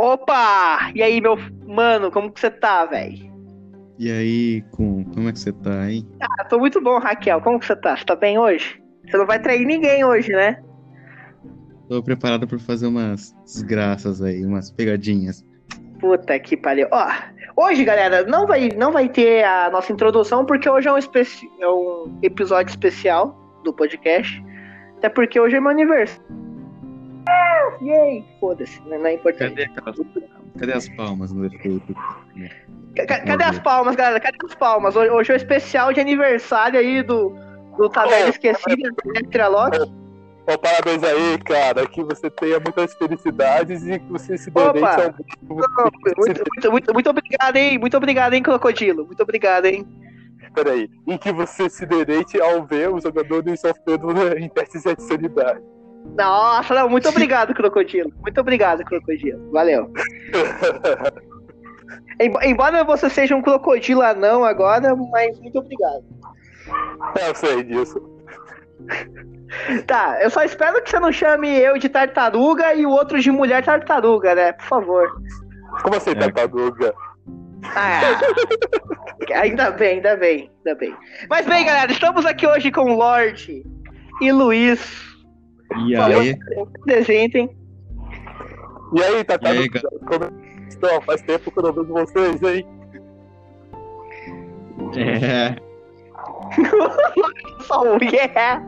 Opa! 0.00 0.90
E 0.94 1.02
aí, 1.02 1.20
meu 1.20 1.36
mano, 1.66 2.10
como 2.10 2.32
que 2.32 2.40
você 2.40 2.50
tá, 2.50 2.86
velho? 2.86 3.30
E 3.98 4.10
aí, 4.10 4.62
com 4.70 5.04
como 5.04 5.28
é 5.28 5.32
que 5.32 5.38
você 5.38 5.52
tá, 5.52 5.90
hein? 5.90 6.08
Ah, 6.22 6.44
tô 6.46 6.58
muito 6.58 6.80
bom, 6.80 6.98
Raquel. 6.98 7.38
Como 7.42 7.60
que 7.60 7.66
você 7.66 7.76
tá? 7.76 7.94
Você 7.94 8.06
tá 8.06 8.16
bem 8.16 8.38
hoje? 8.38 8.82
Você 9.04 9.18
não 9.18 9.26
vai 9.26 9.38
trair 9.38 9.66
ninguém 9.66 10.02
hoje, 10.02 10.32
né? 10.32 10.58
Tô 11.86 12.02
preparado 12.02 12.48
pra 12.48 12.58
fazer 12.58 12.86
umas 12.86 13.36
desgraças 13.44 14.22
aí, 14.22 14.42
umas 14.42 14.70
pegadinhas. 14.70 15.44
Puta 15.98 16.38
que 16.38 16.56
pariu. 16.56 16.88
Ó, 16.90 17.06
hoje, 17.54 17.84
galera, 17.84 18.24
não 18.24 18.46
vai, 18.46 18.70
não 18.70 18.92
vai 18.92 19.06
ter 19.06 19.44
a 19.44 19.68
nossa 19.68 19.92
introdução, 19.92 20.46
porque 20.46 20.66
hoje 20.66 20.88
é 20.88 20.92
um, 20.94 20.96
é 20.96 21.68
um 21.68 22.18
episódio 22.22 22.70
especial 22.70 23.38
do 23.64 23.74
podcast. 23.74 24.42
Até 24.96 25.10
porque 25.10 25.38
hoje 25.38 25.56
é 25.56 25.60
meu 25.60 25.68
aniversário. 25.68 26.49
Yay! 27.82 28.24
Foda-se, 28.38 28.80
não 28.86 29.06
é 29.06 29.14
importante. 29.14 29.50
Cadê, 29.54 29.64
aquelas, 29.64 29.96
cadê 30.58 30.72
as 30.72 30.88
palmas 30.90 31.32
no 31.32 31.46
efeito? 31.46 31.94
Ca- 32.96 33.20
Cadê 33.24 33.44
as 33.44 33.58
palmas, 33.58 33.96
galera? 33.96 34.20
Cadê 34.20 34.36
as 34.44 34.54
palmas? 34.54 34.96
Hoje, 34.96 35.30
é 35.30 35.34
o 35.34 35.36
especial 35.36 35.92
de 35.92 36.00
aniversário 36.00 36.78
aí 36.78 37.02
do, 37.02 37.30
do 37.78 37.88
Taverna 37.88 38.26
Oh, 38.26 38.30
Esquecida, 38.30 38.90
Electra 39.06 39.48
Lock. 39.48 39.78
Ó, 40.46 40.58
parabéns 40.58 41.02
aí, 41.04 41.38
cara. 41.38 41.86
Que 41.86 42.02
você 42.02 42.28
tenha 42.30 42.58
muitas 42.60 42.92
felicidades 42.94 43.86
e 43.86 43.98
que 43.98 44.06
você 44.12 44.36
se 44.36 44.50
Opa! 44.50 44.72
deleite 44.72 45.02
ao 45.02 45.14
Muito, 45.56 45.70
muito, 46.18 46.70
muito, 46.72 46.92
muito 46.94 47.10
obrigado, 47.10 47.56
hein? 47.56 47.78
Muito 47.78 47.96
obrigado, 47.96 48.34
hein, 48.34 48.42
Crocodilo? 48.42 49.06
Muito 49.06 49.22
obrigado, 49.22 49.66
hein? 49.66 49.86
Peraí. 50.54 50.90
E 51.06 51.16
que 51.16 51.32
você 51.32 51.70
se 51.70 51.86
deleite 51.86 52.40
ao 52.40 52.66
ver 52.66 52.90
os 52.92 53.04
jogadores 53.04 53.60
sofrendo 53.60 54.10
em 54.36 54.48
testes 54.48 54.82
de 54.82 55.00
sanidade. 55.02 55.60
Nossa, 56.16 56.74
não, 56.74 56.88
muito 56.88 57.08
obrigado, 57.08 57.54
Crocodilo. 57.54 58.12
Muito 58.20 58.40
obrigado, 58.40 58.84
Crocodilo. 58.84 59.50
Valeu. 59.52 59.90
Em- 62.20 62.50
Embora 62.50 62.84
você 62.84 63.08
seja 63.08 63.34
um 63.34 63.42
crocodilo 63.42 64.02
anão 64.02 64.44
agora, 64.44 64.94
mas 64.94 65.38
muito 65.40 65.58
obrigado. 65.58 66.04
Eu 67.26 67.34
sei 67.34 67.62
disso. 67.64 68.00
Tá, 69.86 70.18
eu 70.22 70.30
só 70.30 70.42
espero 70.44 70.80
que 70.82 70.90
você 70.90 71.00
não 71.00 71.10
chame 71.10 71.48
eu 71.58 71.78
de 71.78 71.88
tartaruga 71.88 72.74
e 72.74 72.84
o 72.86 72.90
outro 72.90 73.18
de 73.18 73.30
mulher 73.30 73.64
tartaruga, 73.64 74.34
né? 74.34 74.52
Por 74.52 74.66
favor. 74.66 75.10
Como 75.82 75.96
assim, 75.96 76.10
É. 76.10 76.14
tartaruga? 76.14 76.94
Ah, 77.74 78.00
ainda 79.34 79.70
bem, 79.70 79.96
ainda 79.96 80.16
bem, 80.16 80.50
ainda 80.58 80.78
bem. 80.78 80.94
Mas 81.28 81.46
bem, 81.46 81.64
galera, 81.64 81.90
estamos 81.90 82.24
aqui 82.26 82.46
hoje 82.46 82.70
com 82.70 82.92
o 82.92 82.96
Lorde 82.96 83.64
e 84.20 84.30
Luiz. 84.32 85.09
E 85.76 85.96
aí, 85.96 86.36
Se 86.36 86.60
Apresentem. 86.80 87.50
E 88.92 89.02
aí, 89.02 89.14
e 89.14 89.46
aí? 89.46 89.68
Como 89.70 90.32
estão? 90.68 91.00
Faz 91.02 91.22
tempo 91.22 91.50
que 91.50 91.58
eu 91.58 91.62
não 91.62 91.72
vejo 91.72 91.92
vocês, 91.92 92.42
hein? 92.42 92.66
é, 94.96 95.56
Só 97.60 97.82
um 97.82 97.98
yeah! 98.02 98.62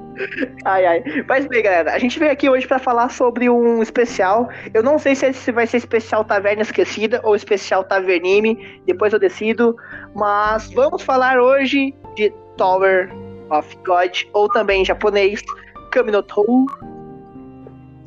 Ai, 0.64 0.86
ai. 0.86 1.02
Mas 1.26 1.46
bem, 1.46 1.62
galera, 1.62 1.92
a 1.92 1.98
gente 1.98 2.18
veio 2.18 2.30
aqui 2.30 2.48
hoje 2.48 2.66
pra 2.66 2.78
falar 2.78 3.10
sobre 3.10 3.48
um 3.48 3.82
especial. 3.82 4.48
Eu 4.72 4.82
não 4.82 4.98
sei 4.98 5.14
se 5.14 5.26
esse 5.26 5.50
vai 5.50 5.66
ser 5.66 5.78
especial 5.78 6.24
Taverna 6.24 6.62
Esquecida 6.62 7.20
ou 7.24 7.34
especial 7.34 7.82
Tavernime, 7.84 8.80
depois 8.86 9.12
eu 9.12 9.18
decido. 9.18 9.76
Mas 10.14 10.70
vamos 10.72 11.02
falar 11.02 11.40
hoje 11.40 11.94
de 12.14 12.32
Tower 12.56 13.10
of 13.50 13.76
God, 13.84 14.24
ou 14.32 14.48
também 14.48 14.82
em 14.82 14.84
japonês, 14.84 15.42
Kaminotou, 15.90 16.66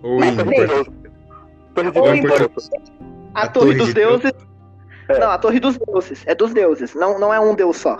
ou 0.06 0.20
Mas 0.20 0.30
em- 0.30 0.36
de 0.36 2.00
Ou 2.00 2.14
em 2.16 2.22
a, 2.22 3.42
A 3.42 3.48
Torre 3.48 3.66
Torre 3.66 3.76
dos 3.78 3.88
de 3.88 3.94
Deus. 3.94 4.22
Deuses. 4.22 4.48
É. 5.10 5.20
Não, 5.20 5.30
a 5.32 5.38
Torre 5.38 5.60
dos 5.60 5.78
Deuses. 5.78 6.24
É 6.26 6.34
dos 6.36 6.54
deuses, 6.54 6.96
não, 6.96 7.20
não 7.20 7.34
é 7.34 7.40
um 7.40 7.54
deus 7.54 7.78
só. 7.78 7.98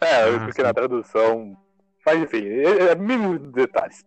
É, 0.00 0.24
Ah, 0.28 0.40
porque 0.44 0.62
na 0.62 0.72
tradução. 0.72 1.56
Mas 2.04 2.22
enfim, 2.22 2.46
é, 2.46 2.92
é 2.92 2.94
mínimos 2.94 3.40
detalhes. 3.52 4.04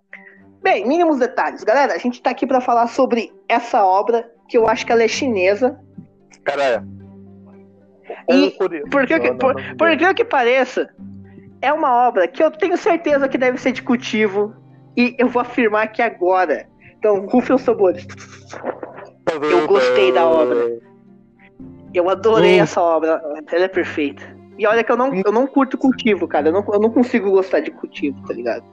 Bem, 0.61 0.87
mínimos 0.87 1.19
detalhes. 1.19 1.63
Galera, 1.63 1.93
a 1.93 1.97
gente 1.97 2.21
tá 2.21 2.29
aqui 2.31 2.45
pra 2.47 2.61
falar 2.61 2.87
sobre 2.87 3.31
essa 3.47 3.83
obra, 3.85 4.29
que 4.47 4.57
eu 4.57 4.67
acho 4.67 4.85
que 4.85 4.91
ela 4.91 5.03
é 5.03 5.07
chinesa. 5.07 5.77
Cara, 6.43 6.63
é. 6.63 6.83
E 8.33 8.51
coreano. 8.51 8.89
Por 8.89 9.05
que, 9.05 9.19
que- 9.19 9.29
Não, 9.31 9.37
por, 9.37 9.55
por 9.77 9.97
que 9.97 10.13
que 10.13 10.25
pareça, 10.25 10.89
é 11.61 11.71
uma 11.73 12.07
obra 12.07 12.27
que 12.27 12.41
eu 12.43 12.51
tenho 12.51 12.77
certeza 12.77 13.27
que 13.27 13.37
deve 13.37 13.57
ser 13.57 13.71
de 13.73 13.81
cultivo. 13.83 14.55
E 14.97 15.15
eu 15.17 15.27
vou 15.29 15.41
afirmar 15.41 15.83
aqui 15.83 16.01
agora. 16.01 16.67
Então, 16.99 17.25
rufem 17.27 17.55
os 17.55 17.61
sabores. 17.61 18.05
eu 19.41 19.67
gostei 19.67 20.11
da 20.11 20.27
obra. 20.27 20.79
Eu 21.93 22.09
adorei 22.09 22.59
Hum. 22.59 22.63
essa 22.63 22.81
obra. 22.81 23.21
Ela 23.51 23.65
é 23.65 23.67
perfeita. 23.67 24.21
E 24.57 24.67
olha 24.67 24.83
que 24.83 24.91
eu 24.91 24.97
não, 24.97 25.13
eu 25.15 25.31
não 25.31 25.47
curto 25.47 25.77
cultivo, 25.77 26.27
cara. 26.27 26.49
Eu 26.49 26.53
não, 26.53 26.65
eu 26.73 26.79
não 26.79 26.89
consigo 26.89 27.31
gostar 27.31 27.61
de 27.61 27.71
cultivo, 27.71 28.21
tá 28.27 28.33
ligado? 28.33 28.63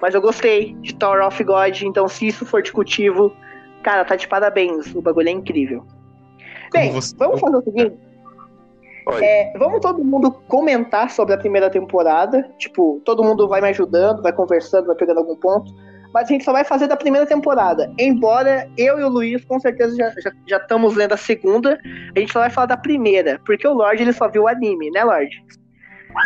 Mas 0.00 0.14
eu 0.14 0.20
gostei 0.20 0.74
de 0.74 0.94
Tower 0.94 1.26
of 1.26 1.42
God. 1.44 1.82
Então, 1.82 2.06
se 2.08 2.28
isso 2.28 2.46
for 2.46 2.62
de 2.62 2.72
cultivo, 2.72 3.32
cara, 3.82 4.04
tá 4.04 4.14
de 4.16 4.28
parabéns. 4.28 4.94
O 4.94 5.02
bagulho 5.02 5.28
é 5.28 5.32
incrível. 5.32 5.84
Bem, 6.72 6.92
você- 6.92 7.14
vamos 7.16 7.40
fazer 7.40 7.56
o 7.56 7.62
seguinte. 7.62 7.96
É, 9.20 9.52
vamos 9.58 9.80
todo 9.80 10.04
mundo 10.04 10.30
comentar 10.46 11.10
sobre 11.10 11.34
a 11.34 11.38
primeira 11.38 11.68
temporada. 11.68 12.48
Tipo, 12.58 13.00
todo 13.04 13.24
mundo 13.24 13.48
vai 13.48 13.60
me 13.60 13.68
ajudando, 13.68 14.22
vai 14.22 14.32
conversando, 14.32 14.86
vai 14.86 14.94
pegando 14.94 15.18
algum 15.18 15.34
ponto. 15.34 15.72
Mas 16.12 16.24
a 16.24 16.32
gente 16.32 16.44
só 16.44 16.52
vai 16.52 16.64
fazer 16.64 16.88
da 16.88 16.96
primeira 16.96 17.26
temporada. 17.26 17.92
Embora 17.98 18.68
eu 18.76 18.98
e 18.98 19.04
o 19.04 19.08
Luiz, 19.08 19.44
com 19.44 19.60
certeza, 19.60 19.94
já, 19.96 20.10
já, 20.20 20.32
já 20.46 20.56
estamos 20.56 20.96
lendo 20.96 21.12
a 21.12 21.16
segunda. 21.16 21.78
A 22.16 22.18
gente 22.18 22.32
só 22.32 22.40
vai 22.40 22.50
falar 22.50 22.66
da 22.66 22.76
primeira. 22.76 23.40
Porque 23.46 23.66
o 23.66 23.72
Lorde 23.72 24.02
ele 24.02 24.12
só 24.12 24.28
viu 24.28 24.42
o 24.42 24.48
anime, 24.48 24.90
né, 24.90 25.04
Lorde? 25.04 25.36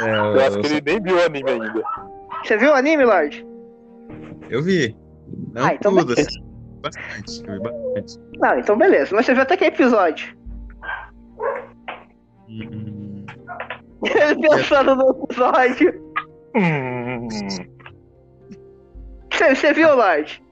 é, 0.00 0.11
Eu 0.17 0.41
acho 0.41 0.61
que 0.61 0.67
ele 0.69 0.81
nem 0.87 1.03
viu 1.03 1.17
o 1.17 1.22
anime 1.22 1.50
ainda. 1.50 1.83
Você 2.43 2.56
viu 2.56 2.71
o 2.71 2.75
anime, 2.75 3.05
Lorde? 3.05 3.47
eu 4.50 4.62
vi. 4.62 4.97
Não 5.53 5.65
Ah, 5.67 5.75
então 5.75 5.93
tudo, 5.95 6.06
beleza. 6.15 6.28
assim, 6.28 6.45
bastante, 6.81 7.43
eu 7.47 7.55
vi 7.55 7.61
bastante. 7.61 8.21
Não, 8.39 8.59
então 8.59 8.77
beleza. 8.78 9.15
Mas 9.15 9.27
você 9.27 9.33
viu 9.34 9.43
até 9.43 9.56
que 9.56 9.65
episódio? 9.65 10.34
Hum, 12.49 13.25
Ele 14.05 14.49
pensando 14.49 14.95
no 14.97 15.25
episódio. 15.25 16.03
Hum, 16.56 17.28
Você, 19.37 19.55
você 19.55 19.72
viu, 19.72 19.95
Lorde? 19.95 20.43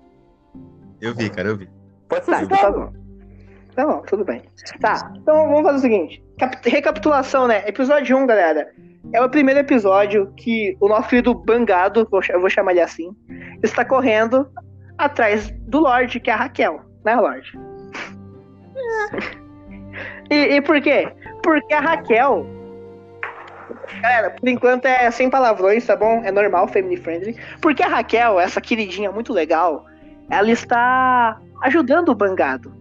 eu 1.00 1.14
vi, 1.14 1.30
cara, 1.30 1.48
eu 1.48 1.56
vi. 1.56 1.68
pode 2.08 2.24
ser 2.24 2.30
Tá, 2.32 2.42
então 2.42 2.58
tá 2.58 2.70
bom. 2.70 2.92
Tá 3.74 3.86
bom, 3.86 4.02
tudo 4.02 4.24
bem. 4.24 4.42
Tá, 4.80 5.12
então 5.16 5.48
vamos 5.48 5.62
fazer 5.62 5.78
o 5.78 5.80
seguinte. 5.80 6.24
Cap- 6.38 6.68
recapitulação, 6.68 7.46
né? 7.48 7.62
Episódio 7.66 8.16
1, 8.16 8.26
galera. 8.26 8.70
É 9.12 9.20
o 9.22 9.28
primeiro 9.28 9.60
episódio 9.60 10.32
que 10.36 10.76
o 10.80 10.88
nosso 10.88 11.08
querido 11.08 11.34
Bangado, 11.34 12.06
eu 12.30 12.40
vou 12.40 12.50
chamar 12.50 12.72
ele 12.72 12.80
assim, 12.80 13.10
está 13.62 13.84
correndo 13.84 14.48
atrás 14.98 15.50
do 15.66 15.80
Lorde, 15.80 16.20
que 16.20 16.30
é 16.30 16.34
a 16.34 16.36
Raquel, 16.36 16.80
né, 17.04 17.16
Lorde? 17.16 17.50
E, 20.30 20.56
e 20.56 20.62
por 20.62 20.80
quê? 20.80 21.12
Porque 21.42 21.74
a 21.74 21.80
Raquel. 21.80 22.46
Galera, 24.00 24.30
por 24.30 24.48
enquanto 24.48 24.86
é 24.86 25.10
sem 25.10 25.28
palavrões, 25.30 25.84
tá 25.86 25.96
bom? 25.96 26.22
É 26.24 26.30
normal, 26.30 26.68
family 26.68 26.96
friendly. 26.96 27.36
Porque 27.60 27.82
a 27.82 27.88
Raquel, 27.88 28.38
essa 28.40 28.60
queridinha 28.60 29.10
muito 29.10 29.32
legal, 29.32 29.86
ela 30.30 30.50
está 30.50 31.38
ajudando 31.62 32.10
o 32.10 32.14
Bangado. 32.14 32.72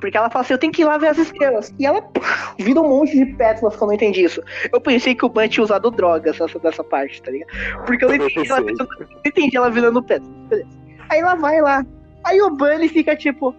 Porque 0.00 0.16
ela 0.18 0.28
fala 0.28 0.44
assim, 0.44 0.52
eu 0.52 0.58
tenho 0.58 0.72
que 0.72 0.82
ir 0.82 0.84
lá 0.84 0.98
ver 0.98 1.08
as 1.08 1.18
estrelas. 1.18 1.72
E 1.78 1.86
ela 1.86 2.02
pá, 2.02 2.54
vira 2.58 2.80
um 2.80 2.88
monte 2.88 3.16
de 3.16 3.24
pétalas 3.36 3.74
que 3.74 3.82
eu 3.82 3.86
não 3.86 3.94
entendi 3.94 4.22
isso. 4.22 4.42
Eu 4.70 4.80
pensei 4.80 5.14
que 5.14 5.24
o 5.24 5.28
Ban 5.30 5.48
tinha 5.48 5.64
usado 5.64 5.90
drogas 5.90 6.38
nessa, 6.38 6.58
nessa 6.62 6.84
parte, 6.84 7.22
tá 7.22 7.30
ligado? 7.30 7.48
Porque 7.86 8.04
eu 8.04 8.08
não 8.10 8.16
Eu 8.16 8.26
entendi, 8.28 8.50
ela, 8.50 8.60
virando- 8.60 8.88
eu 9.00 9.06
não 9.08 9.20
entendi 9.24 9.56
ela 9.56 9.70
virando 9.70 10.02
pétalas. 10.02 10.32
Beleza. 10.48 10.68
Aí 11.08 11.20
ela 11.20 11.34
vai 11.36 11.60
lá. 11.60 11.86
Aí 12.22 12.40
o 12.42 12.50
Ban 12.50 12.86
fica 12.88 13.16
tipo, 13.16 13.54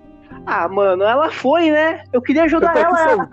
ah, 0.46 0.68
mano, 0.68 1.04
ela 1.04 1.32
foi, 1.32 1.72
né? 1.72 2.04
Eu 2.14 2.22
queria 2.22 2.42
Eu 2.42 2.46
ajudar 2.46 2.74
tô 2.74 2.80
aqui 2.80 3.02
ela. 3.12 3.30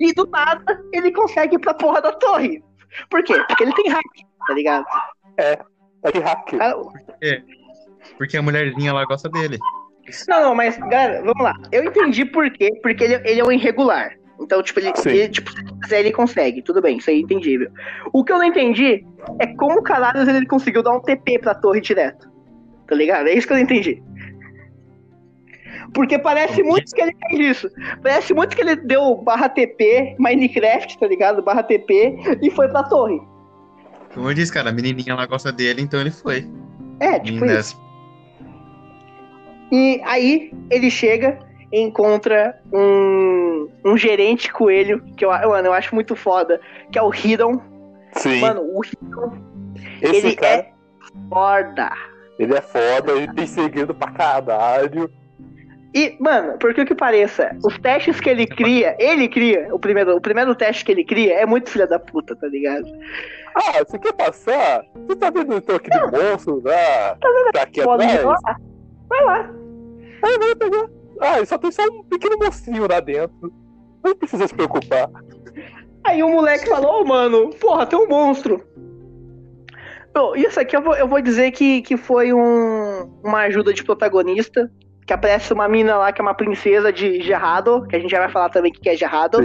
E 0.00 0.12
do 0.12 0.26
nada 0.26 0.82
ele 0.92 1.12
consegue 1.12 1.56
ir 1.56 1.58
pra 1.58 1.74
porra 1.74 2.00
da 2.00 2.12
torre. 2.12 2.62
Por 3.10 3.22
quê? 3.24 3.34
Porque 3.48 3.62
ele 3.64 3.74
tem 3.74 3.88
hack, 3.88 4.04
tá 4.46 4.54
ligado? 4.54 4.84
Tá 6.02 6.08
aqui 6.08 6.18
hacker. 6.18 6.62
Ah, 6.62 6.74
Porque 8.16 8.36
a 8.36 8.42
mulherzinha 8.42 8.92
lá 8.92 9.04
gosta 9.04 9.28
dele. 9.28 9.58
Não, 10.28 10.40
não, 10.40 10.54
mas, 10.54 10.78
galera, 10.78 11.20
vamos 11.20 11.42
lá. 11.42 11.52
Eu 11.72 11.84
entendi 11.84 12.24
por 12.24 12.48
quê. 12.50 12.70
Porque 12.82 13.02
ele, 13.02 13.14
ele 13.28 13.40
é 13.40 13.44
um 13.44 13.50
irregular. 13.50 14.12
Então, 14.40 14.62
tipo, 14.62 14.78
ele, 14.78 14.92
ele, 15.06 15.28
tipo, 15.28 15.50
se 15.50 15.58
ele 15.58 15.80
quiser, 15.82 16.00
ele 16.00 16.12
consegue. 16.12 16.62
Tudo 16.62 16.80
bem, 16.80 16.98
isso 16.98 17.10
aí 17.10 17.16
é 17.16 17.20
entendível. 17.20 17.70
O 18.12 18.22
que 18.22 18.32
eu 18.32 18.38
não 18.38 18.44
entendi 18.44 19.04
é 19.40 19.46
como 19.56 19.82
caralho 19.82 20.28
ele 20.28 20.46
conseguiu 20.46 20.82
dar 20.82 20.92
um 20.92 21.00
TP 21.00 21.38
pra 21.38 21.54
torre 21.54 21.80
direto. 21.80 22.30
Tá 22.86 22.94
ligado? 22.94 23.26
É 23.28 23.34
isso 23.34 23.46
que 23.46 23.52
eu 23.52 23.56
não 23.56 23.64
entendi. 23.64 24.02
Porque 25.92 26.18
parece 26.18 26.62
muito 26.62 26.92
que 26.94 27.00
ele 27.00 27.16
fez 27.28 27.56
isso. 27.56 27.70
Parece 28.02 28.34
muito 28.34 28.54
que 28.56 28.62
ele 28.62 28.76
deu 28.76 29.16
barra 29.16 29.48
TP, 29.48 30.16
Minecraft, 30.18 30.98
tá 30.98 31.06
ligado? 31.06 31.42
Barra 31.42 31.62
TP 31.62 32.16
e 32.42 32.50
foi 32.50 32.68
pra 32.68 32.82
torre. 32.84 33.20
Como 34.14 34.30
eu 34.30 34.34
disse, 34.34 34.52
cara, 34.52 34.70
a 34.70 34.72
menininha 34.72 35.14
lá 35.14 35.26
gosta 35.26 35.52
dele, 35.52 35.82
então 35.82 36.00
ele 36.00 36.10
foi. 36.10 36.48
É, 37.00 37.18
tipo 37.18 37.44
Linda. 37.44 37.60
isso. 37.60 37.80
E 39.70 40.00
aí 40.04 40.52
ele 40.70 40.90
chega 40.90 41.38
encontra 41.72 42.58
um, 42.72 43.68
um 43.84 43.96
gerente 43.96 44.52
coelho, 44.52 45.02
que 45.16 45.24
eu, 45.24 45.30
mano, 45.30 45.68
eu 45.68 45.72
acho 45.72 45.94
muito 45.94 46.14
foda, 46.14 46.60
que 46.90 46.98
é 46.98 47.02
o 47.02 47.12
Hiddon. 47.12 47.60
Sim. 48.12 48.40
Mano, 48.40 48.62
o 48.62 48.80
Hiddon, 48.84 49.32
Esse 50.00 50.26
ele 50.26 50.36
cara, 50.36 50.54
é 50.54 50.72
foda. 51.28 51.92
ele 52.38 52.54
é 52.54 52.60
foda, 52.60 53.12
ele 53.12 53.32
tem 53.34 53.46
segredo 53.46 53.94
pra 53.94 54.10
caralho. 54.10 55.10
E, 55.96 56.14
mano, 56.20 56.58
por 56.58 56.74
que 56.74 56.84
que 56.84 56.94
pareça, 56.94 57.56
os 57.64 57.78
testes 57.78 58.20
que 58.20 58.28
ele 58.28 58.46
cria, 58.46 58.94
ele 58.98 59.26
cria, 59.30 59.74
o 59.74 59.78
primeiro, 59.78 60.14
o 60.14 60.20
primeiro 60.20 60.54
teste 60.54 60.84
que 60.84 60.92
ele 60.92 61.02
cria 61.02 61.38
é 61.38 61.46
muito 61.46 61.70
filha 61.70 61.86
da 61.86 61.98
puta, 61.98 62.36
tá 62.36 62.46
ligado? 62.48 62.86
Ah, 63.54 63.82
você 63.82 63.98
quer 63.98 64.12
passar? 64.12 64.84
Você 64.94 65.16
tá 65.16 65.30
vendo 65.30 65.54
então 65.54 65.76
aquele 65.76 65.98
monstro 66.10 66.60
lá? 66.62 67.16
Tá 67.50 67.62
aqui 67.62 67.82
Pode 67.82 68.04
atrás? 68.04 68.20
ir 68.20 68.26
lá. 68.26 68.56
Vai 69.08 69.24
lá. 69.24 69.50
Ah, 70.22 70.38
vai 70.38 70.54
pegar. 70.56 70.90
Ah, 71.18 71.46
só 71.46 71.56
tem 71.56 71.72
só 71.72 71.82
um 71.84 72.04
pequeno 72.04 72.36
monstrinho 72.42 72.86
lá 72.86 73.00
dentro. 73.00 73.50
Não 74.04 74.14
precisa 74.16 74.46
se 74.46 74.54
preocupar. 74.54 75.08
Aí 76.04 76.22
o 76.22 76.28
moleque 76.28 76.68
falou, 76.68 77.00
ô 77.00 77.06
mano, 77.06 77.48
porra, 77.58 77.86
tem 77.86 77.98
um 77.98 78.06
monstro. 78.06 78.62
Bom, 80.12 80.36
isso 80.36 80.60
aqui 80.60 80.76
eu 80.76 80.82
vou, 80.82 80.94
eu 80.94 81.08
vou 81.08 81.22
dizer 81.22 81.52
que, 81.52 81.80
que 81.80 81.96
foi 81.96 82.34
um, 82.34 83.18
uma 83.24 83.44
ajuda 83.44 83.72
de 83.72 83.82
protagonista. 83.82 84.70
Que 85.06 85.12
aparece 85.12 85.52
uma 85.52 85.68
mina 85.68 85.96
lá 85.96 86.12
que 86.12 86.20
é 86.20 86.24
uma 86.24 86.34
princesa 86.34 86.92
de 86.92 87.20
Gerrado, 87.22 87.86
que 87.86 87.96
a 87.96 87.98
gente 87.98 88.10
já 88.10 88.18
vai 88.18 88.28
falar 88.28 88.48
também 88.48 88.72
o 88.72 88.74
que 88.74 88.88
é 88.88 88.96
Gerrado. 88.96 89.38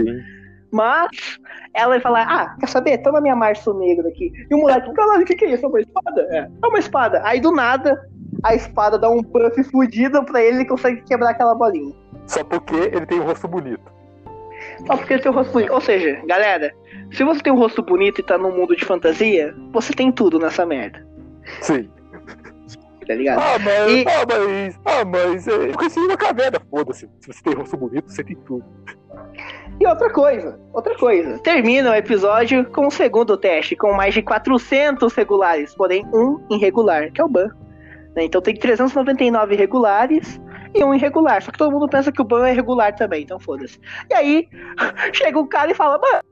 Mas 0.72 1.38
ela 1.74 1.90
vai 1.90 2.00
falar, 2.00 2.22
ah, 2.22 2.56
quer 2.58 2.68
saber? 2.68 2.98
Toma 2.98 3.20
minha 3.20 3.36
março 3.36 3.72
negro 3.74 4.08
aqui. 4.08 4.32
E 4.50 4.54
o 4.54 4.58
moleque, 4.58 4.92
caralho, 4.94 5.22
o 5.22 5.26
que, 5.26 5.34
que 5.34 5.44
é 5.44 5.50
isso? 5.52 5.66
É 5.66 5.68
uma 5.68 5.80
espada? 5.80 6.28
É, 6.30 6.48
é 6.62 6.66
uma 6.66 6.78
espada. 6.78 7.20
Aí 7.24 7.40
do 7.40 7.52
nada, 7.52 8.00
a 8.42 8.54
espada 8.54 8.98
dá 8.98 9.08
um 9.10 9.22
buff 9.22 9.62
fudido 9.64 10.24
pra 10.24 10.42
ele 10.42 10.62
e 10.62 10.66
consegue 10.66 11.02
quebrar 11.02 11.30
aquela 11.30 11.54
bolinha. 11.54 11.94
Só 12.26 12.42
porque 12.42 12.74
ele 12.74 13.06
tem 13.06 13.20
um 13.20 13.24
rosto 13.24 13.46
bonito. 13.46 13.92
Só 14.86 14.96
porque 14.96 15.14
ele 15.14 15.22
tem 15.22 15.30
um 15.30 15.34
rosto 15.34 15.52
bonito. 15.52 15.72
Ou 15.72 15.80
seja, 15.80 16.22
galera, 16.26 16.72
se 17.12 17.22
você 17.22 17.42
tem 17.42 17.52
um 17.52 17.58
rosto 17.58 17.82
bonito 17.82 18.20
e 18.20 18.24
tá 18.24 18.38
num 18.38 18.56
mundo 18.56 18.74
de 18.74 18.84
fantasia, 18.84 19.54
você 19.72 19.92
tem 19.92 20.10
tudo 20.10 20.38
nessa 20.38 20.64
merda. 20.64 21.06
Sim. 21.60 21.88
Tá 23.06 23.14
ligado? 23.14 23.40
Ah, 23.40 23.58
mas. 23.58 23.92
E- 23.92 24.04
Ah, 24.06 24.24
mas. 24.28 24.80
Ah, 24.84 25.04
mas. 25.04 25.48
é, 25.48 25.70
Eu 25.70 25.72
conheci 25.74 25.98
uma 25.98 26.16
caverna, 26.16 26.60
foda-se. 26.70 27.08
Se 27.20 27.26
você 27.32 27.42
tem 27.42 27.54
rosto 27.54 27.76
bonito, 27.76 28.10
você 28.10 28.22
tem 28.24 28.36
tudo. 28.36 28.64
E 29.80 29.86
outra 29.86 30.10
coisa, 30.12 30.60
outra 30.72 30.96
coisa. 30.96 31.38
Termina 31.40 31.90
o 31.90 31.94
episódio 31.94 32.64
com 32.70 32.86
o 32.86 32.90
segundo 32.90 33.36
teste, 33.36 33.74
com 33.76 33.92
mais 33.92 34.14
de 34.14 34.22
400 34.22 35.12
regulares, 35.14 35.74
porém 35.74 36.06
um 36.12 36.40
irregular, 36.50 37.10
que 37.12 37.20
é 37.20 37.24
o 37.24 37.28
Ban. 37.28 37.48
Né? 38.14 38.24
Então 38.24 38.40
tem 38.40 38.54
399 38.54 39.56
regulares 39.56 40.40
e 40.74 40.84
um 40.84 40.94
irregular. 40.94 41.42
Só 41.42 41.50
que 41.50 41.58
todo 41.58 41.72
mundo 41.72 41.88
pensa 41.88 42.12
que 42.12 42.20
o 42.20 42.24
Ban 42.24 42.46
é 42.48 42.52
regular 42.52 42.94
também, 42.94 43.22
então 43.24 43.40
foda-se. 43.40 43.80
E 44.10 44.14
aí, 44.14 44.48
chega 45.12 45.38
um 45.38 45.46
cara 45.46 45.70
e 45.70 45.74
fala, 45.74 45.98
mano, 45.98 46.22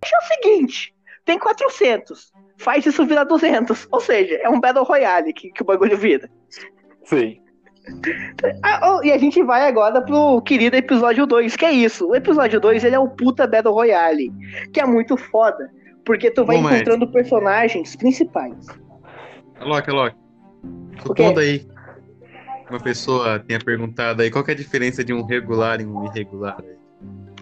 deixa 0.00 0.16
o 0.18 0.22
seguinte, 0.28 0.94
tem 1.24 1.38
400, 1.38 2.32
faz 2.58 2.86
isso 2.86 3.04
virar 3.06 3.24
200. 3.24 3.88
Ou 3.90 4.00
seja, 4.00 4.34
é 4.36 4.48
um 4.48 4.60
Battle 4.60 4.84
Royale 4.84 5.32
que, 5.32 5.50
que 5.50 5.62
o 5.62 5.66
bagulho 5.66 5.96
vira. 5.96 6.28
Sim. 7.04 7.38
Ah, 8.64 8.96
oh, 8.96 9.04
e 9.04 9.12
a 9.12 9.18
gente 9.18 9.42
vai 9.44 9.68
agora 9.68 10.02
pro 10.02 10.42
querido 10.42 10.76
episódio 10.76 11.24
2, 11.26 11.54
que 11.54 11.64
é 11.64 11.70
isso. 11.70 12.08
O 12.08 12.16
episódio 12.16 12.60
2, 12.60 12.82
ele 12.82 12.96
é 12.96 12.98
o 12.98 13.08
puta 13.08 13.46
Battle 13.46 13.72
Royale, 13.72 14.32
que 14.72 14.80
é 14.80 14.84
muito 14.84 15.16
foda, 15.16 15.70
porque 16.04 16.30
tu 16.30 16.44
vai 16.44 16.56
Bom, 16.56 16.62
mas- 16.64 16.76
encontrando 16.76 17.10
personagens 17.12 17.94
principais. 17.94 18.66
Alok, 19.60 19.88
Alok. 19.88 20.16
Supondo 21.00 21.40
aí. 21.40 21.66
Uma 22.68 22.80
pessoa 22.80 23.38
tenha 23.38 23.60
perguntado 23.60 24.22
aí 24.22 24.30
qual 24.30 24.42
que 24.42 24.50
é 24.50 24.54
a 24.54 24.56
diferença 24.56 25.04
de 25.04 25.14
um 25.14 25.24
regular 25.24 25.80
e 25.80 25.86
um 25.86 26.04
irregular. 26.06 26.58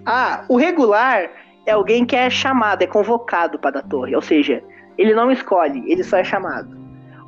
Ah, 0.04 0.44
o 0.50 0.56
regular 0.56 1.30
é 1.66 1.72
alguém 1.72 2.04
que 2.04 2.14
é 2.14 2.28
chamado, 2.28 2.82
é 2.82 2.86
convocado 2.86 3.58
para 3.58 3.78
a 3.78 3.82
torre, 3.82 4.14
ou 4.14 4.20
seja, 4.20 4.62
ele 4.98 5.14
não 5.14 5.30
escolhe, 5.30 5.82
ele 5.90 6.02
só 6.04 6.18
é 6.18 6.24
chamado. 6.24 6.76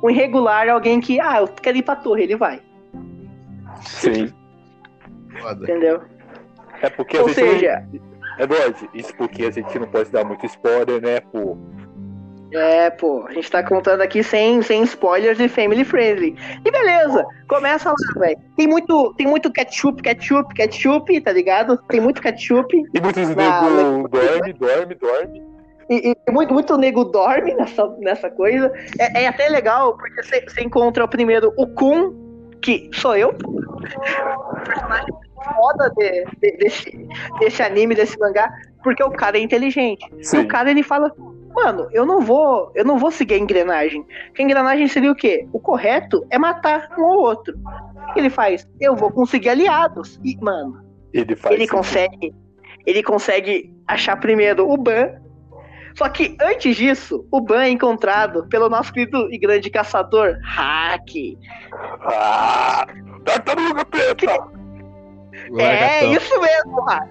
O 0.01 0.09
irregular 0.09 0.67
é 0.67 0.69
alguém 0.71 0.99
que, 0.99 1.19
ah, 1.19 1.39
eu 1.39 1.47
quero 1.47 1.77
ir 1.77 1.83
pra 1.83 1.95
torre, 1.95 2.23
ele 2.23 2.35
vai, 2.35 2.61
Sim. 3.81 4.33
Entendeu? 5.61 6.01
É 6.81 6.89
porque 6.89 7.17
a 7.17 7.21
Ou 7.21 7.29
gente. 7.29 7.35
seja, 7.39 7.83
É 8.39 8.45
lógico, 8.45 8.89
isso 8.93 9.15
porque 9.15 9.45
a 9.45 9.51
gente 9.51 9.79
não 9.79 9.87
pode 9.87 10.11
dar 10.11 10.23
muito 10.25 10.45
spoiler, 10.45 11.01
né, 11.01 11.19
pô? 11.19 11.57
É, 12.53 12.89
pô, 12.91 13.25
a 13.27 13.33
gente 13.33 13.51
tá 13.51 13.61
contando 13.61 14.01
aqui 14.01 14.23
sem, 14.23 14.61
sem 14.61 14.81
spoilers 14.83 15.39
e 15.39 15.49
family 15.49 15.83
friendly. 15.83 16.33
E 16.63 16.71
beleza, 16.71 17.25
começa 17.47 17.89
lá, 17.89 17.95
velho. 18.19 18.37
Tem 18.55 18.67
muito, 18.67 19.13
tem 19.15 19.27
muito 19.27 19.51
ketchup, 19.51 20.01
ketchup, 20.01 20.53
ketchup, 20.55 21.19
tá 21.21 21.31
ligado? 21.33 21.77
Tem 21.89 21.99
muito 21.99 22.21
ketchup. 22.21 22.73
E 22.93 23.01
muitos 23.01 23.27
nego 23.29 24.07
dorme, 24.07 24.53
dorme, 24.53 24.95
dorme. 24.95 25.56
E, 25.89 26.13
e 26.27 26.31
muito, 26.31 26.53
muito 26.53 26.77
nego 26.77 27.05
dorme 27.05 27.53
nessa, 27.53 27.87
nessa 27.99 28.29
coisa. 28.29 28.71
É, 28.99 29.23
é 29.23 29.27
até 29.27 29.47
legal, 29.49 29.95
porque 29.97 30.21
você 30.23 30.61
encontra 30.61 31.07
primeiro 31.07 31.53
o 31.57 31.65
Kun, 31.67 32.13
que 32.61 32.89
sou 32.93 33.15
eu. 33.15 33.29
O 33.29 34.55
personagem 34.65 35.13
foda 35.55 35.89
de- 35.95 36.25
de- 36.41 36.57
desse, 36.57 37.07
desse 37.39 37.61
anime, 37.63 37.95
desse 37.95 38.17
mangá, 38.19 38.51
porque 38.83 39.03
o 39.03 39.11
cara 39.11 39.37
é 39.37 39.41
inteligente. 39.41 40.05
E 40.17 40.23
Sim. 40.23 40.39
o 40.39 40.47
cara 40.47 40.69
ele 40.71 40.83
fala, 40.83 41.11
mano, 41.53 41.87
eu 41.91 42.05
não 42.05 42.19
vou, 42.21 42.71
eu 42.75 42.83
não 42.83 42.97
vou 42.97 43.11
seguir 43.11 43.35
a 43.35 43.37
engrenagem. 43.37 44.03
Porque 44.27 44.41
a 44.41 44.45
engrenagem 44.45 44.87
seria 44.87 45.11
o 45.11 45.15
quê? 45.15 45.47
O 45.53 45.59
correto 45.59 46.25
é 46.29 46.37
matar 46.37 46.89
um 46.97 47.03
ou 47.03 47.21
outro. 47.21 47.53
Ele 48.15 48.29
faz? 48.29 48.67
Eu 48.81 48.95
vou 48.95 49.11
conseguir 49.11 49.49
aliados. 49.49 50.19
E, 50.23 50.35
mano, 50.41 50.83
Ele 51.13 51.35
faz. 51.35 51.55
ele 51.55 51.67
consegue. 51.67 52.35
Ele 52.85 53.03
consegue 53.03 53.73
achar 53.87 54.17
primeiro 54.19 54.69
o 54.69 54.75
Ban. 54.75 55.11
Só 55.97 56.07
que 56.09 56.37
antes 56.39 56.75
disso, 56.75 57.25
o 57.31 57.41
Ban 57.41 57.63
é 57.63 57.69
encontrado 57.69 58.45
pelo 58.49 58.69
nosso 58.69 58.93
querido 58.93 59.33
e 59.33 59.37
grande 59.39 59.67
caçador 59.71 60.37
Hack. 60.43 61.09
Ah! 62.01 62.85
Tartaruga 63.25 63.83
preta! 63.85 64.39
O 65.49 65.59
É, 65.59 66.05
isso 66.05 66.39
mesmo, 66.39 66.81
Hack. 66.81 67.09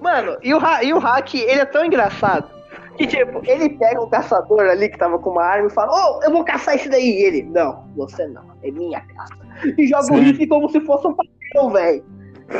Mano, 0.00 0.36
e 0.42 0.52
o, 0.52 0.58
Ha- 0.58 0.84
e 0.84 0.92
o 0.92 0.98
Hack, 0.98 1.34
ele 1.34 1.60
é 1.60 1.64
tão 1.64 1.84
engraçado 1.86 2.50
que, 2.98 3.06
tipo, 3.06 3.40
ele 3.46 3.70
pega 3.70 4.02
um 4.02 4.08
caçador 4.10 4.60
ali 4.60 4.90
que 4.90 4.98
tava 4.98 5.18
com 5.18 5.30
uma 5.30 5.44
arma 5.44 5.68
e 5.68 5.72
fala: 5.72 5.90
Ô, 5.90 6.22
eu 6.22 6.30
vou 6.30 6.44
caçar 6.44 6.74
esse 6.74 6.90
daí. 6.90 7.02
E 7.20 7.24
ele: 7.24 7.42
Não, 7.44 7.88
você 7.96 8.26
não, 8.26 8.42
é 8.62 8.70
minha 8.70 9.00
caça. 9.00 9.34
E 9.78 9.86
joga 9.86 10.12
o 10.12 10.18
rifle 10.18 10.46
como 10.48 10.68
se 10.68 10.80
fosse 10.82 11.06
um 11.06 11.14
papel, 11.14 11.70
velho. 11.70 12.04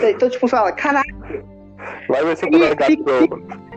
Então, 0.09 0.31
tipo, 0.31 0.49
fala: 0.49 0.73
Caralho. 0.73 1.05
Vai 2.09 2.25
vai 2.25 2.37
ser 2.37 2.51
E 2.51 2.57
o 2.57 2.59
largatão. 2.59 3.72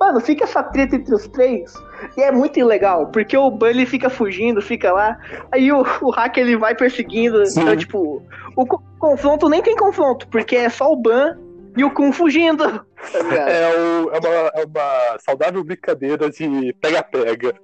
Mano, 0.00 0.18
fica 0.18 0.44
essa 0.44 0.62
treta 0.62 0.96
entre 0.96 1.14
os 1.14 1.28
três. 1.28 1.72
E 2.16 2.22
é 2.22 2.32
muito 2.32 2.58
ilegal, 2.58 3.08
porque 3.08 3.36
o 3.36 3.50
Ban 3.50 3.68
ele 3.68 3.84
fica 3.84 4.08
fugindo, 4.08 4.62
fica 4.62 4.90
lá. 4.90 5.18
Aí 5.52 5.70
o, 5.70 5.82
o 6.00 6.10
hack 6.10 6.38
ele 6.38 6.56
vai 6.56 6.74
perseguindo. 6.74 7.44
Sim. 7.44 7.60
Então, 7.60 7.76
tipo, 7.76 8.22
o 8.56 8.66
co- 8.66 8.82
confronto 8.98 9.48
nem 9.48 9.62
tem 9.62 9.76
confronto, 9.76 10.26
porque 10.28 10.56
é 10.56 10.70
só 10.70 10.90
o 10.90 10.96
Ban 10.96 11.36
e 11.76 11.84
o 11.84 11.90
Kun 11.90 12.12
fugindo. 12.12 12.64
É, 12.64 13.76
o- 13.78 14.10
é 14.10 14.18
uma, 14.18 14.50
é 14.54 14.64
uma 14.64 15.18
saudável 15.18 15.62
brincadeira 15.62 16.30
de 16.30 16.74
pega-pega. 16.80 17.54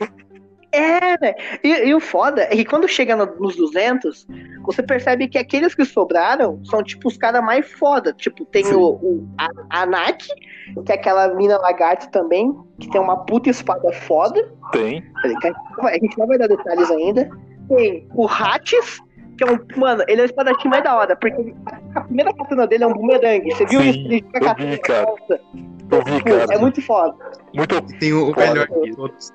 É, 0.73 1.17
velho. 1.17 1.35
E, 1.65 1.69
e 1.89 1.95
o 1.95 2.01
foda 2.01 2.43
é 2.43 2.49
que 2.49 2.65
quando 2.67 2.87
chega 2.87 3.17
no- 3.17 3.35
nos 3.41 3.57
200, 3.57 4.27
você 4.63 4.83
percebe 4.83 5.27
que 5.27 5.39
aqueles 5.39 5.75
que 5.75 5.87
sobraram 5.87 6.63
são, 6.67 6.83
tipo, 6.83 7.09
os 7.09 7.17
caras 7.17 7.43
mais 7.43 7.71
foda. 7.73 8.13
Tipo, 8.13 8.45
tem 8.45 8.65
Sim. 8.65 8.75
o, 8.75 8.89
o 8.91 9.29
a, 9.39 9.83
Anak, 9.83 10.27
que 10.85 10.93
é 10.93 10.95
aquela 10.95 11.29
mina 11.35 11.59
lagarta 11.59 12.07
também, 12.09 12.55
que 12.79 12.91
tem 12.91 13.01
uma 13.01 13.25
puta 13.25 13.51
espada 13.51 13.93
foda. 13.93 14.53
Tem. 14.73 15.03
A 15.83 15.93
gente 15.95 16.19
não 16.19 16.27
vai 16.27 16.39
dar 16.39 16.49
detalhes 16.49 16.91
ainda. 16.91 17.31
Tem 17.69 18.07
o 18.15 18.27
Hatis, 18.27 19.01
que 19.37 19.45
é 19.45 19.53
um. 19.53 19.59
Mano, 19.77 20.05
ele 20.09 20.21
é 20.21 20.25
o 20.25 20.27
espadachim 20.27 20.69
mais 20.69 20.83
da 20.83 20.97
hora, 20.97 21.17
porque 21.17 21.55
a 21.95 22.01
primeira 22.03 22.33
katana 22.35 22.67
dele 22.67 22.85
é 22.85 22.87
um 22.87 22.95
bumerangue. 22.95 23.53
Você 23.53 23.67
viu 23.67 23.81
Sim, 23.81 23.91
isso? 23.91 23.99
Ele 24.01 24.25
fica 24.33 24.55
vi, 24.55 24.79
cara. 24.79 25.07
Eu 25.91 26.05
vi, 26.05 26.23
Pô, 26.23 26.31
cara. 26.31 26.55
É 26.55 26.59
muito 26.59 26.83
foda. 26.83 27.15
Muito. 27.55 27.81
Tem 27.99 28.13
o, 28.13 28.31
o 28.31 28.35
Foda. 28.35 28.47
melhor 28.47 28.67
de 28.67 28.97
todos. 28.97 29.33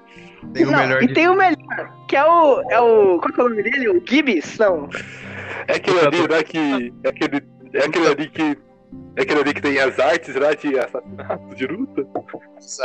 Tem 0.53 0.65
o 0.65 0.71
Não, 0.71 0.79
melhor 0.79 1.03
e 1.03 1.07
de 1.07 1.13
tem 1.13 1.29
o 1.29 1.35
melhor, 1.35 1.93
que 2.07 2.15
é 2.15 2.25
o. 2.25 2.61
É 2.69 2.79
o. 2.79 3.19
Qual 3.19 3.33
que 3.33 3.41
é 3.41 3.43
o 3.43 3.49
nome 3.49 3.63
dele? 3.63 3.89
O 3.89 4.03
Gibbs? 4.05 4.57
Não. 4.57 4.89
É 5.67 5.75
aquele 5.75 5.99
ali, 5.99 6.27
né, 6.27 6.43
que. 6.43 6.93
É 7.03 7.09
aquele, 7.09 7.43
é 7.73 7.85
aquele 7.85 8.07
ali 8.07 8.29
que. 8.29 8.57
É 9.15 9.23
aquele 9.23 9.41
ali 9.41 9.53
que 9.53 9.61
tem 9.61 9.77
as 9.79 9.99
artes 9.99 10.35
lá 10.35 10.53
de 10.53 10.79
assassinato, 10.79 11.55
de 11.55 11.67
luta. 11.67 12.05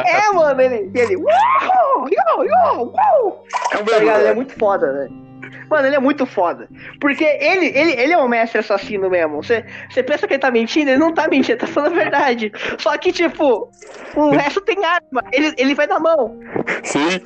É, 0.04 0.32
mano, 0.32 0.60
ele. 0.60 0.90
ele 0.94 1.16
uau, 1.16 2.08
yo, 2.08 2.44
yo, 2.44 2.92
uau. 2.92 3.44
É 3.72 3.76
o 3.78 3.84
Tá 3.84 3.98
ligado? 3.98 4.20
Ele 4.20 4.28
é 4.28 4.34
muito 4.34 4.58
foda, 4.58 4.92
velho. 4.92 5.26
Mano, 5.68 5.86
ele 5.86 5.96
é 5.96 6.00
muito 6.00 6.26
foda. 6.26 6.68
Porque 7.00 7.24
ele, 7.24 7.66
ele, 7.66 7.92
ele 7.92 8.12
é 8.12 8.18
um 8.18 8.28
mestre 8.28 8.58
assassino 8.58 9.10
mesmo. 9.10 9.42
Você 9.42 9.64
você 9.90 10.02
pensa 10.02 10.26
que 10.26 10.34
ele 10.34 10.40
tá 10.40 10.50
mentindo? 10.50 10.90
Ele 10.90 10.98
não 10.98 11.12
tá 11.12 11.28
mentindo, 11.28 11.52
ele 11.52 11.60
tá 11.60 11.66
falando 11.66 11.92
a 11.92 12.02
verdade. 12.02 12.52
Só 12.78 12.96
que, 12.98 13.12
tipo, 13.12 13.70
o 14.14 14.30
resto 14.30 14.60
tem 14.60 14.84
arma. 14.84 15.24
Ele, 15.32 15.54
ele 15.56 15.74
vai 15.74 15.86
na 15.86 15.98
mão, 15.98 16.38
Sim. 16.82 17.20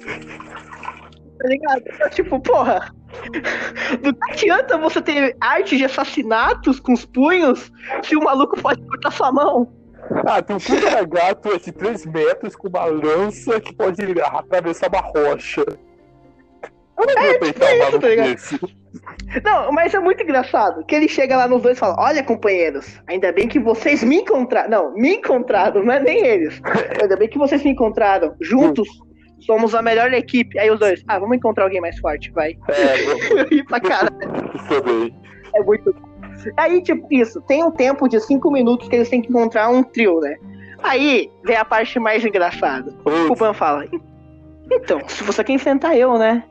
Tá 1.41 1.49
ligado? 1.49 1.83
Então, 1.87 2.11
tipo, 2.11 2.41
porra. 2.41 2.93
Do 4.03 4.15
que 4.15 4.33
adianta 4.33 4.79
você 4.79 5.03
ter 5.03 5.37
arte 5.41 5.77
de 5.77 5.85
assassinatos 5.85 6.79
com 6.79 6.93
os 6.93 7.05
punhos 7.05 7.73
se 8.05 8.17
o 8.17 8.23
maluco 8.23 8.61
pode 8.61 8.81
cortar 8.87 9.11
sua 9.11 9.33
mão? 9.33 9.73
Ah, 10.27 10.41
tem 10.41 10.57
um 10.57 10.61
puta 10.61 10.91
lagarto 10.95 11.59
de 11.59 11.73
3 11.73 12.07
metros 12.07 12.55
com 12.55 12.69
uma 12.69 12.85
lança 12.85 13.61
que 13.61 13.75
pode 13.75 14.03
atravessar 14.23 14.89
uma 14.89 15.01
rocha. 15.01 15.65
Eu 16.99 17.07
não 17.07 17.23
vou 17.23 17.39
peitar 17.39 17.69
um 17.69 17.89
isso, 17.89 17.99
tá 17.99 18.09
ligado? 18.09 18.35
desse. 18.35 18.61
Não, 19.43 19.73
mas 19.73 19.95
é 19.95 19.99
muito 19.99 20.23
engraçado. 20.23 20.85
Que 20.85 20.95
ele 20.95 21.09
chega 21.09 21.37
lá 21.37 21.49
nos 21.49 21.63
dois 21.63 21.77
e 21.77 21.81
fala: 21.81 21.97
Olha, 21.99 22.23
companheiros, 22.23 23.01
ainda 23.07 23.33
bem 23.33 23.49
que 23.49 23.59
vocês 23.59 24.03
me 24.03 24.17
encontraram. 24.17 24.69
Não, 24.69 24.95
me 24.95 25.17
encontraram, 25.17 25.83
não 25.83 25.93
é 25.93 26.01
nem 26.01 26.27
eles. 26.27 26.61
Ainda 27.01 27.17
bem 27.17 27.29
que 27.29 27.39
vocês 27.39 27.63
me 27.63 27.71
encontraram. 27.71 28.35
Juntos 28.41 28.89
somos 29.41 29.75
a 29.75 29.83
melhor 29.83 30.13
equipe. 30.13 30.59
Aí 30.59 30.71
os 30.71 30.79
dois, 30.79 31.03
ah, 31.09 31.19
vamos 31.19 31.37
encontrar 31.37 31.65
alguém 31.65 31.81
mais 31.81 31.99
forte, 31.99 32.31
vai. 32.33 32.57
É, 32.69 33.33
eu 33.41 33.49
ri 33.49 33.65
pra 33.65 33.81
caralho. 33.81 34.17
também. 34.69 35.15
É 35.55 35.63
muito. 35.63 35.95
Aí, 36.57 36.81
tipo, 36.83 37.07
isso, 37.11 37.41
tem 37.43 37.63
um 37.63 37.71
tempo 37.71 38.09
de 38.09 38.19
cinco 38.21 38.51
minutos 38.51 38.89
que 38.89 38.97
eles 38.97 39.09
têm 39.09 39.21
que 39.21 39.29
encontrar 39.29 39.69
um 39.69 39.83
trio, 39.83 40.21
né? 40.21 40.37
Aí 40.83 41.31
vem 41.45 41.57
a 41.57 41.65
parte 41.65 41.99
mais 41.99 42.25
engraçada. 42.25 42.95
O 43.05 43.35
Ban 43.35 43.53
fala: 43.53 43.85
Então, 44.71 45.01
se 45.07 45.23
você 45.25 45.45
quer 45.45 45.53
enfrentar 45.53 45.97
eu, 45.97 46.19
né? 46.19 46.43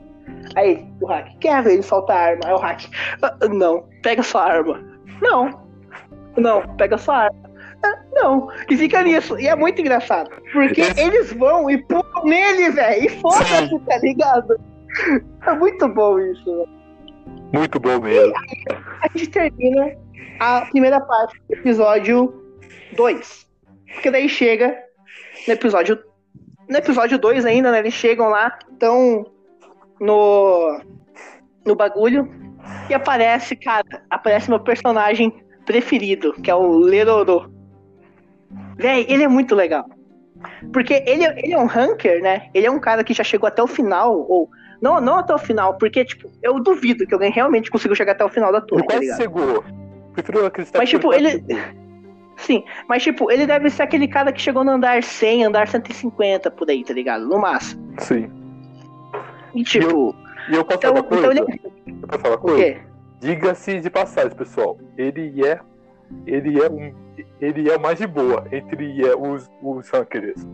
Aí, 0.56 0.86
o 1.02 1.08
hack, 1.08 1.28
quer 1.40 1.64
ver 1.64 1.74
ele 1.74 1.82
soltar 1.82 2.18
a 2.18 2.22
arma? 2.32 2.42
Aí 2.46 2.54
o 2.54 2.58
hack, 2.58 2.84
"Ah, 3.22 3.36
não, 3.50 3.84
pega 4.04 4.22
sua 4.22 4.44
arma. 4.44 4.80
Não, 5.22 5.60
não, 6.38 6.62
pega 6.76 6.98
sua 6.98 7.18
arma. 7.24 7.49
"Ah, 7.84 8.00
Não, 8.12 8.50
e 8.70 8.76
fica 8.76 9.02
nisso. 9.02 9.40
E 9.40 9.48
é 9.48 9.56
muito 9.56 9.80
engraçado. 9.82 10.30
Porque 10.52 10.82
Esse- 10.82 11.00
eles 11.00 11.32
vão 11.34 11.70
e 11.70 11.78
pulam 11.78 12.24
nele, 12.26 12.70
velho. 12.72 13.06
E 13.06 13.10
foda-se, 13.10 13.80
tá 13.88 13.98
ligado? 14.00 14.60
É 15.46 15.54
muito 15.54 15.88
bom 15.88 16.20
isso, 16.20 16.44
velho. 16.46 16.70
Muito 17.54 17.80
bom 17.80 18.00
mesmo. 18.02 18.34
A 19.02 19.08
gente 19.18 19.30
termina 19.30 19.96
a 20.40 20.62
primeira 20.70 21.00
parte 21.00 21.40
do 21.48 21.54
episódio 21.56 22.34
2. 22.96 23.48
Porque 23.94 24.12
daí 24.12 24.28
chega 24.28 24.76
no 25.48 25.54
episódio. 25.54 25.98
No 26.68 26.78
episódio 26.78 27.18
2 27.18 27.46
ainda, 27.46 27.72
né? 27.72 27.80
Eles 27.80 27.94
chegam 27.94 28.30
lá, 28.30 28.58
estão 28.72 29.26
no. 30.00 30.80
no 31.66 31.76
bagulho. 31.76 32.30
E 32.90 32.94
aparece, 32.94 33.56
cara, 33.56 34.04
aparece 34.10 34.50
meu 34.50 34.60
personagem 34.60 35.34
preferido, 35.66 36.34
que 36.34 36.52
é 36.52 36.56
o 36.56 36.68
Lerorô. 36.78 37.48
Véi, 38.80 39.06
ele 39.10 39.24
é 39.24 39.28
muito 39.28 39.54
legal. 39.56 39.86
Porque 40.72 41.04
ele, 41.06 41.26
é- 41.26 41.40
ele 41.44 41.54
é 41.54 41.60
um 41.60 41.66
ranker, 41.66 42.22
né? 42.22 42.50
Ele 42.54 42.66
é 42.66 42.72
um 42.72 42.80
cara 42.80 43.04
que 43.04 43.14
já 43.14 43.24
chegou 43.24 43.48
até 43.48 43.62
o 43.62 43.68
final, 43.68 44.16
ou. 44.30 44.50
Não, 44.82 45.02
não 45.02 45.18
até 45.18 45.36
o 45.36 45.38
final, 45.38 45.78
porque, 45.78 46.06
tipo, 46.06 46.30
eu 46.42 46.58
duvido 46.62 47.06
que 47.06 47.14
alguém 47.14 47.30
realmente 47.32 47.70
conseguiu 47.70 47.96
chegar 47.96 48.14
até 48.14 48.24
o 48.24 48.30
final 48.30 48.50
da 48.52 48.62
torre, 48.62 48.80
Ele 48.82 48.88
tá 48.88 48.94
quase 48.94 49.04
ligado? 49.06 49.18
chegou. 49.18 49.64
Prefiro 50.14 50.46
acreditar 50.46 50.80
Mas, 50.80 50.90
tipo, 50.90 51.08
quase 51.10 51.26
ele-. 51.26 51.44
Sim, 52.38 52.64
mas, 52.88 53.04
tipo, 53.04 53.30
ele 53.30 53.46
deve 53.46 53.70
ser 53.70 53.84
aquele 53.84 54.08
cara 54.08 54.32
que 54.32 54.40
chegou 54.40 54.64
no 54.64 54.72
andar 54.72 55.04
100, 55.04 55.44
andar 55.44 55.68
150 55.68 56.50
por 56.50 56.70
aí, 56.70 56.86
tá 56.86 56.94
ligado? 56.94 57.28
No 57.28 57.38
máximo. 57.38 57.94
Sim. 57.98 58.32
E, 59.54 59.62
tipo, 59.62 60.16
E 60.50 60.56
eu 60.56 60.64
posso 60.64 60.78
então, 60.78 60.96
falar 60.96 61.06
então 61.06 61.22
coisa? 61.22 61.32
ele. 61.42 61.62
Eu 62.02 62.08
posso 62.08 62.22
falar 62.22 62.38
coisa? 62.38 62.78
Diga-se 63.20 63.82
de 63.82 63.90
passagem, 63.90 64.32
pessoal. 64.38 64.78
Ele 64.98 65.46
é. 65.46 65.60
Ele 66.26 66.62
é 66.62 66.70
um. 66.70 66.94
Ele 67.42 67.70
é 67.70 67.76
o 67.76 67.80
mais 67.80 67.98
de 68.00 68.08
boa 68.08 68.46
entre 68.52 69.06
é, 69.06 69.16
os, 69.16 69.50
os 69.62 69.90
rankers. 69.90 70.46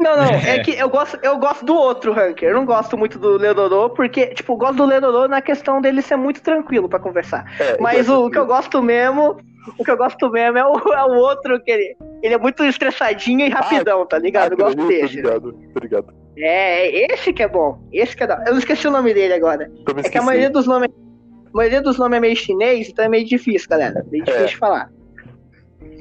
Não, 0.00 0.16
não, 0.16 0.24
é 0.24 0.56
É. 0.56 0.58
que 0.64 0.72
eu 0.72 0.88
gosto, 0.88 1.16
eu 1.22 1.38
gosto 1.38 1.64
do 1.64 1.74
outro 1.74 2.12
ranker. 2.12 2.48
Eu 2.48 2.56
não 2.56 2.64
gosto 2.66 2.98
muito 2.98 3.18
do 3.20 3.36
Leonardo, 3.36 3.90
porque, 3.90 4.28
tipo, 4.28 4.52
eu 4.54 4.56
gosto 4.56 4.76
do 4.76 4.84
Leonardo 4.84 5.28
na 5.28 5.40
questão 5.40 5.80
dele 5.80 6.02
ser 6.02 6.16
muito 6.16 6.42
tranquilo 6.42 6.88
pra 6.88 6.98
conversar. 6.98 7.44
É, 7.60 7.76
Mas 7.80 8.06
então, 8.08 8.24
o, 8.26 8.30
que 8.30 8.36
eu 8.38 8.44
gosto 8.46 8.82
mesmo, 8.82 9.36
o 9.78 9.84
que 9.84 9.90
eu 9.90 9.96
gosto 9.96 10.28
mesmo 10.30 10.58
é 10.58 10.64
o, 10.66 10.72
é 10.92 11.04
o 11.04 11.14
outro 11.18 11.60
que 11.62 11.70
ele. 11.70 11.96
Ele 12.20 12.34
é 12.34 12.38
muito 12.38 12.64
estressadinho 12.64 13.46
e 13.46 13.48
rapidão, 13.48 14.04
tá 14.06 14.18
ligado? 14.18 14.52
Eu 14.52 14.58
Ah, 14.60 14.64
gosto 14.64 14.88
desse. 14.88 15.16
ligado, 15.16 15.52
tô 15.72 15.80
ligado. 15.80 16.14
É, 16.36 17.12
esse 17.12 17.32
que 17.32 17.42
é 17.42 17.48
bom. 17.48 17.78
Esse 17.92 18.16
que 18.16 18.24
é 18.24 18.26
da. 18.26 18.42
Eu 18.46 18.56
esqueci 18.58 18.88
o 18.88 18.90
nome 18.90 19.12
dele 19.14 19.34
agora. 19.34 19.70
É 20.04 20.08
que 20.08 20.18
a 20.18 20.22
maioria 20.22 20.50
dos 20.50 20.66
nomes. 20.66 20.88
A 21.52 21.56
maioria 21.56 21.82
dos 21.82 21.98
nomes 21.98 22.16
é 22.16 22.20
meio 22.20 22.36
chinês, 22.36 22.88
então 22.88 23.04
é 23.04 23.08
meio 23.08 23.26
difícil, 23.26 23.68
galera. 23.68 24.04
Meio 24.10 24.24
difícil 24.24 24.46
É. 24.46 24.48
de 24.48 24.56
falar. 24.56 24.90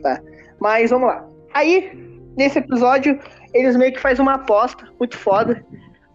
Tá. 0.02 0.22
Mas 0.60 0.90
vamos 0.90 1.08
lá. 1.08 1.26
Aí, 1.54 1.92
nesse 2.38 2.60
episódio, 2.60 3.20
eles 3.54 3.76
meio 3.76 3.92
que 3.94 4.00
fazem 4.00 4.22
uma 4.22 4.36
aposta 4.36 4.88
muito 4.98 5.18
foda. 5.18 5.64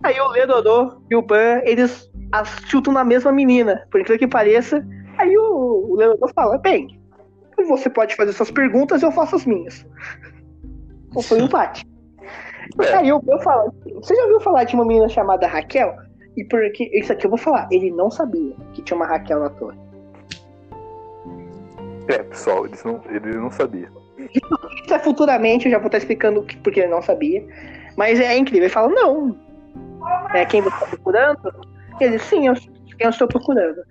Aí 0.03 0.19
o 0.21 0.29
Ledodô 0.29 1.01
e 1.11 1.17
o 1.17 1.23
Ban, 1.23 1.61
eles 1.65 2.11
chutam 2.67 2.93
na 2.93 3.05
mesma 3.05 3.33
menina, 3.33 3.87
por 3.91 4.01
incrível 4.01 4.19
que 4.21 4.27
pareça. 4.27 4.87
Aí 5.19 5.37
o, 5.37 5.87
o 5.91 5.97
Ledodô 5.97 6.29
fala, 6.35 6.59
bem, 6.59 6.99
você 7.69 7.91
pode 7.91 8.15
fazer 8.17 8.33
suas 8.33 8.51
perguntas, 8.51 9.03
eu 9.03 9.11
faço 9.13 9.37
as 9.37 9.45
minhas. 9.45 9.87
Ou 11.15 11.23
foi 11.23 11.41
um 11.41 11.47
empate. 11.47 11.87
É. 12.81 12.95
Aí 12.95 13.13
o 13.13 13.21
Ban 13.21 13.39
fala, 13.41 13.73
você 13.95 14.15
já 14.15 14.23
ouviu 14.23 14.41
falar 14.41 14.65
de 14.65 14.75
uma 14.75 14.85
menina 14.85 15.09
chamada 15.09 15.47
Raquel? 15.47 15.95
E 16.37 16.45
porque 16.45 16.91
isso 16.93 17.13
aqui 17.13 17.27
eu 17.27 17.31
vou 17.31 17.39
falar, 17.39 17.69
ele 17.71 17.91
não 17.91 18.11
sabia 18.11 18.55
que 18.75 18.83
tinha 18.83 18.97
uma 18.97 19.07
Raquel 19.07 19.41
na 19.41 19.51
torre. 19.51 19.79
É, 22.09 22.23
pessoal, 22.23 22.67
eles 22.67 22.85
não, 22.85 23.01
ele 23.09 23.37
não 23.37 23.51
sabia. 23.51 23.91
Isso 24.19 24.95
é 24.95 24.99
futuramente, 24.99 25.67
eu 25.67 25.73
já 25.73 25.79
vou 25.79 25.87
estar 25.87 25.99
explicando 25.99 26.47
porque 26.63 26.81
ele 26.81 26.91
não 26.91 27.03
sabia. 27.03 27.45
Mas 27.97 28.21
é 28.21 28.37
incrível. 28.37 28.65
Ele 28.65 28.73
fala, 28.73 28.89
não. 28.89 29.37
É 30.35 30.45
quem 30.45 30.61
você 30.61 30.75
está 30.75 30.87
procurando? 30.87 31.55
Ele, 32.01 32.19
sim, 32.19 32.47
eu, 32.47 32.55
eu 33.01 33.11
estou 33.11 33.27
procurando. 33.27 33.83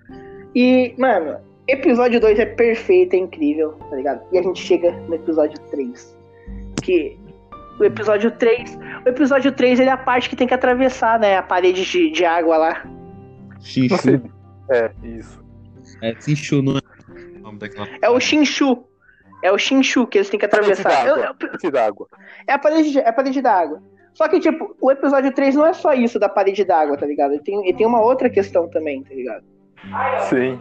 E, 0.54 0.94
mano, 0.96 1.38
episódio 1.66 2.20
2 2.20 2.38
é 2.38 2.46
perfeito, 2.46 3.14
é 3.14 3.18
incrível, 3.18 3.72
tá 3.90 3.96
ligado? 3.96 4.22
E 4.32 4.38
a 4.38 4.42
gente 4.42 4.62
chega 4.62 4.92
no 4.92 5.14
episódio 5.14 5.58
3. 5.70 6.16
Que 6.82 7.18
o 7.78 7.84
episódio 7.84 8.30
3. 8.30 8.78
O 9.04 9.08
episódio 9.08 9.52
3 9.52 9.80
ele 9.80 9.88
é 9.90 9.92
a 9.92 9.96
parte 9.96 10.28
que 10.28 10.36
tem 10.36 10.46
que 10.46 10.54
atravessar, 10.54 11.18
né? 11.18 11.36
A 11.36 11.42
parede 11.42 11.84
de, 11.84 12.10
de 12.10 12.24
água 12.24 12.56
lá. 12.56 12.82
Xinchu. 13.60 14.22
É, 14.70 14.90
isso. 15.02 15.44
É, 16.02 16.14
Xinchu 16.20 16.62
não 16.62 16.78
é 16.78 16.80
o 17.36 17.40
nome 17.40 17.58
daquela. 17.58 17.86
É 18.02 18.10
o 18.10 18.18
Shinshu. 18.20 18.84
É 19.42 19.52
o 19.52 19.58
Shinshu 19.58 20.06
que 20.06 20.18
eles 20.18 20.28
têm 20.30 20.38
que 20.40 20.46
atravessar. 20.46 21.06
Eu- 21.06 21.34
Parede 21.34 21.70
d'água. 21.70 22.08
É 22.46 22.52
a 22.54 22.58
parede, 22.58 22.90
de- 22.92 22.98
é 23.00 23.08
a 23.08 23.12
parede 23.12 23.40
d'água. 23.40 23.82
Só 24.14 24.26
que, 24.28 24.40
tipo, 24.40 24.74
o 24.80 24.90
episódio 24.90 25.30
3 25.32 25.54
não 25.54 25.66
é 25.66 25.74
só 25.74 25.92
isso 25.92 26.18
da 26.18 26.28
parede 26.28 26.64
d'água, 26.64 26.96
tá 26.96 27.04
ligado? 27.06 27.32
Ele 27.32 27.42
tem, 27.42 27.60
ele 27.68 27.76
tem 27.76 27.86
uma 27.86 28.00
outra 28.00 28.30
questão 28.30 28.66
também, 28.68 29.02
tá 29.04 29.14
ligado? 29.14 29.44
Sim. 30.30 30.58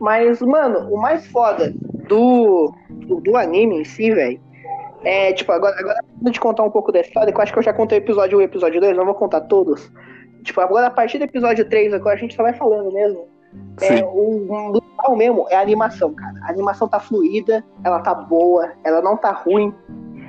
Mas, 0.00 0.40
mano, 0.42 0.88
o 0.92 1.00
mais 1.00 1.26
foda 1.26 1.74
do, 2.08 2.72
do, 2.90 3.20
do 3.20 3.36
anime 3.36 3.80
em 3.80 3.84
si, 3.84 4.12
velho, 4.12 4.40
é, 5.04 5.32
tipo, 5.32 5.52
agora, 5.52 5.78
agora 5.78 5.98
eu 6.24 6.32
te 6.32 6.40
contar 6.40 6.64
um 6.64 6.70
pouco 6.70 6.90
da 6.90 7.00
história, 7.00 7.32
que 7.32 7.38
eu 7.38 7.42
acho 7.42 7.52
que 7.52 7.58
eu 7.58 7.62
já 7.62 7.72
contei 7.72 7.98
o 7.98 8.02
episódio 8.02 8.38
1 8.38 8.40
e 8.40 8.44
o 8.44 8.46
episódio 8.46 8.80
2, 8.80 8.96
não 8.96 9.04
vou 9.04 9.14
contar 9.14 9.42
todos. 9.42 9.90
Tipo, 10.42 10.60
agora 10.60 10.88
a 10.88 10.90
partir 10.90 11.18
do 11.18 11.24
episódio 11.24 11.68
3, 11.68 11.94
agora 11.94 12.16
a 12.16 12.18
gente 12.18 12.34
só 12.34 12.42
vai 12.42 12.52
falando 12.54 12.92
mesmo. 12.92 13.28
É, 13.80 14.04
o, 14.04 14.72
legal 14.72 15.16
mesmo 15.16 15.46
é 15.50 15.56
a 15.56 15.60
animação, 15.60 16.12
cara. 16.14 16.34
A 16.42 16.50
animação 16.50 16.88
tá 16.88 16.98
fluida, 16.98 17.64
ela 17.84 18.00
tá 18.00 18.14
boa, 18.14 18.72
ela 18.84 19.00
não 19.00 19.16
tá 19.16 19.32
ruim. 19.32 19.72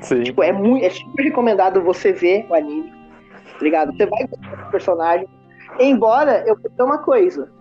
Sim. 0.02 0.24
Tipo, 0.24 0.44
é 0.44 0.52
muito, 0.52 0.86
é 0.86 0.90
super 0.90 1.24
recomendado 1.24 1.82
você 1.82 2.12
ver 2.14 2.46
o 2.50 2.54
anime, 2.54 2.92
tá 3.54 3.64
ligado? 3.64 3.96
Você 3.96 4.06
vai 4.06 4.28
gostar 4.28 4.64
do 4.64 4.72
personagem. 4.72 5.28
Embora 5.80 6.44
eu 6.46 6.56
vou 6.56 6.86
uma 6.86 7.00
coisa, 7.00 7.52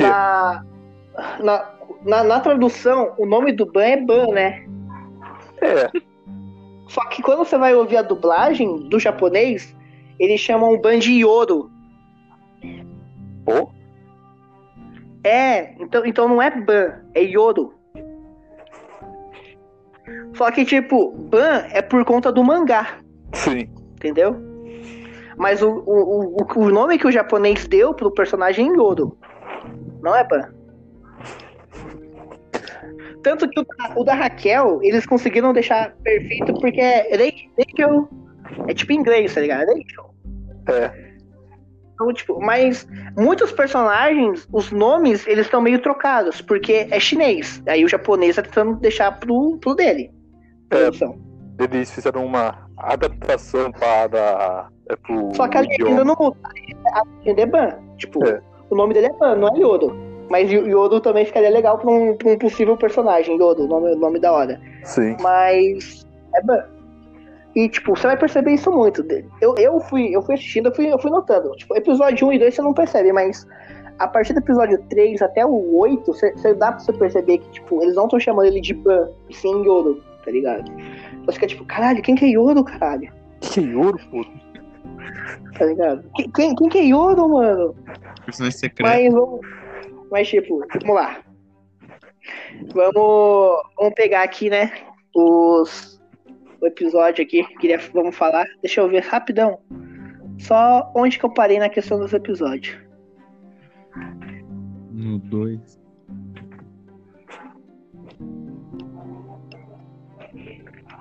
na, 0.00 0.64
na, 1.40 1.70
na, 2.06 2.22
na 2.22 2.40
tradução, 2.40 3.12
o 3.18 3.26
nome 3.26 3.52
do 3.52 3.66
Ban 3.66 3.82
é 3.82 3.96
Ban, 4.00 4.28
né? 4.28 4.64
é, 5.60 5.90
Só 6.88 7.04
que 7.08 7.20
quando 7.20 7.38
você 7.38 7.58
vai 7.58 7.74
ouvir 7.74 7.96
a 7.96 8.02
dublagem 8.02 8.88
do 8.88 8.98
japonês, 8.98 9.74
eles 10.18 10.40
chamam 10.40 10.72
o 10.72 10.80
Ban 10.80 10.98
de 11.00 11.12
Yoro. 11.12 11.68
pô, 13.44 13.68
É, 15.24 15.74
então, 15.82 16.06
então 16.06 16.28
não 16.28 16.40
é 16.40 16.50
Ban, 16.50 17.00
é 17.12 17.22
Yoro. 17.22 17.74
Só 20.34 20.50
que, 20.52 20.64
tipo, 20.64 21.10
Ban 21.12 21.66
é 21.72 21.82
por 21.82 22.04
conta 22.04 22.30
do 22.30 22.44
mangá. 22.44 22.98
sim. 23.32 23.68
entendeu? 23.94 24.36
Mas 25.36 25.60
o, 25.60 25.82
o, 25.84 26.36
o, 26.40 26.60
o 26.60 26.68
nome 26.70 26.98
que 26.98 27.06
o 27.06 27.12
japonês 27.12 27.66
deu 27.66 27.92
pro 27.92 28.10
personagem 28.12 28.70
é 28.70 28.76
Yoro. 28.76 29.18
Não 30.00 30.14
é 30.14 30.22
Ban. 30.22 30.55
Tanto 33.26 33.48
que 33.50 33.58
o, 33.58 33.64
da- 33.64 33.92
o 33.96 34.04
da 34.04 34.14
Raquel, 34.14 34.78
eles 34.84 35.04
conseguiram 35.04 35.52
deixar 35.52 35.96
perfeito 36.04 36.54
porque 36.60 36.80
é 36.80 37.10
Ra- 37.16 37.32
Rachel. 37.58 38.08
É 38.68 38.72
tipo 38.74 38.92
inglês, 38.92 39.34
tá 39.34 39.40
ligado? 39.40 39.66
Rachel. 39.66 40.14
É. 40.68 41.06
Então, 41.92 42.12
tipo, 42.12 42.38
mas 42.40 42.86
muitos 43.18 43.50
personagens, 43.50 44.46
os 44.52 44.70
nomes, 44.70 45.26
eles 45.26 45.46
estão 45.46 45.60
meio 45.60 45.80
trocados, 45.80 46.40
porque 46.40 46.86
é 46.88 47.00
chinês. 47.00 47.60
Aí 47.66 47.84
o 47.84 47.88
japonês 47.88 48.36
tá 48.36 48.42
tentando 48.42 48.76
deixar 48.76 49.18
pro, 49.18 49.58
pro 49.58 49.74
dele. 49.74 50.12
É. 50.70 51.64
Eles 51.64 51.90
fizeram 51.90 52.24
uma 52.24 52.68
adaptação 52.78 53.72
para. 53.72 54.68
É, 54.88 54.94
pro 54.96 55.34
Só 55.34 55.48
que 55.48 55.56
a 55.58 55.62
legenda 55.62 56.04
não 56.04 56.14
a 56.14 57.02
legenda 57.18 57.42
é 57.42 57.46
Ban. 57.46 57.70
Tipo, 57.96 58.24
É. 58.24 58.40
o 58.70 58.76
nome 58.76 58.94
dele 58.94 59.06
é 59.06 59.12
Ban, 59.14 59.34
não 59.34 59.48
é 59.48 59.58
Yodo. 59.58 60.05
Mas 60.28 60.50
Yo- 60.50 60.66
Yodo 60.66 61.00
também 61.00 61.24
ficaria 61.24 61.50
legal 61.50 61.78
pra 61.78 61.90
um, 61.90 62.16
pra 62.16 62.30
um 62.30 62.38
possível 62.38 62.76
personagem, 62.76 63.36
Yodo, 63.36 63.64
o 63.64 63.68
nome, 63.68 63.94
nome 63.96 64.18
da 64.18 64.32
hora. 64.32 64.60
Sim. 64.84 65.16
Mas 65.20 66.06
é 66.34 66.42
ban. 66.42 66.64
E, 67.54 67.68
tipo, 67.68 67.96
você 67.96 68.06
vai 68.06 68.16
perceber 68.18 68.52
isso 68.52 68.70
muito. 68.70 69.04
Eu, 69.40 69.54
eu, 69.56 69.80
fui, 69.80 70.14
eu 70.14 70.20
fui 70.20 70.34
assistindo, 70.34 70.66
eu 70.68 70.74
fui, 70.74 70.92
eu 70.92 70.98
fui 70.98 71.10
notando. 71.10 71.50
Tipo, 71.52 71.74
episódio 71.76 72.28
1 72.28 72.32
e 72.34 72.38
2 72.40 72.54
você 72.54 72.60
não 72.62 72.74
percebe, 72.74 73.12
mas 73.12 73.46
a 73.98 74.06
partir 74.06 74.34
do 74.34 74.40
episódio 74.40 74.78
3 74.90 75.22
até 75.22 75.46
o 75.46 75.74
8, 75.78 76.04
você, 76.12 76.32
você 76.32 76.52
dá 76.52 76.72
pra 76.72 76.80
você 76.80 76.92
perceber 76.92 77.38
que, 77.38 77.48
tipo, 77.52 77.82
eles 77.82 77.94
não 77.94 78.04
estão 78.04 78.20
chamando 78.20 78.46
ele 78.46 78.60
de 78.60 78.74
Ban, 78.74 79.08
e 79.30 79.34
sim 79.34 79.62
Yodo, 79.62 80.02
tá 80.22 80.30
ligado? 80.30 80.70
Você 81.24 81.32
fica 81.32 81.46
tipo, 81.46 81.64
caralho, 81.64 82.02
quem 82.02 82.14
que 82.14 82.26
é 82.26 82.28
Yodo, 82.28 82.62
caralho? 82.62 83.10
Que 83.40 83.74
ouro, 83.74 83.98
pô. 84.10 84.22
Tá 85.58 85.64
ligado? 85.64 86.04
Quem, 86.14 86.30
quem, 86.30 86.54
quem 86.54 86.68
que 86.68 86.78
é 86.78 86.84
Yodo, 86.84 87.26
mano? 87.28 87.74
Personagem 88.26 88.58
secreto. 88.58 88.86
Mas 88.86 89.12
vamos. 89.12 89.40
Mas 90.10 90.28
tipo, 90.28 90.60
vamos 90.80 90.94
lá. 90.94 91.22
Vamos, 92.74 93.62
vamos 93.76 93.94
pegar 93.94 94.22
aqui, 94.22 94.50
né? 94.50 94.72
Os. 95.14 96.00
O 96.60 96.66
episódio 96.66 97.24
aqui. 97.24 97.44
Queria, 97.58 97.78
vamos 97.92 98.16
falar. 98.16 98.46
Deixa 98.62 98.80
eu 98.80 98.88
ver 98.88 99.02
rapidão. 99.02 99.60
Só 100.38 100.90
onde 100.94 101.18
que 101.18 101.24
eu 101.24 101.32
parei 101.32 101.58
na 101.58 101.68
questão 101.68 101.98
dos 101.98 102.12
episódios. 102.12 102.76
No 104.92 105.18
2. 105.18 105.80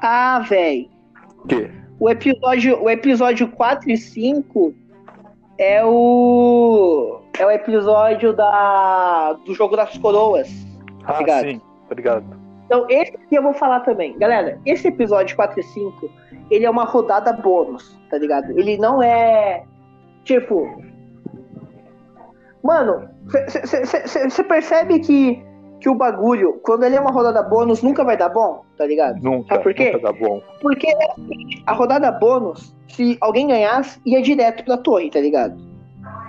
Ah. 0.01 0.45
Que? 1.47 1.71
O 1.99 2.09
episódio, 2.09 2.83
o 2.83 2.89
episódio 2.89 3.47
4 3.49 3.89
e 3.89 3.97
5 3.97 4.73
é 5.57 5.83
o. 5.83 7.21
É 7.39 7.45
o 7.45 7.51
episódio 7.51 8.33
da, 8.33 9.33
do 9.45 9.53
jogo 9.53 9.75
das 9.75 9.97
coroas. 9.97 10.49
Ah, 11.05 11.13
Obrigado. 11.13 11.45
sim, 11.45 11.61
tá 11.89 11.95
ligado. 11.95 12.25
Então, 12.65 12.85
esse 12.89 13.15
aqui 13.15 13.35
eu 13.35 13.43
vou 13.43 13.53
falar 13.53 13.81
também. 13.81 14.17
Galera, 14.17 14.59
esse 14.65 14.87
episódio 14.87 15.35
4 15.35 15.59
e 15.59 15.63
5, 15.63 16.09
ele 16.49 16.65
é 16.65 16.69
uma 16.69 16.83
rodada 16.85 17.31
bônus, 17.33 17.99
tá 18.09 18.17
ligado? 18.17 18.51
Ele 18.57 18.77
não 18.77 19.01
é. 19.03 19.63
Tipo. 20.23 20.81
Mano, 22.63 23.07
você 23.27 24.43
percebe 24.43 24.99
que, 24.99 25.43
que 25.79 25.87
o 25.87 25.93
bagulho, 25.93 26.59
quando 26.63 26.83
ele 26.83 26.95
é 26.95 26.99
uma 26.99 27.11
rodada 27.11 27.43
bônus, 27.43 27.83
nunca 27.83 28.03
vai 28.03 28.17
dar 28.17 28.29
bom, 28.29 28.63
tá 28.75 28.87
ligado? 28.87 29.21
Nunca, 29.21 29.49
Sabe 29.55 29.63
por 29.63 29.73
quê? 29.75 29.91
nunca 29.91 30.11
dá 30.11 30.13
bom. 30.13 30.41
Porque 30.61 30.87
é 30.87 31.07
a 31.67 31.73
rodada 31.73 32.11
bônus, 32.11 32.73
se 32.87 33.15
alguém 33.21 33.47
ganhasse, 33.47 33.99
ia 34.03 34.21
direto 34.23 34.65
pra 34.65 34.77
torre, 34.77 35.11
tá 35.11 35.19
ligado? 35.19 35.55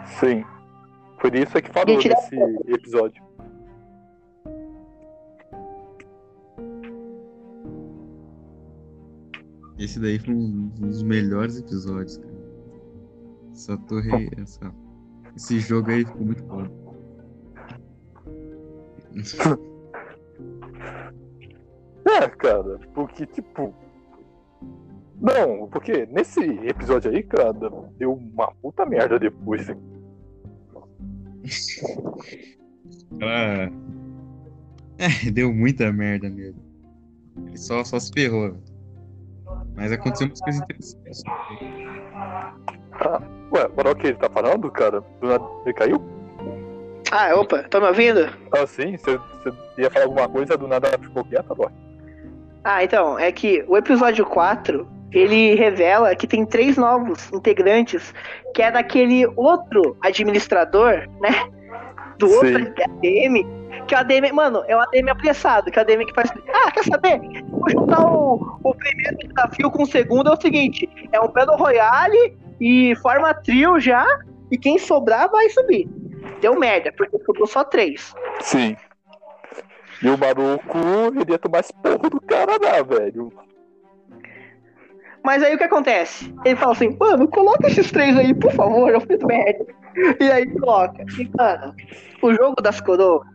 Sim. 0.05 0.45
Por 1.21 1.35
isso 1.35 1.57
é 1.59 1.63
que 1.63 1.71
falou 1.71 1.97
nesse 1.97 2.37
episódio. 2.69 3.25
Esse 9.79 10.01
daí 10.01 10.19
foi 10.19 10.35
um 10.35 10.69
dos 10.69 11.03
melhores 11.03 11.59
episódios, 11.59 12.17
cara. 12.17 12.35
Essa 13.53 13.77
torre. 13.79 14.31
Essa... 14.39 14.73
Esse 15.37 15.59
jogo 15.61 15.91
aí 15.91 16.05
ficou 16.05 16.23
muito 16.23 16.43
bom. 16.45 16.67
É, 22.09 22.29
cara, 22.29 22.79
porque, 22.95 23.27
tipo. 23.27 23.75
Não, 25.21 25.69
porque 25.69 26.07
nesse 26.07 26.41
episódio 26.41 27.11
aí, 27.11 27.23
cara, 27.23 27.53
deu 27.99 28.15
uma 28.15 28.47
puta 28.63 28.87
merda 28.87 29.19
depois. 29.19 29.69
hein? 29.69 29.96
Ela... 33.21 33.71
É, 34.99 35.31
deu 35.31 35.53
muita 35.53 35.93
merda 35.93 36.31
mesmo. 36.31 36.59
Ele 37.47 37.59
só, 37.59 37.85
só 37.85 37.99
se 37.99 38.11
ferrou. 38.13 38.57
Mas 39.75 39.93
aconteceu 39.93 40.27
umas 40.27 40.41
coisas 40.41 40.63
interessantes. 40.63 41.23
Ué, 43.53 43.69
para 43.69 43.91
o 43.91 43.95
que 43.95 44.07
ele 44.07 44.17
tá 44.17 44.31
falando, 44.31 44.71
cara? 44.71 45.03
Do 45.21 45.29
nada 45.29 45.45
ele 45.65 45.75
caiu? 45.75 46.03
Ah, 47.13 47.35
opa, 47.35 47.63
tá 47.65 47.79
me 47.79 47.87
ouvindo? 47.87 48.27
Ah, 48.53 48.67
sim, 48.67 48.97
você, 48.97 49.21
ia 49.79 49.91
falar 49.91 50.07
alguma 50.07 50.29
coisa, 50.29 50.57
do 50.57 50.67
nada 50.67 50.89
ficou 50.99 51.25
quieta, 51.25 51.53
agora. 51.53 51.73
Ah, 52.65 52.83
então, 52.83 53.19
é 53.19 53.31
que 53.31 53.65
o 53.69 53.77
episódio 53.77 54.25
4, 54.27 54.89
ele 55.19 55.55
revela 55.55 56.15
que 56.15 56.27
tem 56.27 56.45
três 56.45 56.77
novos 56.77 57.33
integrantes, 57.33 58.15
que 58.55 58.63
é 58.63 58.71
daquele 58.71 59.27
outro 59.37 59.97
administrador, 60.03 61.09
né? 61.21 61.49
Do 62.19 62.31
outro. 62.31 62.57
ADM, 62.57 63.47
que 63.87 63.95
é 63.95 63.99
o 63.99 64.01
ADM, 64.01 64.33
mano, 64.33 64.63
é 64.67 64.77
o 64.77 64.81
ADM 64.81 65.11
apressado, 65.11 65.71
que 65.71 65.79
é 65.79 65.83
o 65.83 65.85
ADM 65.85 66.05
que 66.07 66.15
faz. 66.15 66.31
Ah, 66.53 66.71
quer 66.71 66.85
saber? 66.85 67.21
Vou 67.51 67.71
juntar 67.71 68.01
o, 68.01 68.59
o 68.63 68.75
primeiro 68.75 69.17
desafio 69.19 69.71
com 69.71 69.83
o 69.83 69.87
segundo, 69.87 70.31
é 70.31 70.33
o 70.33 70.41
seguinte: 70.41 70.89
é 71.13 71.21
um 71.21 71.29
Battle 71.29 71.57
Royale 71.57 72.37
e 72.61 72.95
forma 72.97 73.33
trio 73.35 73.79
já, 73.81 74.07
e 74.51 74.59
quem 74.59 74.79
sobrar 74.79 75.31
vai 75.31 75.49
subir. 75.51 75.89
Deu 76.41 76.59
merda, 76.59 76.93
porque 76.97 77.19
sobrou 77.25 77.47
só 77.47 77.65
três. 77.65 78.15
Sim. 78.41 78.77
E 80.03 80.09
o 80.09 80.19
maluco, 80.19 80.79
ele 81.19 81.33
ia 81.33 81.39
tomar 81.39 81.61
esse 81.61 81.73
porro 81.73 82.11
do 82.11 82.21
cara 82.21 82.59
lá, 82.63 82.83
velho. 82.83 83.33
Mas 85.27 85.43
aí 85.43 85.57
o 85.57 85.59
que 85.59 85.65
acontece? 85.65 86.33
Ele 86.45 86.55
fala 86.55 86.71
assim, 86.71 86.97
mano, 87.01 87.27
coloca 87.27 87.67
esses 87.67 87.91
três 87.91 88.17
aí, 88.17 88.33
por 88.33 88.53
favor, 88.53 88.91
eu 88.93 89.01
fiz 89.01 89.19
merda. 89.25 89.67
E 90.21 90.31
aí 90.31 90.49
coloca. 90.53 91.03
E, 91.19 91.29
mano, 91.37 91.75
o 92.23 92.33
jogo 92.33 92.63
das 92.63 92.81
coroas 92.81 93.27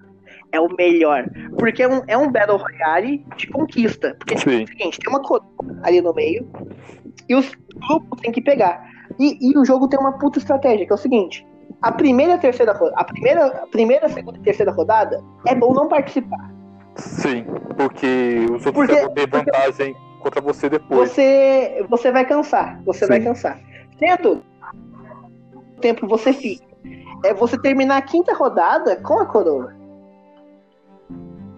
é 0.54 0.60
o 0.62 0.74
melhor. 0.78 1.26
Porque 1.60 1.84
é 1.84 1.90
um, 1.90 2.02
é 2.08 2.18
um 2.18 2.32
Battle 2.32 2.58
Royale 2.58 3.26
de 3.36 3.48
conquista. 3.48 4.16
Porque 4.18 4.36
tipo, 4.36 4.50
é 4.52 4.64
o 4.64 4.68
seguinte, 4.68 5.00
tem 5.00 5.10
uma 5.14 5.22
coroa 5.22 5.44
ali 5.84 6.00
no 6.00 6.14
meio 6.14 6.50
e 7.28 7.36
os 7.36 7.52
grupos 7.90 8.22
têm 8.22 8.32
que 8.32 8.42
pegar. 8.42 8.82
E, 9.20 9.52
e 9.52 9.58
o 9.58 9.66
jogo 9.66 9.90
tem 9.90 10.00
uma 10.00 10.18
puta 10.18 10.40
estratégia, 10.40 10.86
que 10.86 10.94
é 10.94 10.96
o 10.96 10.98
seguinte. 10.98 11.46
A 11.82 11.92
primeira 11.92 12.32
e 12.32 12.36
a 12.36 12.40
terceira 12.40 12.72
a 12.72 13.04
primeira, 13.04 13.48
a 13.48 13.68
primeira, 13.68 14.08
segunda 14.08 14.38
e 14.38 14.42
terceira 14.42 14.72
rodada 14.72 15.22
é 15.46 15.54
bom 15.54 15.74
não 15.74 15.90
participar. 15.90 16.54
Sim, 16.96 17.44
porque 17.76 18.46
os 18.46 18.66
outros 18.66 18.72
Porque- 18.72 18.96
vão 19.02 19.14
ter 19.14 19.28
vantagem 19.30 19.94
contra 20.22 20.42
você 20.42 20.70
depois. 20.70 21.12
você 21.12 21.86
você 21.90 22.12
vai 22.12 22.26
cansar, 22.26 22.82
você 22.84 23.06
Sim. 23.06 23.08
vai 23.08 23.20
cansar. 23.20 23.60
Sendo 23.98 24.44
o 25.54 25.82
tempo 25.82 26.08
você 26.08 26.32
fica, 26.34 26.66
é 27.26 27.34
você 27.34 27.58
terminar 27.60 27.98
a 27.98 28.02
quinta 28.02 28.34
rodada 28.34 28.96
com 28.98 29.20
a 29.20 29.26
coroa. 29.26 29.76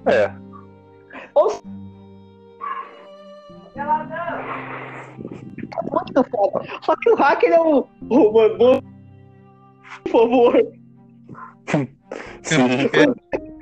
É. 0.06 0.32
Ou 1.36 1.52
muito 5.92 6.24
foda. 6.30 6.66
Só 6.82 6.96
que 6.96 7.10
o 7.10 7.16
hacker 7.16 7.52
é 7.52 7.60
o, 7.60 7.88
o 8.10 8.34
mano, 8.34 8.84
por 10.04 10.12
favor. 10.12 10.68
Sim. 12.42 12.90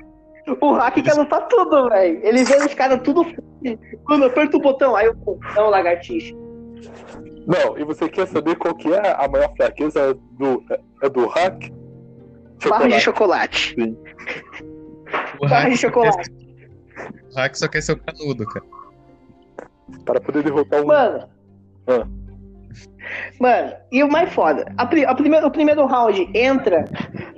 O 0.60 0.72
hacker 0.72 1.04
quer 1.04 1.14
lutar 1.14 1.46
tudo, 1.46 1.88
velho. 1.88 2.20
Ele 2.22 2.42
vê 2.42 2.56
os 2.56 2.74
caras 2.74 3.00
tudo. 3.02 3.24
Quando 4.04 4.24
aperta 4.24 4.56
o 4.56 4.60
botão, 4.60 4.96
aí 4.96 5.06
eu. 5.06 5.16
Não, 5.54 5.70
lagartixa. 5.70 6.34
Não, 7.46 7.78
e 7.78 7.84
você 7.84 8.08
quer 8.08 8.26
saber 8.28 8.56
qual 8.56 8.74
que 8.74 8.92
é 8.92 9.12
a 9.12 9.28
maior 9.28 9.52
fraqueza 9.56 10.14
do, 10.32 10.64
é 11.02 11.08
do 11.08 11.26
hack? 11.26 11.72
Barra 12.68 12.88
de 12.88 13.00
chocolate. 13.00 13.74
Sim. 13.74 13.96
O 15.40 15.48
Barra 15.48 15.64
de 15.64 15.70
quer, 15.70 15.76
chocolate. 15.76 16.30
o 17.30 17.34
hack 17.36 17.54
só 17.56 17.68
quer 17.68 17.82
ser 17.82 17.92
o 17.92 18.00
canudo, 18.00 18.46
cara. 18.46 18.64
Para 20.04 20.20
poder 20.20 20.44
derrotar 20.44 20.82
um. 20.82 20.86
Mano. 20.86 21.28
Ah. 21.86 22.06
Mano, 23.40 23.72
e 23.90 24.02
o 24.02 24.08
mais 24.10 24.32
foda, 24.32 24.64
a, 24.78 24.82
a 24.82 25.14
primeira- 25.14 25.46
o 25.46 25.50
primeiro 25.50 25.86
round 25.86 26.30
entra 26.34 26.84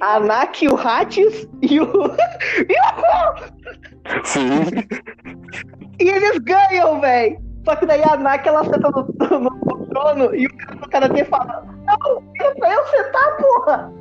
a 0.00 0.16
Anak, 0.16 0.66
o 0.68 0.76
Hatis 0.76 1.48
e 1.62 1.80
o. 1.80 1.86
e 2.68 2.76
o 2.80 4.24
Sim. 4.24 4.64
E 6.00 6.08
eles 6.08 6.38
ganham, 6.38 7.00
velho! 7.00 7.38
Só 7.64 7.74
que 7.76 7.86
daí 7.86 8.02
a 8.02 8.12
Anak 8.12 8.46
ela 8.46 8.64
senta 8.64 8.90
no, 8.90 9.06
no, 9.40 9.50
no 9.50 9.86
trono 9.86 10.34
e 10.34 10.46
o 10.46 10.56
cara 10.56 10.76
do 10.76 10.88
karatê 10.90 11.24
fala: 11.24 11.64
Não, 11.84 12.22
era 12.40 12.54
pra 12.54 12.72
eu 12.72 12.86
sentar, 12.86 13.36
porra! 13.38 13.92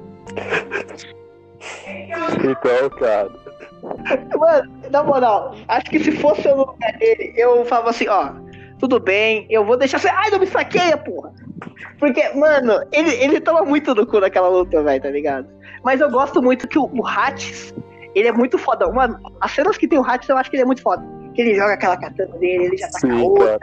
Então, 2.43 2.89
cara. 3.00 3.30
Mano, 4.38 4.72
na 4.91 5.04
moral, 5.04 5.56
acho 5.67 5.86
que 5.89 6.00
se 6.00 6.12
fosse 6.13 6.48
eu 6.48 6.56
no 6.56 6.65
lugar 6.65 6.93
dele, 6.98 7.34
eu 7.38 7.65
falava 7.65 7.89
assim: 7.91 8.08
Ó, 8.08 8.32
tudo 8.84 9.00
bem, 9.00 9.48
eu 9.50 9.63
vou 9.63 9.78
deixar 9.78 9.98
você. 9.98 10.10
Ai, 10.10 10.30
não 10.30 10.39
me 10.39 10.46
saqueia, 10.46 10.98
porra! 10.98 11.34
Porque, 11.98 12.22
mano, 12.32 12.86
ele, 12.91 13.12
ele 13.12 13.39
toma 13.39 13.63
muito 13.63 13.96
no 13.96 14.06
cu 14.06 14.19
naquela 14.19 14.50
luta, 14.50 14.84
velho, 14.84 15.02
tá 15.02 15.10
ligado? 15.10 15.48
Mas 15.86 16.02
eu 16.02 16.12
gosto 16.12 16.41
muito 16.41 16.67
que 16.67 16.78
o, 16.78 16.89
o 16.93 17.08
Hats, 17.08 17.74
ele 18.13 18.28
é 18.28 18.32
muito 18.34 18.58
foda. 18.58 18.86
Mano, 18.91 19.17
as 19.39 19.52
cenas 19.52 19.78
que 19.78 19.88
tem 19.88 19.98
o 19.98 20.04
Hats, 20.04 20.28
eu 20.28 20.36
acho 20.36 20.50
que 20.50 20.58
ele 20.58 20.63
é 20.63 20.65
muito 20.65 20.82
foda. 20.82 21.02
Que 21.34 21.43
ele 21.43 21.56
joga 21.56 21.76
aquela 21.76 21.96
katana 21.96 22.38
dele, 22.39 22.65
ele 22.65 22.78
já 22.78 22.89
tá 22.89 23.00
com 23.00 23.10
a 23.10 23.24
outra. 23.24 23.58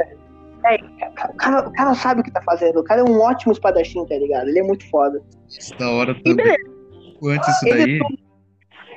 cara. 1.14 1.33
O 1.33 1.37
cara, 1.37 1.68
o 1.68 1.72
cara 1.74 1.94
sabe 1.94 2.22
o 2.22 2.24
que 2.24 2.30
tá 2.30 2.40
fazendo. 2.40 2.80
O 2.80 2.85
cara 2.85 3.02
é 3.02 3.04
um 3.04 3.20
ótimo 3.20 3.52
espadachim, 3.52 4.06
tá 4.06 4.16
ligado? 4.16 4.48
Ele 4.48 4.61
é 4.61 4.62
muito 4.62 4.88
foda. 4.88 5.22
Isso 5.50 5.76
da 5.76 5.90
hora 5.90 6.14
também. 6.24 6.56
Antes 7.22 7.46
disso 7.46 7.68
eles, 7.68 8.00
daí, 8.00 8.18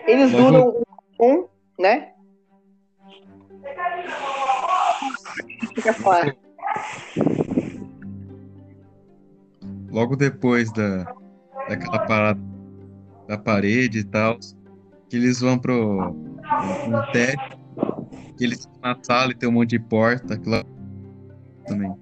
eles 0.08 0.32
duram 0.32 0.82
um, 1.20 1.48
né? 1.78 2.14
Quer 5.82 5.94
falar? 5.94 6.36
logo 9.94 10.16
depois 10.16 10.72
da, 10.74 11.06
daquela 11.70 12.00
parada 12.00 12.40
da 13.28 13.38
parede 13.38 14.00
e 14.00 14.04
tal, 14.04 14.38
que 15.08 15.16
eles 15.16 15.40
vão 15.40 15.58
pro 15.58 16.10
um 16.10 17.12
teste, 17.14 17.58
que 18.36 18.44
eles 18.44 18.60
estão 18.60 18.74
na 18.82 18.98
sala 19.02 19.32
e 19.32 19.36
tem 19.36 19.48
um 19.48 19.54
monte 19.54 19.70
de 19.70 19.80
porta, 19.80 20.34
aquilo 20.34 20.56
lá 20.56 20.64
também. 21.68 21.94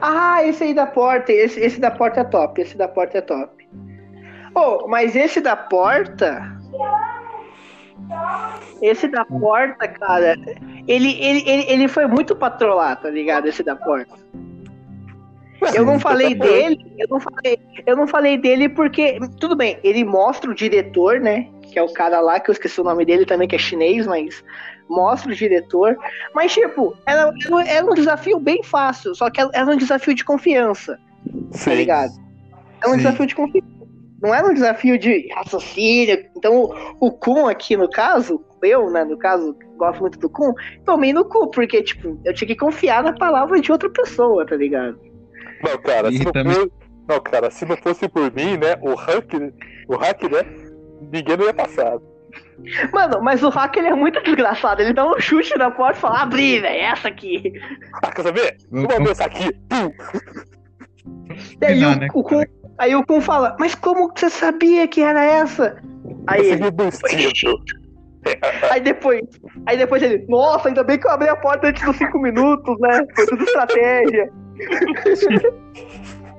Ah, 0.00 0.42
esse 0.42 0.64
aí 0.64 0.74
da 0.74 0.86
porta, 0.86 1.30
esse, 1.30 1.60
esse 1.60 1.78
da 1.78 1.90
porta 1.90 2.20
é 2.20 2.24
top, 2.24 2.60
esse 2.60 2.76
da 2.76 2.88
porta 2.88 3.18
é 3.18 3.20
top. 3.20 3.68
Oh, 4.56 4.88
mas 4.88 5.14
esse 5.14 5.40
da 5.40 5.54
porta. 5.54 6.58
Esse 8.82 9.08
da 9.08 9.24
porta, 9.24 9.88
cara, 9.88 10.36
ele, 10.86 11.12
ele, 11.20 11.48
ele, 11.48 11.64
ele 11.68 11.88
foi 11.88 12.06
muito 12.06 12.34
pra 12.36 12.50
trollar, 12.50 13.00
tá 13.00 13.08
ligado? 13.08 13.46
Esse 13.46 13.62
da 13.62 13.76
porta. 13.76 14.14
Eu 15.74 15.84
não 15.84 15.98
falei 15.98 16.34
dele, 16.34 16.78
eu 16.98 17.06
não 17.08 17.20
falei, 17.20 17.58
eu 17.86 17.96
não 17.96 18.06
falei 18.06 18.36
dele 18.36 18.68
porque, 18.68 19.18
tudo 19.40 19.56
bem, 19.56 19.78
ele 19.82 20.04
mostra 20.04 20.50
o 20.50 20.54
diretor, 20.54 21.20
né? 21.20 21.48
Que 21.62 21.78
é 21.78 21.82
o 21.82 21.92
cara 21.92 22.20
lá, 22.20 22.38
que 22.38 22.50
eu 22.50 22.52
esqueci 22.52 22.80
o 22.80 22.84
nome 22.84 23.04
dele 23.04 23.24
também, 23.24 23.48
que 23.48 23.56
é 23.56 23.58
chinês, 23.58 24.06
mas 24.06 24.44
mostra 24.88 25.32
o 25.32 25.34
diretor. 25.34 25.96
Mas, 26.34 26.52
tipo, 26.52 26.94
era, 27.06 27.32
era, 27.46 27.68
era 27.68 27.86
um 27.86 27.94
desafio 27.94 28.38
bem 28.38 28.62
fácil, 28.62 29.14
só 29.14 29.30
que 29.30 29.40
era 29.40 29.64
um 29.64 29.76
desafio 29.76 30.14
de 30.14 30.24
confiança, 30.24 30.98
Sim. 31.52 31.70
tá 31.70 31.74
ligado? 31.74 32.12
É 32.82 32.88
um 32.88 32.92
Sim. 32.92 32.96
desafio 32.98 33.26
de 33.26 33.34
confiança. 33.34 33.73
Não 34.24 34.34
era 34.34 34.46
um 34.48 34.54
desafio 34.54 34.98
de 34.98 35.28
raciocínio. 35.34 36.24
Então, 36.36 36.54
o, 37.00 37.06
o 37.08 37.12
Kun 37.12 37.46
aqui, 37.46 37.76
no 37.76 37.88
caso, 37.90 38.42
eu, 38.62 38.90
né, 38.90 39.04
no 39.04 39.18
caso, 39.18 39.54
gosto 39.76 40.00
muito 40.00 40.18
do 40.18 40.30
Kun, 40.30 40.54
tomei 40.86 41.12
no 41.12 41.24
cu, 41.26 41.50
porque, 41.50 41.82
tipo, 41.82 42.18
eu 42.24 42.32
tinha 42.32 42.48
que 42.48 42.56
confiar 42.56 43.02
na 43.02 43.12
palavra 43.12 43.60
de 43.60 43.70
outra 43.70 43.90
pessoa, 43.90 44.46
tá 44.46 44.56
ligado? 44.56 44.98
Não, 45.62 45.78
cara, 45.82 46.10
se 46.10 46.24
não, 46.24 46.32
também- 46.32 46.54
for- 46.54 46.72
não, 47.06 47.20
cara, 47.20 47.50
se 47.50 47.66
não 47.66 47.76
fosse 47.76 48.08
por 48.08 48.32
mim, 48.32 48.56
né, 48.56 48.76
o 48.80 48.94
hack, 48.94 49.32
o 49.88 49.96
hack, 49.96 50.22
né, 50.24 50.42
ninguém 51.12 51.36
não 51.36 51.44
ia 51.44 51.52
passar. 51.54 51.98
Mano, 52.92 53.20
mas 53.22 53.42
o 53.42 53.48
hacker 53.50 53.82
ele 53.84 53.92
é 53.92 53.96
muito 53.96 54.22
desgraçado. 54.22 54.80
Ele 54.80 54.92
dá 54.92 55.06
um 55.08 55.20
chute 55.20 55.56
na 55.58 55.70
porta 55.70 55.98
e 55.98 56.00
fala: 56.00 56.22
abri, 56.22 56.60
velho, 56.60 56.82
essa 56.82 57.08
aqui. 57.08 57.52
Ah, 58.02 58.10
quer 58.12 58.22
saber? 58.22 58.56
Vamos- 58.70 58.88
Vamos 58.88 59.04
ver 59.04 59.10
essa 59.12 59.24
aqui. 59.24 59.52
Pum. 59.68 59.90
E 61.60 61.64
aí, 61.66 61.80
Não, 61.80 61.92
o, 61.92 61.96
né, 61.96 62.08
o 62.14 62.22
aí 62.78 62.94
o 62.94 63.04
Kun 63.04 63.20
fala: 63.20 63.56
Mas 63.58 63.74
como 63.74 64.12
que 64.12 64.20
você 64.20 64.30
sabia 64.30 64.86
que 64.88 65.02
era 65.02 65.22
essa? 65.24 65.76
Aí, 66.26 66.46
ele, 66.46 66.64
aí 68.70 68.80
depois, 68.80 69.20
aí 69.66 69.76
depois 69.76 70.02
ele: 70.02 70.24
Nossa, 70.28 70.68
ainda 70.68 70.82
bem 70.82 70.98
que 70.98 71.06
eu 71.06 71.10
abri 71.10 71.28
a 71.28 71.36
porta 71.36 71.68
antes 71.68 71.84
dos 71.84 71.96
5 71.96 72.18
minutos, 72.18 72.76
né? 72.80 73.06
Foi 73.14 73.26
tudo 73.26 73.44
estratégia. 73.44 74.30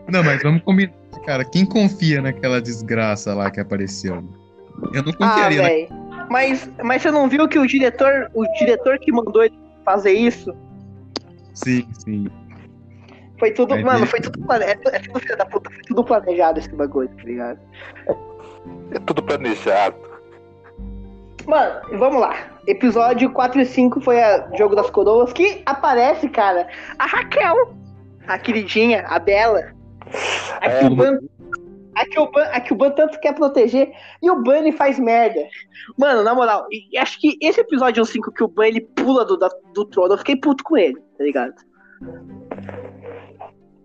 Não, 0.08 0.24
mas 0.24 0.42
vamos 0.44 0.62
combinar, 0.64 0.94
cara. 1.26 1.44
Quem 1.44 1.66
confia 1.66 2.22
naquela 2.22 2.62
desgraça 2.62 3.34
lá 3.34 3.50
que 3.50 3.60
apareceu? 3.60 4.24
Eu 4.94 5.02
não 5.04 5.12
Ah, 5.14 5.18
confiaria. 5.18 5.62
né? 5.64 5.88
Mas, 6.30 6.70
mas 6.84 7.02
você 7.02 7.10
não 7.10 7.28
viu 7.28 7.48
que 7.48 7.58
o 7.58 7.66
diretor, 7.66 8.30
o 8.34 8.44
diretor 8.60 9.00
que 9.00 9.12
mandou 9.12 9.44
ele 9.44 9.58
fazer 9.84 10.14
isso 10.14 10.54
Sim, 11.56 11.88
sim. 12.04 12.28
Foi 13.40 13.52
tudo, 13.52 13.74
Aí 13.74 13.84
mano, 13.84 14.06
foi 14.06 14.20
tudo 14.22 14.40
planejado. 14.46 14.82
É, 14.92 15.00
tudo 15.00 15.20
filho 15.20 15.38
da 15.38 15.46
puta, 15.46 15.70
foi 15.70 15.84
tudo 15.84 16.04
planejado 16.04 16.60
esse 16.60 16.74
bagulho, 16.74 17.10
tá 17.10 17.24
ligado? 17.24 17.60
É 18.92 19.00
tudo 19.00 19.24
planejado. 19.24 19.98
Mano, 21.46 21.82
vamos 21.98 22.22
lá. 22.22 22.36
Episódio 22.66 23.32
4 23.32 23.62
e 23.62 23.66
5 23.66 24.02
foi 24.02 24.22
a 24.22 24.50
Jogo 24.58 24.76
das 24.76 24.90
Coroas, 24.90 25.32
que 25.32 25.62
aparece, 25.66 26.28
cara, 26.30 26.68
a 26.98 27.06
Raquel, 27.06 27.76
a 28.28 28.38
queridinha, 28.40 29.06
a 29.08 29.20
Bela. 29.20 29.74
A 30.62 30.70
que, 30.70 30.86
É, 30.86 30.88
o 30.88 30.96
Ban, 30.96 31.20
a, 31.96 32.06
que 32.06 32.20
o 32.20 32.32
Ban, 32.32 32.44
a 32.46 32.60
que 32.60 32.74
o 32.74 32.76
Ban 32.76 32.92
tanto 32.92 33.20
quer 33.20 33.36
proteger, 33.36 33.92
e 34.22 34.30
o 34.30 34.42
Ban 34.42 34.58
ele 34.58 34.72
faz 34.72 34.98
merda. 34.98 35.42
Mano, 35.98 36.24
na 36.24 36.34
moral, 36.34 36.68
acho 36.98 37.20
que 37.20 37.38
esse 37.40 37.62
episódio 37.62 38.04
5 38.04 38.32
que 38.32 38.44
o 38.44 38.48
Ban 38.48 38.68
ele 38.68 38.82
pula 38.82 39.24
do, 39.24 39.38
do 39.38 39.86
trono, 39.86 40.14
eu 40.14 40.18
fiquei 40.18 40.36
puto 40.36 40.64
com 40.64 40.78
ele, 40.78 41.00
tá 41.18 41.24
ligado? 41.24 41.54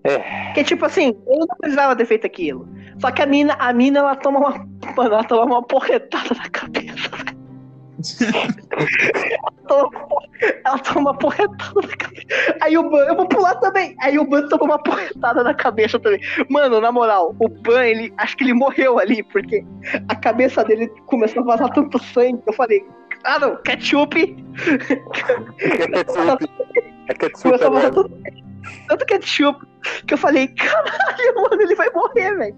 É. 0.05 0.53
Que 0.53 0.65
tipo 0.65 0.85
assim, 0.87 1.09
ele 1.27 1.41
não 1.41 1.57
precisava 1.59 1.95
ter 1.97 2.07
feito 2.07 2.27
aquilo. 2.27 2.69
Só 2.99 3.11
que 3.11 3.21
a 3.23 3.27
mina, 3.27 3.55
a 3.59 3.73
mina 3.73 3.99
ela 4.01 4.17
toma 4.17 4.39
uma. 4.39 4.51
Mano, 4.97 5.15
ela 5.15 5.25
toma 5.25 5.45
uma 5.45 5.63
porretada 5.63 6.35
na 6.35 6.49
cabeça. 6.49 7.11
Toma- 9.69 9.91
Ela 10.65 10.79
toma 10.79 11.01
uma 11.11 11.19
porretada 11.19 11.81
na 11.83 11.97
cabeça. 11.97 12.57
Aí 12.63 12.79
o 12.79 12.89
Ban, 12.89 13.05
eu 13.05 13.15
vou 13.17 13.27
pular 13.29 13.55
também. 13.57 13.95
Aí 14.01 14.19
o 14.19 14.25
Ban 14.27 14.49
toma 14.49 14.65
uma 14.65 14.83
porretada 14.83 15.45
na 15.45 15.53
cabeça 15.55 15.99
também. 15.99 16.21
Mano, 16.49 16.81
na 16.81 16.91
moral, 16.91 17.35
o 17.39 17.49
Ban, 17.49 17.85
ele. 17.85 18.13
Acho 18.17 18.37
que 18.39 18.45
ele 18.45 18.55
morreu 18.55 18.99
ali, 18.99 19.23
porque 19.23 19.65
a 20.09 20.15
cabeça 20.17 20.65
dele 20.65 20.89
começou 21.07 21.43
a 21.43 21.47
vazar 21.47 21.71
tanto 21.75 21.99
sangue. 22.03 22.41
Eu 22.47 22.53
falei, 22.55 22.83
ah 23.25 23.39
não, 23.39 23.57
ketchup. 23.63 24.35
É 25.59 25.87
ketchup. 25.89 26.51
É 27.09 27.15
ketchup 27.15 27.43
Começou 27.43 27.67
a 27.67 27.71
vazar 27.71 27.91
tanto, 27.93 28.11
tanto 28.89 29.07
ketchup 29.07 29.67
que 30.07 30.15
eu 30.15 30.19
falei, 30.19 30.49
caralho, 30.49 31.35
mano, 31.37 31.63
ele 31.63 31.75
vai 31.75 31.91
morrer, 31.91 32.37
velho. 32.37 32.57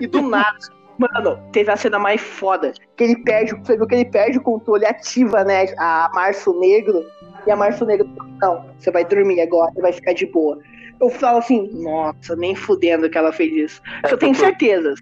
E 0.00 0.06
do 0.06 0.22
nada. 0.22 0.58
Mano, 0.98 1.36
teve 1.52 1.70
a 1.70 1.76
cena 1.76 1.98
mais 1.98 2.20
foda. 2.20 2.72
Que 2.96 3.04
ele 3.04 3.16
perde, 3.24 3.54
você 3.54 3.76
viu 3.76 3.86
que 3.86 3.94
ele 3.94 4.04
perde 4.04 4.38
o 4.38 4.42
controle, 4.42 4.86
ativa, 4.86 5.42
né? 5.44 5.66
A 5.78 6.08
Março 6.14 6.58
Negro. 6.60 7.04
E 7.46 7.50
a 7.50 7.56
Março 7.56 7.84
Negro, 7.84 8.08
não, 8.40 8.64
você 8.78 8.90
vai 8.90 9.04
dormir 9.04 9.40
agora, 9.40 9.72
vai 9.80 9.92
ficar 9.92 10.12
de 10.14 10.26
boa. 10.26 10.58
Eu 11.00 11.10
falo 11.10 11.38
assim, 11.38 11.68
nossa, 11.72 12.36
nem 12.36 12.54
fudendo 12.54 13.10
que 13.10 13.18
ela 13.18 13.32
fez 13.32 13.52
isso. 13.52 13.82
eu 14.08 14.16
tenho 14.16 14.34
certeza. 14.34 14.94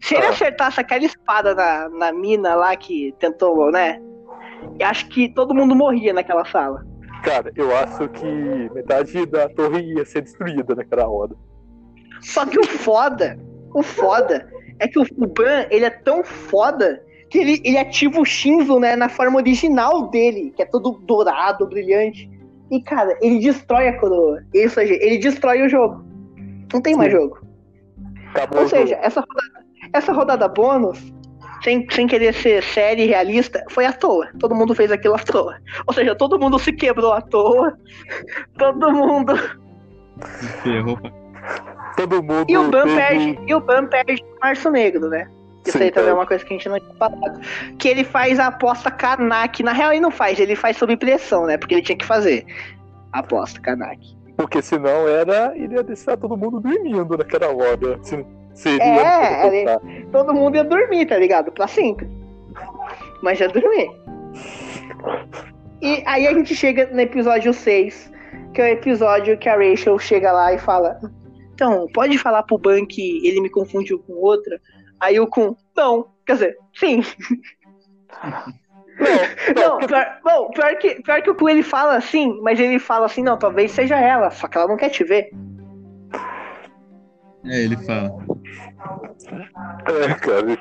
Se 0.00 0.14
ele 0.14 0.26
Ah. 0.26 0.30
acertasse 0.30 0.80
aquela 0.80 1.04
espada 1.04 1.54
na, 1.54 1.88
na 1.88 2.12
mina 2.12 2.54
lá 2.54 2.76
que 2.76 3.14
tentou, 3.18 3.70
né? 3.70 4.00
Eu 4.78 4.86
acho 4.86 5.08
que 5.08 5.28
todo 5.32 5.54
mundo 5.54 5.74
morria 5.74 6.12
naquela 6.12 6.44
sala. 6.44 6.84
Cara, 7.22 7.52
eu 7.54 7.74
acho 7.76 8.08
que 8.08 8.26
metade 8.74 9.24
da 9.26 9.48
torre 9.48 9.94
ia 9.94 10.04
ser 10.04 10.22
destruída 10.22 10.74
naquela 10.74 11.08
hora. 11.08 11.34
Só 12.20 12.44
que 12.46 12.58
o 12.58 12.64
foda, 12.64 13.38
o 13.74 13.82
foda, 13.82 14.48
é 14.78 14.88
que 14.88 14.98
o 14.98 15.04
Ban, 15.26 15.66
ele 15.70 15.84
é 15.84 15.90
tão 15.90 16.24
foda 16.24 17.02
que 17.30 17.38
ele, 17.38 17.62
ele 17.64 17.78
ativa 17.78 18.20
o 18.20 18.24
Shinzo, 18.24 18.78
né, 18.78 18.94
na 18.94 19.08
forma 19.08 19.38
original 19.38 20.08
dele, 20.08 20.52
que 20.54 20.62
é 20.62 20.66
todo 20.66 21.00
dourado, 21.04 21.66
brilhante. 21.66 22.30
E, 22.70 22.82
cara, 22.82 23.16
ele 23.20 23.38
destrói 23.38 23.88
a 23.88 23.98
coroa. 23.98 24.42
Isso, 24.52 24.80
aí, 24.80 24.90
ele 24.90 25.18
destrói 25.18 25.62
o 25.62 25.68
jogo. 25.68 26.04
Não 26.72 26.80
tem 26.80 26.96
mais 26.96 27.12
Sim. 27.12 27.18
jogo. 27.18 27.38
Acabou 28.30 28.60
Ou 28.60 28.64
o 28.64 28.68
jogo. 28.68 28.82
seja, 28.82 28.98
essa 29.02 29.20
rodada, 29.20 29.66
essa 29.92 30.12
rodada 30.12 30.48
bônus, 30.48 31.12
sem, 31.62 31.86
sem 31.90 32.06
querer 32.06 32.34
ser 32.34 32.62
série 32.62 33.06
realista, 33.06 33.64
foi 33.70 33.86
à 33.86 33.92
toa. 33.92 34.28
Todo 34.38 34.54
mundo 34.54 34.74
fez 34.74 34.90
aquilo 34.90 35.14
à 35.14 35.18
toa. 35.18 35.56
Ou 35.86 35.94
seja, 35.94 36.14
todo 36.14 36.38
mundo 36.38 36.58
se 36.58 36.72
quebrou 36.72 37.12
à 37.12 37.20
toa. 37.20 37.76
Todo 38.58 38.92
mundo. 38.92 39.34
Ferrou 40.62 40.98
Todo 41.96 42.22
mundo. 42.22 42.46
E 42.48 42.56
o 42.56 42.70
Ban 42.70 42.84
teve- 42.84 42.96
perde, 42.96 43.38
e 43.46 43.54
o 43.54 43.60
Ban 43.60 43.86
perde 43.86 44.22
o 44.22 44.40
Março 44.40 44.70
Negro, 44.70 45.08
né? 45.08 45.28
Isso 45.66 45.78
Sim, 45.78 45.84
aí 45.84 45.90
também 45.90 46.10
é 46.10 46.14
uma 46.14 46.26
coisa 46.26 46.44
que 46.44 46.52
a 46.52 46.56
gente 46.56 46.68
não 46.68 46.78
tinha 46.80 46.94
falado. 46.94 47.40
Que 47.78 47.88
ele 47.88 48.02
faz 48.04 48.40
a 48.40 48.48
aposta 48.48 48.90
Kanak. 48.90 49.62
Na 49.62 49.72
real, 49.72 49.92
ele 49.92 50.00
não 50.00 50.10
faz, 50.10 50.40
ele 50.40 50.56
faz 50.56 50.76
sob 50.76 50.96
pressão, 50.96 51.46
né? 51.46 51.56
Porque 51.56 51.74
ele 51.74 51.82
tinha 51.82 51.96
que 51.96 52.04
fazer. 52.04 52.44
A 53.12 53.20
aposta 53.20 53.60
Kanak. 53.60 54.16
Porque 54.36 54.60
senão 54.60 55.06
era. 55.06 55.52
Ele 55.56 55.74
ia 55.74 55.82
deixar 55.82 56.16
todo 56.16 56.36
mundo 56.36 56.58
dormindo 56.60 57.16
naquela 57.16 57.48
hora. 57.48 57.98
Se, 58.02 58.24
seria. 58.54 58.84
É, 58.84 59.78
todo 60.10 60.34
mundo 60.34 60.56
ia 60.56 60.64
dormir, 60.64 61.06
tá 61.06 61.16
ligado? 61.16 61.50
Pra 61.52 61.66
sempre. 61.66 62.08
Mas 63.22 63.40
ia 63.40 63.48
dormir. 63.48 63.90
E 65.80 66.02
aí 66.06 66.26
a 66.26 66.32
gente 66.32 66.54
chega 66.54 66.86
no 66.86 67.00
episódio 67.00 67.52
6, 67.52 68.12
que 68.54 68.60
é 68.60 68.64
o 68.64 68.68
episódio 68.68 69.36
que 69.38 69.48
a 69.48 69.56
Rachel 69.56 69.98
chega 69.98 70.32
lá 70.32 70.52
e 70.52 70.58
fala: 70.58 71.00
Então, 71.54 71.86
pode 71.92 72.18
falar 72.18 72.42
pro 72.44 72.58
Ban 72.58 72.86
que 72.86 73.26
ele 73.26 73.40
me 73.40 73.50
confundiu 73.50 73.98
com 73.98 74.12
outra? 74.14 74.60
Aí 75.00 75.18
o 75.18 75.26
Kun, 75.26 75.56
não, 75.76 76.06
quer 76.24 76.34
dizer, 76.34 76.58
sim. 76.74 77.02
Não, 79.00 79.78
Não, 79.78 79.78
pior, 79.86 80.20
não, 80.24 80.50
pior, 80.50 80.76
que, 80.76 81.02
pior 81.02 81.22
que 81.22 81.30
o 81.30 81.34
Kun 81.34 81.48
ele 81.48 81.62
fala 81.62 81.96
assim, 81.96 82.38
mas 82.42 82.60
ele 82.60 82.78
fala 82.78 83.06
assim: 83.06 83.22
Não, 83.22 83.36
talvez 83.36 83.72
seja 83.72 83.98
ela, 83.98 84.30
só 84.30 84.46
que 84.46 84.56
ela 84.56 84.68
não 84.68 84.76
quer 84.76 84.90
te 84.90 85.02
ver. 85.02 85.30
É, 87.44 87.62
ele 87.64 87.76
fala. 87.78 88.12
É, 89.86 90.14
cara. 90.14 90.58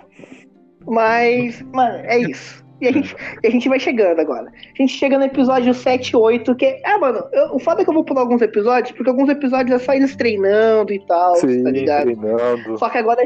Mas, 0.85 1.61
mano, 1.73 1.97
é 2.05 2.17
isso. 2.17 2.63
E 2.81 2.87
a 2.87 2.91
gente, 2.91 3.15
e 3.43 3.47
a 3.47 3.51
gente 3.51 3.69
vai 3.69 3.79
chegando 3.79 4.19
agora. 4.19 4.51
A 4.51 4.81
gente 4.81 4.93
chega 4.93 5.17
no 5.17 5.25
episódio 5.25 5.71
7 5.71 6.09
e 6.09 6.15
8, 6.15 6.55
que. 6.55 6.81
Ah, 6.83 6.97
mano, 6.97 7.23
eu, 7.31 7.55
o 7.55 7.59
foda 7.59 7.81
é 7.81 7.83
que 7.83 7.89
eu 7.89 7.93
vou 7.93 8.03
pular 8.03 8.21
alguns 8.21 8.41
episódios, 8.41 8.91
porque 8.95 9.09
alguns 9.09 9.29
episódios 9.29 9.79
é 9.79 9.83
só 9.83 9.93
eles 9.93 10.15
treinando 10.15 10.91
e 10.91 10.99
tal, 11.05 11.35
Sim, 11.35 11.63
tá 11.63 11.69
ligado? 11.69 12.03
treinando. 12.05 12.79
Só 12.79 12.89
que 12.89 12.97
agora, 12.97 13.23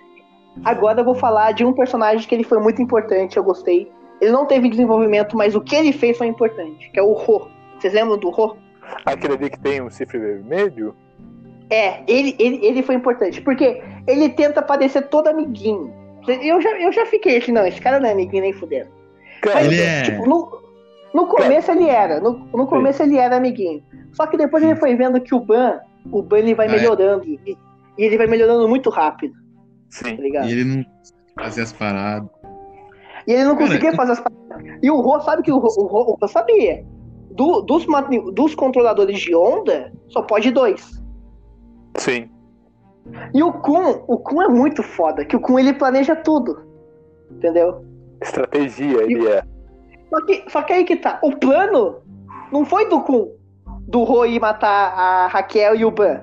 agora 0.66 1.00
eu 1.00 1.06
vou 1.06 1.16
falar 1.16 1.54
de 1.54 1.64
um 1.64 1.72
personagem 1.72 2.28
que 2.28 2.36
ele 2.36 2.44
foi 2.44 2.60
muito 2.60 2.82
importante, 2.82 3.38
eu 3.38 3.44
gostei. 3.44 3.90
Ele 4.20 4.32
não 4.32 4.46
teve 4.46 4.70
desenvolvimento, 4.70 5.38
mas 5.38 5.56
o 5.56 5.62
que 5.62 5.76
ele 5.76 5.94
fez 5.94 6.18
foi 6.18 6.28
importante, 6.28 6.90
que 6.92 7.00
é 7.00 7.04
o 7.04 7.14
Ro. 7.14 7.48
Vocês 7.80 7.94
lembram 7.94 8.18
do 8.18 8.30
Ro? 8.30 8.58
Aquele 9.06 9.34
ali 9.36 9.50
que 9.50 9.60
tem 9.60 9.82
um 9.82 9.90
cifre 9.90 10.20
vermelho? 10.20 10.96
É, 11.70 12.02
ele, 12.08 12.36
ele, 12.38 12.66
ele 12.66 12.84
foi 12.84 12.96
importante, 12.96 13.42
porque 13.42 13.82
ele 14.08 14.30
tenta 14.30 14.62
parecer 14.62 15.08
todo 15.10 15.28
amiguinho. 15.28 15.92
Eu 16.28 16.62
já, 16.62 16.70
eu 16.80 16.92
já 16.92 17.06
fiquei 17.06 17.38
assim, 17.38 17.52
não, 17.52 17.66
esse 17.66 17.80
cara 17.82 18.00
não 18.00 18.08
é 18.08 18.12
amiguinho 18.12 18.44
nem 18.44 18.54
fudendo. 18.54 18.90
Mas, 19.46 19.66
Ele 19.68 19.82
é- 19.82 20.04
tipo, 20.04 20.28
no, 20.28 20.50
no 21.14 21.28
começo 21.28 21.72
ele 21.72 21.88
era, 21.88 22.20
no, 22.20 22.34
no 22.54 22.66
começo 22.68 23.02
ele 23.04 23.18
era 23.18 23.38
amiguinho. 23.38 23.84
Só 24.14 24.26
que 24.28 24.38
depois 24.38 24.64
ele 24.64 24.76
foi 24.76 24.96
vendo 24.96 25.20
que 25.22 25.36
o 25.36 25.40
Ban, 25.40 25.80
o 26.12 26.22
Ban 26.22 26.40
ele 26.40 26.56
vai 26.56 26.68
Ah, 26.68 26.72
é. 26.72 26.76
melhorando. 26.78 27.26
E, 27.26 27.40
e 27.98 28.04
ele 28.04 28.18
vai 28.18 28.28
melhorando 28.28 28.68
muito 28.68 28.90
rápido, 28.90 29.34
tá 29.34 30.10
sim. 30.10 30.16
ligado? 30.16 30.48
E 30.48 30.52
ele 30.52 30.64
não 30.64 30.86
fazia 31.36 31.64
as 31.64 31.74
paradas. 31.74 32.30
E 33.28 33.34
ele 33.34 33.44
não 33.44 33.56
Cara, 33.56 33.68
conseguia 33.68 33.94
fazer 33.94 34.12
as 34.14 34.20
paradas. 34.20 34.78
E 34.82 34.90
o 34.90 35.00
Rô, 35.02 35.20
sabe 35.22 35.42
que 35.44 35.52
o 35.52 35.58
Rô, 35.58 35.68
o 35.78 35.86
Rô- 35.88 36.12
o 36.12 36.18
Rô 36.20 36.28
sabia. 36.28 36.84
Do- 37.32 37.62
dos, 37.62 37.86
dos 38.34 38.56
controladores 38.56 39.20
de 39.20 39.36
onda, 39.36 39.92
só 40.10 40.22
pode 40.22 40.52
dois. 40.52 41.04
Sim. 41.98 42.30
E 43.34 43.44
o 43.44 43.54
Kun, 43.54 44.04
o 44.08 44.18
Kun 44.18 44.42
é 44.42 44.48
muito 44.48 44.82
foda, 44.82 45.26
que 45.26 45.36
o 45.36 45.40
Kun 45.40 45.60
ele 45.60 45.74
planeja 45.74 46.16
tudo. 46.16 46.66
Entendeu? 47.32 47.86
Estratégia 48.22 49.04
ele 49.04 49.28
é. 49.28 49.44
Só 50.10 50.26
que, 50.26 50.46
só 50.48 50.62
que 50.62 50.74
aí 50.74 50.84
que 50.86 50.96
tá. 50.96 51.20
O 51.22 51.36
plano 51.36 51.98
não 52.52 52.66
foi 52.66 52.88
do 52.90 53.02
Kun, 53.02 53.32
do 53.88 54.04
Rô 54.04 54.26
ir 54.26 54.40
matar 54.40 54.94
a 54.94 55.28
Raquel 55.28 55.76
e 55.76 55.86
o 55.86 55.92
Ban. 55.92 56.22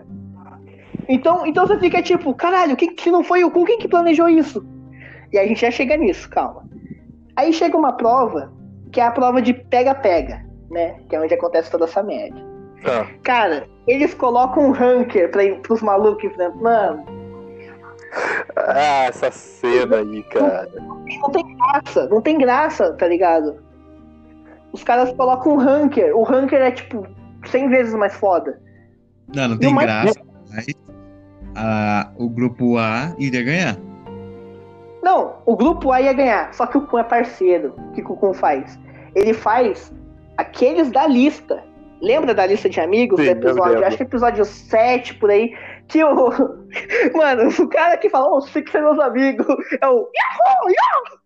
Então, 1.09 1.47
então 1.47 1.67
você 1.67 1.79
fica 1.79 2.03
tipo, 2.03 2.35
caralho, 2.35 2.77
quem, 2.77 2.95
se 2.99 3.11
não 3.11 3.23
foi 3.23 3.45
o 3.45 3.51
Kun, 3.51 3.65
quem 3.65 3.79
que 3.79 3.89
planejou 3.89 4.29
isso? 4.29 4.65
E 5.33 5.39
aí 5.39 5.47
a 5.47 5.49
gente 5.49 5.61
já 5.61 5.71
chega 5.71 5.97
nisso, 5.97 6.29
calma. 6.29 6.65
Aí 7.37 7.53
chega 7.53 7.77
uma 7.77 7.93
prova, 7.93 8.53
que 8.91 9.01
é 9.01 9.05
a 9.05 9.11
prova 9.11 9.41
de 9.41 9.55
pega-pega, 9.55 10.45
né? 10.71 11.01
Que 11.09 11.17
é 11.17 11.21
onde 11.21 11.35
acontece 11.35 11.71
toda 11.71 11.85
essa 11.85 12.03
merda. 12.03 12.52
Ah, 12.85 13.07
Cara, 13.23 13.67
eles 13.87 14.13
colocam 14.15 14.67
um 14.69 14.71
ranker 14.73 15.31
pra, 15.31 15.43
pros 15.63 15.83
malucos 15.83 16.25
enfrentar. 16.25 16.57
Mano, 16.57 17.05
ah, 18.57 19.05
essa 19.05 19.31
cena 19.31 19.97
aí, 19.99 20.23
cara. 20.25 20.69
não 21.21 21.31
tem 21.31 21.57
graça, 21.57 22.07
não 22.09 22.21
tem 22.21 22.39
graça, 22.39 22.93
tá 22.95 23.07
ligado? 23.07 23.57
Os 24.73 24.83
caras 24.83 25.13
colocam 25.13 25.53
um 25.53 25.57
ranker. 25.59 26.17
O 26.17 26.23
ranker 26.23 26.61
é 26.61 26.71
tipo 26.71 27.07
100 27.47 27.69
vezes 27.69 27.95
mais 27.95 28.15
foda. 28.15 28.61
Não, 29.35 29.49
não 29.49 29.57
E 29.57 29.59
tem 29.61 29.75
mais- 29.75 29.87
graça, 29.87 30.21
mas 30.53 30.67
a- 31.55 32.11
o 32.19 32.29
grupo 32.29 32.77
A 32.79 33.15
iria 33.19 33.43
ganhar. 33.43 33.77
Não, 35.03 35.35
o 35.47 35.57
grupo 35.57 35.91
A 35.93 36.01
ia 36.01 36.13
ganhar, 36.13 36.53
só 36.55 36.67
que 36.67 36.79
o 36.79 36.83
Kun 36.87 36.99
é 36.99 37.05
parceiro. 37.05 37.75
O 37.77 37.93
que 37.93 38.03
que 38.03 38.13
o 38.13 38.17
Kun 38.17 38.33
faz? 38.33 38.79
Ele 39.15 39.35
faz 39.35 39.93
aqueles 40.37 40.91
da 40.91 41.07
lista. 41.07 41.63
Lembra 42.03 42.35
da 42.35 42.45
lista 42.45 42.69
de 42.69 42.81
amigos 42.81 43.21
Sim, 43.21 43.27
do 43.27 43.31
episódio? 43.31 43.87
Acho 43.87 43.97
que 43.97 44.03
episódio 44.03 44.45
7 44.45 45.15
por 45.15 45.31
aí. 45.31 45.55
Que 45.87 46.03
o. 46.03 46.31
Mano, 47.15 47.49
o 47.49 47.69
cara 47.69 47.97
que 47.97 48.11
fala, 48.11 48.29
oh, 48.29 48.41
você 48.41 48.61
que 48.61 48.73
são 48.73 48.83
meus 48.83 48.99
amigos, 48.99 49.47
é 49.81 49.87
o. 49.87 50.09
Yahoo! 50.13 50.69
Yahoo! 50.69 51.23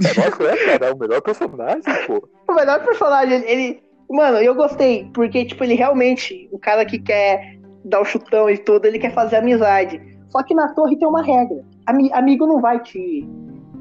Nossa, 0.00 0.44
é, 0.44 0.56
cara, 0.66 0.86
é 0.86 0.92
o 0.92 0.98
melhor 0.98 1.20
personagem, 1.20 1.82
pô. 2.06 2.26
O 2.48 2.54
melhor 2.54 2.82
personagem, 2.82 3.44
ele, 3.46 3.82
Mano, 4.08 4.38
eu 4.38 4.54
gostei, 4.54 5.10
porque, 5.12 5.44
tipo, 5.44 5.64
ele 5.64 5.74
realmente, 5.74 6.48
o 6.52 6.58
cara 6.58 6.84
que 6.84 6.98
quer 6.98 7.58
dar 7.84 8.00
o 8.00 8.04
chutão 8.04 8.48
e 8.48 8.56
tudo, 8.56 8.86
ele 8.86 8.98
quer 8.98 9.12
fazer 9.12 9.36
amizade. 9.36 10.00
Só 10.28 10.42
que 10.42 10.54
na 10.54 10.72
torre 10.74 10.96
tem 10.96 11.08
uma 11.08 11.22
regra. 11.22 11.64
Ami- 11.86 12.12
amigo 12.12 12.46
não 12.46 12.60
vai 12.60 12.80
te. 12.80 13.28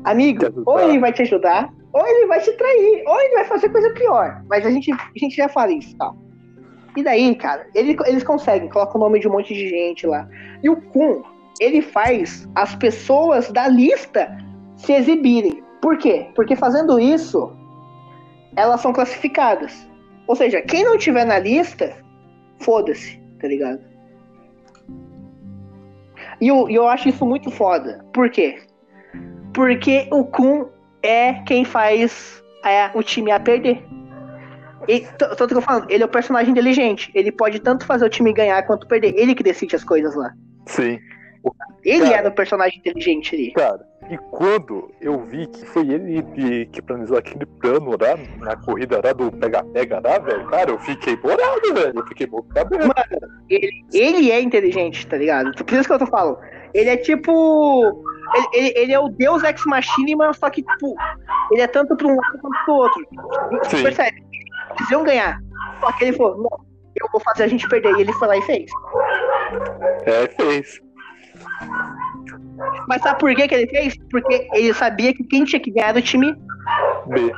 Amigo, 0.03 0.63
ou 0.65 0.79
ele 0.79 0.99
vai 0.99 1.13
te 1.13 1.21
ajudar, 1.21 1.69
ou 1.93 2.07
ele 2.07 2.25
vai 2.25 2.41
te 2.41 2.51
trair, 2.53 3.03
ou 3.07 3.21
ele 3.21 3.35
vai 3.35 3.45
fazer 3.45 3.69
coisa 3.69 3.89
pior. 3.91 4.43
Mas 4.49 4.65
a 4.65 4.71
gente, 4.71 4.91
a 4.91 4.97
gente 5.15 5.35
já 5.35 5.47
fala 5.47 5.71
isso, 5.71 5.95
tal. 5.95 6.15
E 6.97 7.03
daí, 7.03 7.33
cara, 7.35 7.67
ele- 7.73 7.97
eles 8.05 8.23
conseguem, 8.23 8.69
colocam 8.69 8.99
o 8.99 9.03
nome 9.03 9.19
de 9.19 9.27
um 9.27 9.31
monte 9.31 9.53
de 9.53 9.69
gente 9.69 10.05
lá. 10.05 10.27
E 10.61 10.69
o 10.69 10.81
Kun, 10.81 11.23
ele 11.59 11.81
faz 11.81 12.47
as 12.55 12.75
pessoas 12.75 13.51
da 13.51 13.67
lista 13.67 14.35
se 14.75 14.91
exibirem. 14.93 15.63
Por 15.81 15.97
quê? 15.97 16.27
Porque 16.35 16.55
fazendo 16.55 16.99
isso, 16.99 17.55
elas 18.55 18.81
são 18.81 18.93
classificadas. 18.93 19.87
Ou 20.27 20.35
seja, 20.35 20.61
quem 20.61 20.83
não 20.83 20.97
tiver 20.97 21.25
na 21.25 21.39
lista, 21.39 21.95
foda-se, 22.59 23.19
tá 23.39 23.47
ligado? 23.47 23.81
E 26.39 26.47
eu, 26.47 26.69
eu 26.69 26.87
acho 26.87 27.09
isso 27.09 27.25
muito 27.25 27.51
foda. 27.51 28.05
Por 28.13 28.29
quê? 28.29 28.61
Porque 29.53 30.07
o 30.11 30.23
Kun 30.25 30.67
é 31.03 31.33
quem 31.45 31.65
faz 31.65 32.43
é, 32.65 32.89
o 32.93 33.03
time 33.03 33.31
a 33.31 33.39
perder. 33.39 33.83
E, 34.87 35.01
t- 35.01 35.35
tanto 35.35 35.47
que 35.47 35.55
eu 35.55 35.61
falo, 35.61 35.85
ele 35.89 36.03
é 36.03 36.05
o 36.05 36.09
personagem 36.09 36.51
inteligente. 36.51 37.11
Ele 37.13 37.31
pode 37.31 37.59
tanto 37.59 37.85
fazer 37.85 38.05
o 38.05 38.09
time 38.09 38.33
ganhar 38.33 38.61
quanto 38.63 38.87
perder. 38.87 39.13
Ele 39.17 39.35
que 39.35 39.43
decide 39.43 39.75
as 39.75 39.83
coisas 39.83 40.15
lá. 40.15 40.33
Sim. 40.65 40.99
Ele 41.83 42.05
Cara. 42.05 42.17
era 42.17 42.29
o 42.29 42.31
personagem 42.33 42.79
inteligente 42.79 43.35
ali. 43.35 43.51
Cara, 43.51 43.85
e 44.09 44.17
quando 44.31 44.89
eu 45.01 45.19
vi 45.25 45.47
que 45.47 45.65
foi 45.65 45.89
ele 45.89 46.23
que, 46.33 46.65
que 46.67 46.81
planejou 46.81 47.17
aquele 47.17 47.45
plano 47.45 47.91
lá, 47.91 48.17
na 48.39 48.55
corrida 48.55 49.01
lá 49.03 49.11
do 49.11 49.29
pega-pega 49.31 50.01
lá, 50.01 50.19
velho, 50.19 50.45
cara, 50.47 50.71
eu 50.71 50.79
fiquei 50.79 51.17
bolado, 51.17 51.73
velho. 51.73 51.99
Eu 51.99 52.07
fiquei 52.07 52.27
boca 52.27 52.61
aberta. 52.61 53.29
Ele 53.49 54.31
é 54.31 54.41
inteligente, 54.41 55.05
tá 55.07 55.17
ligado? 55.17 55.53
Por 55.63 55.73
isso 55.73 55.87
que 55.87 55.93
eu 55.93 55.99
tô 55.99 56.07
falando. 56.07 56.39
Ele 56.73 56.89
é 56.89 56.97
tipo. 56.97 58.03
Ele, 58.35 58.47
ele, 58.53 58.73
ele 58.75 58.93
é 58.93 58.99
o 58.99 59.09
Deus 59.09 59.43
Ex 59.43 59.63
Machina, 59.65 60.15
mas 60.17 60.37
só 60.37 60.49
que, 60.49 60.63
tipo, 60.63 60.95
ele 61.51 61.61
é 61.61 61.67
tanto 61.67 61.95
pra 61.95 62.07
um 62.07 62.15
lado 62.15 62.39
quanto 62.39 62.65
pro 62.65 62.73
outro. 62.73 63.07
Você 63.63 63.77
Sim. 63.77 63.83
percebe? 63.83 64.23
Eles 64.77 64.91
iam 64.91 65.03
ganhar. 65.03 65.39
Só 65.79 65.91
que 65.91 66.05
ele 66.05 66.17
falou, 66.17 66.37
não, 66.37 66.65
eu 66.95 67.07
vou 67.11 67.21
fazer 67.21 67.43
a 67.43 67.47
gente 67.47 67.67
perder. 67.67 67.95
E 67.95 68.01
ele 68.01 68.13
foi 68.13 68.27
lá 68.27 68.37
e 68.37 68.41
fez. 68.41 68.71
É, 70.05 70.27
fez. 70.27 70.81
Mas 72.87 73.01
sabe 73.01 73.19
por 73.19 73.33
que, 73.35 73.47
que 73.47 73.55
ele 73.55 73.67
fez? 73.67 73.95
Porque 74.09 74.47
ele 74.53 74.73
sabia 74.73 75.13
que 75.13 75.23
quem 75.25 75.43
tinha 75.43 75.59
que 75.59 75.71
ganhar 75.71 75.89
era 75.89 75.99
o 75.99 76.01
time, 76.01 76.35
B. 77.07 77.33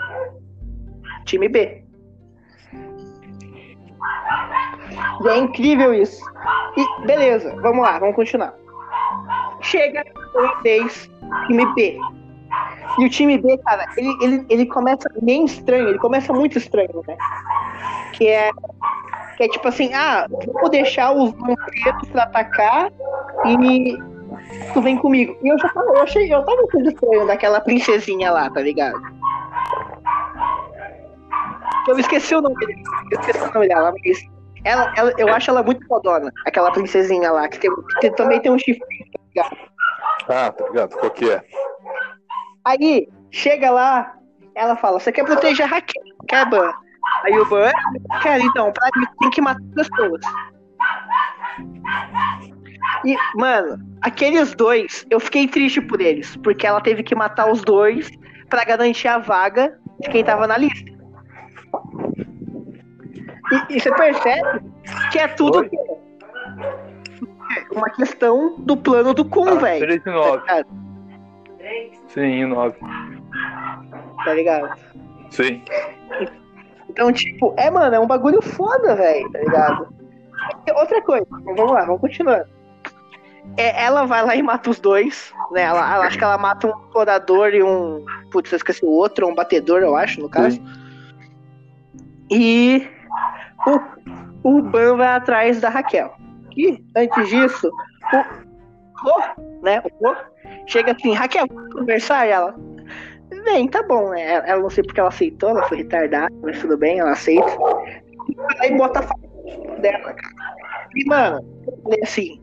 time 1.26 1.50
B. 1.50 1.84
E 5.24 5.28
é 5.28 5.38
incrível 5.38 5.94
isso. 5.94 6.24
E 6.78 7.06
beleza, 7.06 7.56
vamos 7.62 7.84
lá, 7.84 7.98
vamos 8.00 8.16
continuar. 8.16 8.54
Chega 9.62 10.04
vez 10.62 11.10
time 11.48 11.66
B. 11.74 12.00
E 12.98 13.06
o 13.06 13.10
time 13.10 13.38
B, 13.38 13.58
cara, 13.60 13.86
ele, 13.98 14.18
ele, 14.22 14.46
ele 14.50 14.66
começa 14.66 15.10
bem 15.22 15.46
estranho, 15.46 15.90
ele 15.90 16.00
começa 16.00 16.32
muito 16.32 16.58
estranho, 16.58 17.04
né? 17.08 17.18
Que 18.14 18.28
é, 18.28 18.52
que 19.36 19.44
é 19.44 19.48
tipo 19.50 19.68
assim, 19.68 19.94
ah, 19.94 20.28
vou 20.62 20.70
deixar 20.70 21.12
os 21.12 21.32
vampiros 21.32 22.10
pra 22.12 22.24
atacar 22.24 22.90
e 23.46 23.98
tu 24.74 24.82
vem 24.82 24.98
comigo. 24.98 25.36
E 25.44 25.50
eu 25.50 25.60
já 25.60 25.68
tava, 25.70 25.88
eu 25.88 26.02
achei, 26.02 26.34
eu 26.34 26.44
tava 26.44 26.68
com 26.68 26.82
estranho 26.82 27.28
daquela 27.28 27.60
princesinha 27.60 28.32
lá, 28.32 28.50
tá 28.50 28.62
ligado? 28.62 29.02
Eu 31.88 32.00
esqueci 32.00 32.34
o 32.34 32.42
nome 32.42 32.56
dele, 32.56 32.82
eu 33.12 33.20
esqueci 33.20 33.44
o 33.44 33.54
nome 33.54 33.68
dela, 33.68 33.94
mas 33.94 34.36
ela, 34.64 34.94
ela, 34.98 35.14
eu 35.18 35.28
acho 35.30 35.52
ela 35.52 35.62
muito 35.62 35.86
fodona, 35.88 36.32
aquela 36.46 36.72
princesinha 36.72 37.32
lá, 37.32 37.48
que, 37.48 37.60
tem, 37.60 37.72
que 38.02 38.10
também 38.12 38.40
tem 38.40 38.52
um 38.52 38.58
chifre, 38.58 38.80
tá 39.12 39.20
ligado? 39.36 39.75
Ah, 40.28 40.52
tá 40.52 40.66
ligado? 40.66 40.98
Qual 40.98 41.12
que 41.12 41.30
é? 41.30 41.44
Aí, 42.66 43.08
chega 43.32 43.70
lá, 43.70 44.16
ela 44.56 44.76
fala, 44.76 45.00
você 45.00 45.12
quer 45.12 45.26
proteger 45.26 45.66
a 45.66 45.70
Raquel, 45.70 46.04
quer 46.28 46.50
Ban? 46.50 46.74
Aí 47.24 47.38
o 47.38 47.46
Ban, 47.48 47.72
quero 48.22 48.44
então, 48.44 48.72
pra 48.72 48.90
mim 48.96 49.06
tem 49.20 49.30
que 49.30 49.42
matar 49.42 49.62
pessoas. 49.76 50.22
E, 53.04 53.16
mano, 53.36 53.78
aqueles 54.02 54.56
dois, 54.56 55.06
eu 55.10 55.20
fiquei 55.20 55.48
triste 55.48 55.80
por 55.82 56.02
eles, 56.02 56.36
porque 56.38 56.66
ela 56.66 56.82
teve 56.82 57.04
que 57.04 57.14
matar 57.14 57.52
os 57.52 57.62
dois 57.62 58.10
pra 58.50 58.64
garantir 58.64 59.08
a 59.08 59.20
vaga 59.20 59.78
de 60.00 60.10
quem 60.10 60.24
tava 60.24 60.48
na 60.48 60.58
lista. 60.58 60.92
E, 63.52 63.76
e 63.76 63.80
você 63.80 63.94
percebe 63.94 64.62
que 65.12 65.20
é 65.20 65.28
tudo 65.28 65.60
Oi? 65.60 65.70
Uma 67.72 67.90
questão 67.90 68.56
do 68.60 68.76
plano 68.78 69.14
do 69.14 69.24
Kun, 69.26 69.50
Ah, 69.50 69.56
velho. 69.56 69.86
3 69.86 70.06
e 70.06 70.10
9. 70.10 70.46
Tá, 70.46 70.66
Sim, 72.10 72.46
9. 72.46 72.78
tá 74.24 74.34
ligado? 74.34 74.80
Sim. 75.30 75.62
Então, 76.90 77.12
tipo, 77.12 77.54
é, 77.58 77.70
mano, 77.70 77.96
é 77.96 78.00
um 78.00 78.08
bagulho 78.08 78.42
foda, 78.42 78.96
velho, 78.96 79.30
tá 79.32 79.40
ligado? 79.40 79.88
E 80.68 80.72
outra 80.72 81.02
coisa, 81.02 81.26
vamos 81.30 81.72
lá, 81.72 81.84
vamos 81.86 82.02
continuando. 82.02 82.46
é, 83.58 83.84
ela 83.84 84.06
vai 84.06 84.24
lá 84.26 84.36
e 84.36 84.42
mata 84.42 84.70
os 84.70 84.80
dois, 84.80 85.34
né? 85.52 85.64
Ela, 85.64 85.94
ela 85.94 86.06
acho 86.06 86.18
que 86.18 86.24
ela 86.24 86.38
mata 86.38 86.68
um 86.68 86.70
explorador 86.72 87.50
e 87.54 87.62
um. 87.64 88.06
Putz, 88.32 88.52
eu 88.52 88.58
esqueci 88.58 88.86
o 88.86 88.90
outro, 88.90 89.28
um 89.28 89.36
batedor, 89.36 89.82
eu 89.82 89.96
acho, 89.96 90.22
no 90.22 90.30
caso. 90.30 90.60
E 92.32 92.88
o, 94.44 94.58
o 94.58 94.62
Ban 94.62 94.96
vai 94.98 95.08
atrás 95.08 95.60
da 95.62 95.70
Raquel. 95.70 96.15
E 96.56 96.84
antes 96.96 97.30
disso, 97.30 97.70
o 98.14 98.18
Rô, 98.98 99.22
né? 99.62 99.82
O 99.82 100.08
Rô 100.08 100.16
chega 100.68 100.94
assim, 100.94 101.14
Raquel, 101.14 101.48
conversar? 101.48 102.28
E 102.28 102.32
ela. 102.32 102.56
Bem, 103.44 103.68
tá 103.68 103.84
bom, 103.84 104.10
né? 104.10 104.24
Ela, 104.48 104.62
não 104.62 104.70
sei 104.70 104.84
porque 104.84 105.00
ela 105.00 105.10
aceitou, 105.10 105.50
ela 105.50 105.68
foi 105.68 105.80
retardada, 105.80 106.34
mas 106.42 106.60
tudo 106.60 106.78
bem, 106.78 107.00
ela 107.00 107.12
aceita. 107.12 107.46
Aí 108.60 108.76
bota 108.78 109.00
a 109.00 109.04
faca 109.04 109.82
dela, 109.82 110.14
cara. 110.14 110.56
E, 110.96 111.06
mano, 111.06 111.46
eu 111.68 111.78
falei 111.84 112.00
assim, 112.04 112.40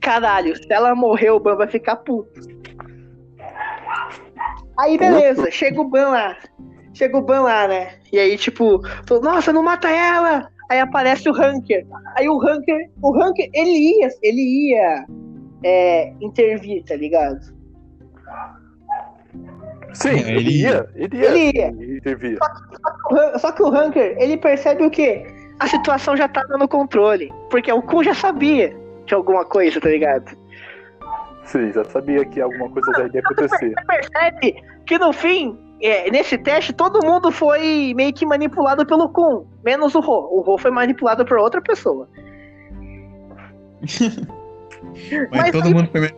caralho, 0.00 0.56
se 0.56 0.72
ela 0.72 0.94
morrer, 0.94 1.30
o 1.30 1.40
Ban 1.40 1.56
vai 1.56 1.68
ficar 1.68 1.96
puto. 1.96 2.40
Aí, 4.78 4.96
beleza, 4.96 5.50
chega 5.50 5.80
o 5.80 5.88
Ban 5.88 6.08
lá. 6.08 6.36
Chega 6.94 7.16
o 7.16 7.22
Ban 7.22 7.42
lá, 7.42 7.68
né? 7.68 7.98
E 8.12 8.18
aí, 8.18 8.36
tipo, 8.38 8.80
nossa, 9.22 9.52
não 9.52 9.62
mata 9.62 9.88
ela! 9.88 10.50
Aí 10.70 10.78
aparece 10.80 11.28
o 11.28 11.32
Hunker. 11.32 11.84
Aí 12.16 12.28
o 12.28 12.38
Hunker, 12.38 12.88
o 13.02 13.10
Hunker, 13.12 13.50
ele 13.52 13.70
ia, 13.98 14.08
ele 14.22 14.70
ia 14.70 15.04
é, 15.64 16.12
intervir, 16.20 16.84
tá 16.84 16.94
ligado? 16.94 17.40
Sim, 19.92 20.10
É, 20.10 20.30
ele 20.36 20.62
ia. 20.62 20.88
Ele 20.94 21.16
ia. 21.18 21.28
Ele 21.32 21.58
ia. 21.58 21.96
intervir. 21.98 22.38
O 23.10 23.14
Han- 23.16 23.38
Só 23.38 23.50
que 23.52 23.62
o 23.62 23.68
Hunker, 23.68 24.16
ele 24.18 24.36
percebe 24.36 24.84
o 24.84 24.90
quê? 24.90 25.26
A 25.58 25.66
situação 25.66 26.16
já 26.16 26.28
tá 26.28 26.42
dando 26.44 26.68
controle. 26.68 27.30
Porque 27.50 27.70
o 27.72 27.82
Kun 27.82 28.04
já 28.04 28.14
sabia 28.14 28.74
de 29.04 29.14
alguma 29.14 29.44
coisa, 29.44 29.80
tá 29.80 29.88
ligado? 29.88 30.30
Sim, 31.44 31.72
já 31.72 31.84
sabia 31.84 32.24
que 32.24 32.40
alguma 32.40 32.70
coisa 32.70 32.92
já 32.96 33.06
iria 33.06 33.20
acontecer. 33.20 33.74
Você 33.74 33.84
percebe 33.86 34.62
que 34.86 34.98
no 34.98 35.12
fim, 35.12 35.58
é, 35.82 36.10
nesse 36.10 36.36
teste, 36.38 36.72
todo 36.72 37.04
mundo 37.04 37.30
foi 37.32 37.92
meio 37.96 38.12
que 38.12 38.26
manipulado 38.26 38.84
pelo 38.86 39.08
Kun, 39.08 39.46
menos 39.64 39.94
o 39.94 40.00
Ro. 40.00 40.28
O 40.32 40.40
Ro 40.40 40.58
foi 40.58 40.70
manipulado 40.70 41.24
por 41.24 41.38
outra 41.38 41.60
pessoa. 41.60 42.08
Mas, 45.30 45.30
Mas 45.30 45.50
todo 45.52 45.66
aí- 45.66 45.74
mundo 45.74 45.88
foi. 45.92 46.10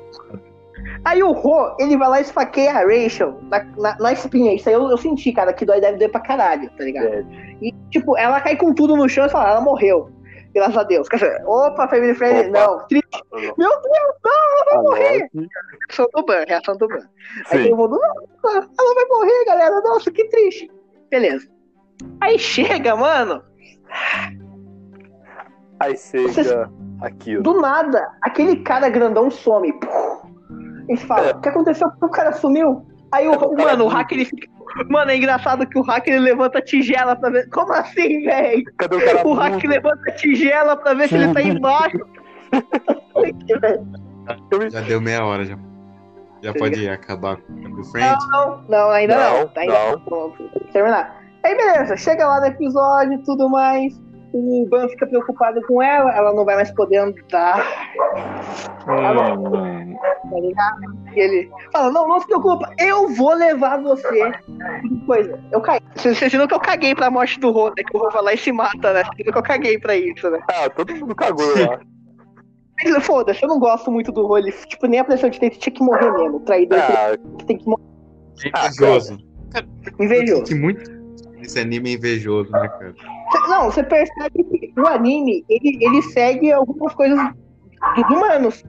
Aí 1.05 1.23
o 1.23 1.33
Ro, 1.33 1.75
ele 1.81 1.97
vai 1.97 2.09
lá 2.09 2.19
e 2.21 2.23
esfaqueia 2.23 2.71
a 2.73 2.85
Rachel 2.85 3.37
na, 3.51 3.65
na, 3.77 3.97
na 3.99 4.13
espinha. 4.13 4.55
Isso 4.55 4.69
aí 4.69 4.75
eu, 4.75 4.89
eu 4.89 4.97
senti, 4.97 5.33
cara, 5.33 5.53
que 5.53 5.65
dói 5.65 5.81
deve 5.81 5.99
doer 5.99 6.11
pra 6.11 6.21
caralho, 6.21 6.71
tá 6.79 6.85
ligado? 6.85 7.07
É, 7.07 7.25
E, 7.61 7.75
tipo, 7.91 8.17
ela 8.17 8.41
cai 8.41 8.57
com 8.57 8.73
tudo 8.73 8.97
no 8.97 9.09
chão 9.09 9.27
e 9.27 9.29
fala, 9.29 9.51
ela 9.51 9.61
morreu. 9.61 10.11
Graças 10.55 10.77
a 10.77 10.83
Deus. 10.83 11.09
Opa, 11.47 11.89
Family 11.89 12.15
Friend, 12.15 12.51
não. 12.51 12.87
Triste. 12.87 13.07
Meu 13.33 13.53
Deus, 13.57 14.15
não, 14.25 14.33
ela 14.33 14.65
vai 14.67 14.83
morrer. 14.83 15.31
Reação 15.35 16.09
do 16.15 16.25
ban, 16.25 16.45
reação 16.47 16.77
do 16.77 16.89
ban. 16.89 17.09
Aí 17.51 17.75
mundo, 17.75 17.99
nossa, 18.43 18.69
ela 18.79 18.95
vai 18.95 19.05
morrer, 19.09 19.45
galera. 19.47 19.81
Nossa, 19.81 20.11
que 20.11 20.25
triste. 20.29 20.71
Beleza. 21.11 21.49
Aí 22.21 22.39
chega, 22.39 22.97
mano, 22.97 23.43
aí 25.79 25.97
chega 25.97 26.71
aquilo. 27.01 27.43
do 27.43 27.61
nada, 27.61 28.11
aquele 28.23 28.57
cara 28.63 28.89
grandão 28.89 29.31
some. 29.31 29.73
E 30.89 30.97
fala, 30.97 31.29
É. 31.29 31.33
o 31.33 31.41
que 31.41 31.49
aconteceu? 31.49 31.89
O 32.01 32.09
cara 32.09 32.33
sumiu. 32.33 32.87
Aí 33.13 33.29
o, 33.29 33.39
cara 33.39 33.53
mano, 33.53 33.85
o 33.85 33.89
hacker 33.89 34.19
ele 34.19 34.25
fica. 34.25 34.49
Mano, 34.89 35.11
é 35.11 35.17
engraçado 35.17 35.67
que 35.67 35.79
o 35.79 35.83
hacker 35.83 36.15
ele 36.15 36.25
levanta 36.25 36.59
a 36.59 36.63
tigela 36.63 37.17
pra 37.17 37.31
ver. 37.31 37.49
Como 37.51 37.73
assim, 37.73 38.25
velho? 38.25 38.65
Cadê 38.79 38.97
o 38.97 39.05
cara 39.05 39.27
O 39.27 39.35
hacker 39.35 39.71
levanta 39.71 40.11
a 40.11 40.15
tigela 40.15 40.77
pra 40.77 40.95
ver 40.95 41.09
se 41.09 41.17
ele 41.17 41.33
tá 41.33 41.43
embaixo. 41.43 41.99
Já 44.71 44.81
deu 44.83 45.01
meia 45.01 45.25
hora 45.25 45.45
já. 45.45 45.59
Já 46.43 46.53
pode 46.53 46.89
acabar 46.89 47.37
com 47.37 47.81
o 47.81 47.85
friend. 47.85 48.17
Não, 48.31 48.65
não, 48.69 48.91
ainda 48.91 49.17
não. 49.17 49.45
Não, 49.45 49.51
Ainda 49.57 50.01
não. 50.09 50.33
Terminar. 50.73 51.23
Aí 51.45 51.57
beleza, 51.57 51.97
chega 51.97 52.27
lá 52.27 52.41
no 52.41 52.47
episódio 52.47 53.15
e 53.15 53.25
tudo 53.25 53.49
mais. 53.49 54.01
O 54.35 54.67
Ban 54.69 54.89
fica 54.89 55.07
preocupado 55.07 55.61
com 55.67 55.83
ela, 55.83 56.15
ela 56.17 56.33
não 56.33 56.45
vai 56.45 56.57
mais 56.57 56.71
poder 56.71 56.97
andar, 56.99 57.67
Hum, 58.89 59.97
tá 60.31 60.41
ligado? 60.41 60.81
E 61.15 61.21
ele 61.21 61.51
fala, 61.73 61.93
não, 61.93 62.09
não 62.09 62.21
se 62.21 62.27
preocupa, 62.27 62.73
eu 62.79 63.09
vou 63.11 63.35
levar 63.35 63.81
você. 63.81 64.33
Coisa, 65.07 65.39
eu 65.53 65.61
caí. 65.61 65.81
Vocês 65.95 66.19
viram 66.19 66.47
que 66.49 66.55
eu 66.55 66.61
caguei 66.61 66.95
pra 66.95 67.11
morte 67.11 67.39
do 67.39 67.51
Rô, 67.51 67.69
né? 67.69 67.83
Que 67.89 67.97
o 67.97 68.01
Rô 68.01 68.11
vai 68.11 68.23
lá 68.23 68.33
e 68.35 68.39
se 68.39 68.51
mata, 68.51 68.93
né? 68.93 69.05
Vocês 69.05 69.17
viram 69.19 69.33
que 69.33 69.39
eu 69.39 69.43
caguei 69.43 69.79
pra 69.79 69.95
isso, 69.97 70.31
né? 70.31 70.41
Ah, 70.49 70.69
todo 70.71 70.95
mundo 70.97 71.15
cagou, 71.15 71.45
eu 71.45 71.73
acho. 71.73 71.85
Mas, 72.85 73.07
Foda-se, 73.07 73.43
eu 73.45 73.49
não 73.49 73.61
gosto 73.61 73.93
muito 73.93 74.11
do 74.11 74.27
Rô, 74.27 74.39
ele, 74.39 74.51
tipo, 74.51 74.87
nem 74.87 74.99
a 75.01 75.05
pressão 75.05 75.31
de 75.31 75.39
tempo 75.39 75.59
tinha 75.59 75.73
que 75.73 75.85
morrer 75.85 76.11
mesmo. 76.13 76.41
Traidor 76.41 76.79
Ah, 76.81 77.17
que 77.39 77.45
tem 77.45 77.59
que 77.59 77.67
morrer 77.67 77.83
É 78.45 78.49
invejoso. 78.67 79.19
invejoso. 80.01 80.57
Muito 80.57 81.02
esse 81.43 81.59
anime 81.61 81.91
é 81.91 81.95
invejoso, 81.95 82.51
né, 82.51 82.69
cara? 82.69 82.95
Cê- 83.33 83.39
Não, 83.49 83.65
você 83.71 83.83
percebe 83.83 84.45
que 84.45 84.73
o 84.81 84.87
anime, 84.87 85.45
ele, 85.49 85.79
ele 85.85 86.03
segue 86.03 86.53
algumas 86.53 86.95
coisas 86.95 87.19
dos 87.97 88.17
humanos. 88.17 88.65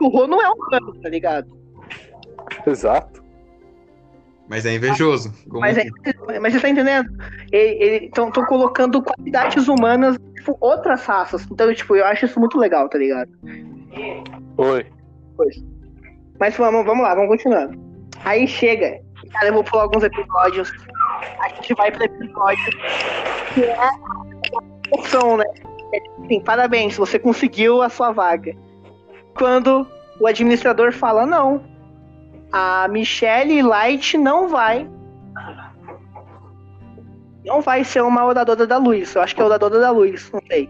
O 0.00 0.08
Rô 0.08 0.26
não 0.26 0.40
é 0.42 0.48
humano, 0.50 0.94
tá 1.02 1.08
ligado? 1.08 1.48
exato. 2.66 3.22
Mas 4.48 4.66
é 4.66 4.74
invejoso. 4.74 5.32
Como 5.48 5.60
Mas, 5.60 5.78
é, 5.78 5.86
mas 6.40 6.52
você 6.52 6.60
tá 6.60 6.68
entendendo? 6.68 7.08
Estão 7.50 8.30
colocando 8.30 9.02
qualidades 9.02 9.66
humanas, 9.68 10.18
tipo, 10.34 10.56
outras 10.60 11.04
raças. 11.06 11.46
Então, 11.50 11.72
tipo, 11.74 11.96
eu 11.96 12.04
acho 12.04 12.26
isso 12.26 12.38
muito 12.38 12.58
legal, 12.58 12.86
tá 12.90 12.98
ligado? 12.98 13.30
Oi. 14.58 14.86
Mas 16.38 16.54
vamos, 16.56 16.84
vamos 16.84 17.02
lá, 17.02 17.14
vamos 17.14 17.30
continuando. 17.30 17.78
Aí 18.22 18.46
chega, 18.46 19.00
cara, 19.32 19.48
eu 19.48 19.54
vou 19.54 19.64
pular 19.64 19.84
alguns 19.84 20.02
episódios. 20.04 20.70
A 21.40 21.48
gente 21.48 21.74
vai 21.74 21.90
pro 21.90 22.04
episódio 22.04 22.70
que 23.54 23.64
é 23.64 23.76
a 23.76 23.90
opção, 24.90 25.36
né? 25.36 25.44
É, 25.92 26.00
Sim, 26.28 26.40
parabéns, 26.40 26.96
você 26.96 27.18
conseguiu 27.18 27.82
a 27.82 27.88
sua 27.88 28.12
vaga. 28.12 28.54
Quando 29.36 29.86
o 30.20 30.26
administrador 30.26 30.92
fala, 30.92 31.26
não, 31.26 31.62
a 32.52 32.88
Michelle 32.88 33.62
Light 33.62 34.16
não 34.16 34.48
vai. 34.48 34.88
Não 37.44 37.60
vai 37.60 37.84
ser 37.84 38.02
uma 38.02 38.24
oradora 38.24 38.66
da 38.66 38.78
luz. 38.78 39.14
Eu 39.14 39.22
acho 39.22 39.34
que 39.34 39.42
é 39.42 39.44
oradora 39.44 39.78
da 39.78 39.90
luz, 39.90 40.30
não 40.32 40.40
sei. 40.48 40.68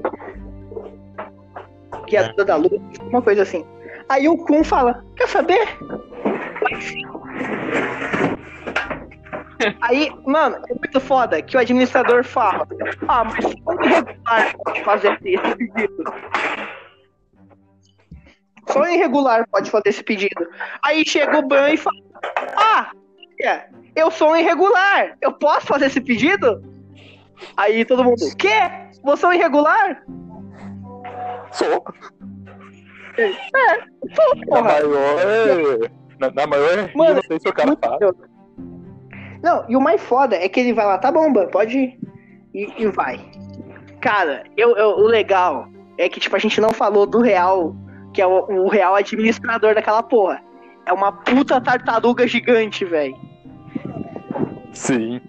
Guiadora 2.06 2.44
da 2.44 2.56
luz, 2.56 2.80
uma 3.02 3.22
coisa 3.22 3.42
assim. 3.42 3.64
Aí 4.08 4.28
o 4.28 4.36
Kun 4.36 4.64
fala, 4.64 5.04
quer 5.16 5.28
saber? 5.28 5.66
Vai 6.60 6.80
sim. 6.80 7.02
Aí, 9.80 10.10
mano, 10.26 10.56
é 10.68 10.74
muito 10.74 11.00
foda 11.00 11.40
que 11.42 11.56
o 11.56 11.60
administrador 11.60 12.24
fala, 12.24 12.66
ah, 13.08 13.24
mas 13.24 13.44
só 13.44 13.70
um 13.70 13.84
irregular 13.84 14.56
pode 14.64 14.84
fazer 14.84 15.18
esse 15.22 15.56
pedido. 15.56 16.04
Só 18.68 18.80
um 18.80 18.86
irregular 18.86 19.46
pode 19.50 19.70
fazer 19.70 19.88
esse 19.88 20.02
pedido. 20.02 20.48
Aí 20.82 21.04
chega 21.06 21.38
o 21.38 21.46
Ban 21.46 21.70
e 21.70 21.76
fala, 21.76 21.96
ah, 22.56 22.90
é, 23.40 23.66
eu 23.94 24.10
sou 24.10 24.30
um 24.30 24.36
irregular, 24.36 25.16
eu 25.20 25.32
posso 25.32 25.66
fazer 25.66 25.86
esse 25.86 26.00
pedido? 26.00 26.62
Aí 27.56 27.84
todo 27.84 28.04
mundo, 28.04 28.20
quê? 28.38 28.70
Você 29.02 29.24
é 29.24 29.28
um 29.28 29.32
irregular? 29.32 30.02
Sou. 31.52 31.84
Sou, 34.14 34.36
Na 34.36 34.46
porra. 34.46 34.62
maior. 34.62 35.90
Na, 36.18 36.30
na 36.30 36.46
maior. 36.46 36.90
Mano, 36.94 37.14
não 37.14 37.22
sei 37.22 37.38
se 37.38 37.48
o 37.48 37.52
cara. 37.52 37.76
Deus. 37.98 38.33
Não, 39.44 39.62
e 39.68 39.76
o 39.76 39.80
mais 39.80 40.00
foda 40.00 40.35
é 40.37 40.48
que 40.48 40.59
ele 40.59 40.72
vai 40.72 40.87
lá, 40.87 40.96
tá 40.96 41.12
bom, 41.12 41.30
Ban, 41.30 41.48
pode 41.48 41.76
ir. 41.76 41.98
E, 42.54 42.72
e 42.83 42.87
vai. 42.87 43.20
Cara, 44.00 44.44
eu, 44.56 44.75
eu- 44.75 44.96
o 44.96 45.06
legal 45.06 45.68
é 45.98 46.08
que, 46.08 46.18
tipo, 46.18 46.35
a 46.35 46.38
gente 46.38 46.62
não 46.62 46.71
falou 46.71 47.04
do 47.06 47.21
real, 47.21 47.77
que 48.14 48.23
é 48.23 48.27
o, 48.27 48.46
o 48.64 48.68
real 48.68 48.94
administrador 48.94 49.75
daquela 49.75 50.02
porra. 50.02 50.40
É 50.87 50.92
uma 50.94 51.12
puta 51.12 51.60
tartaruga 51.60 52.27
gigante, 52.27 52.87
velho. 52.87 53.14
Sim. 54.73 55.21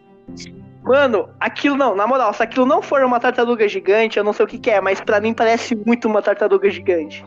Mano, 0.81 1.27
aquilo 1.37 1.75
não, 1.75 1.93
na 1.93 2.07
moral, 2.07 2.33
se 2.33 2.41
aquilo 2.41 2.65
não 2.65 2.81
for 2.81 3.03
uma 3.03 3.19
tartaruga 3.19 3.67
gigante, 3.67 4.17
eu 4.17 4.23
não 4.23 4.31
sei 4.31 4.45
o 4.45 4.47
que, 4.47 4.57
que 4.57 4.71
é, 4.71 4.79
mas 4.79 5.01
pra 5.01 5.19
mim 5.19 5.33
parece 5.33 5.75
muito 5.75 6.07
uma 6.07 6.21
tartaruga 6.21 6.69
gigante. 6.69 7.25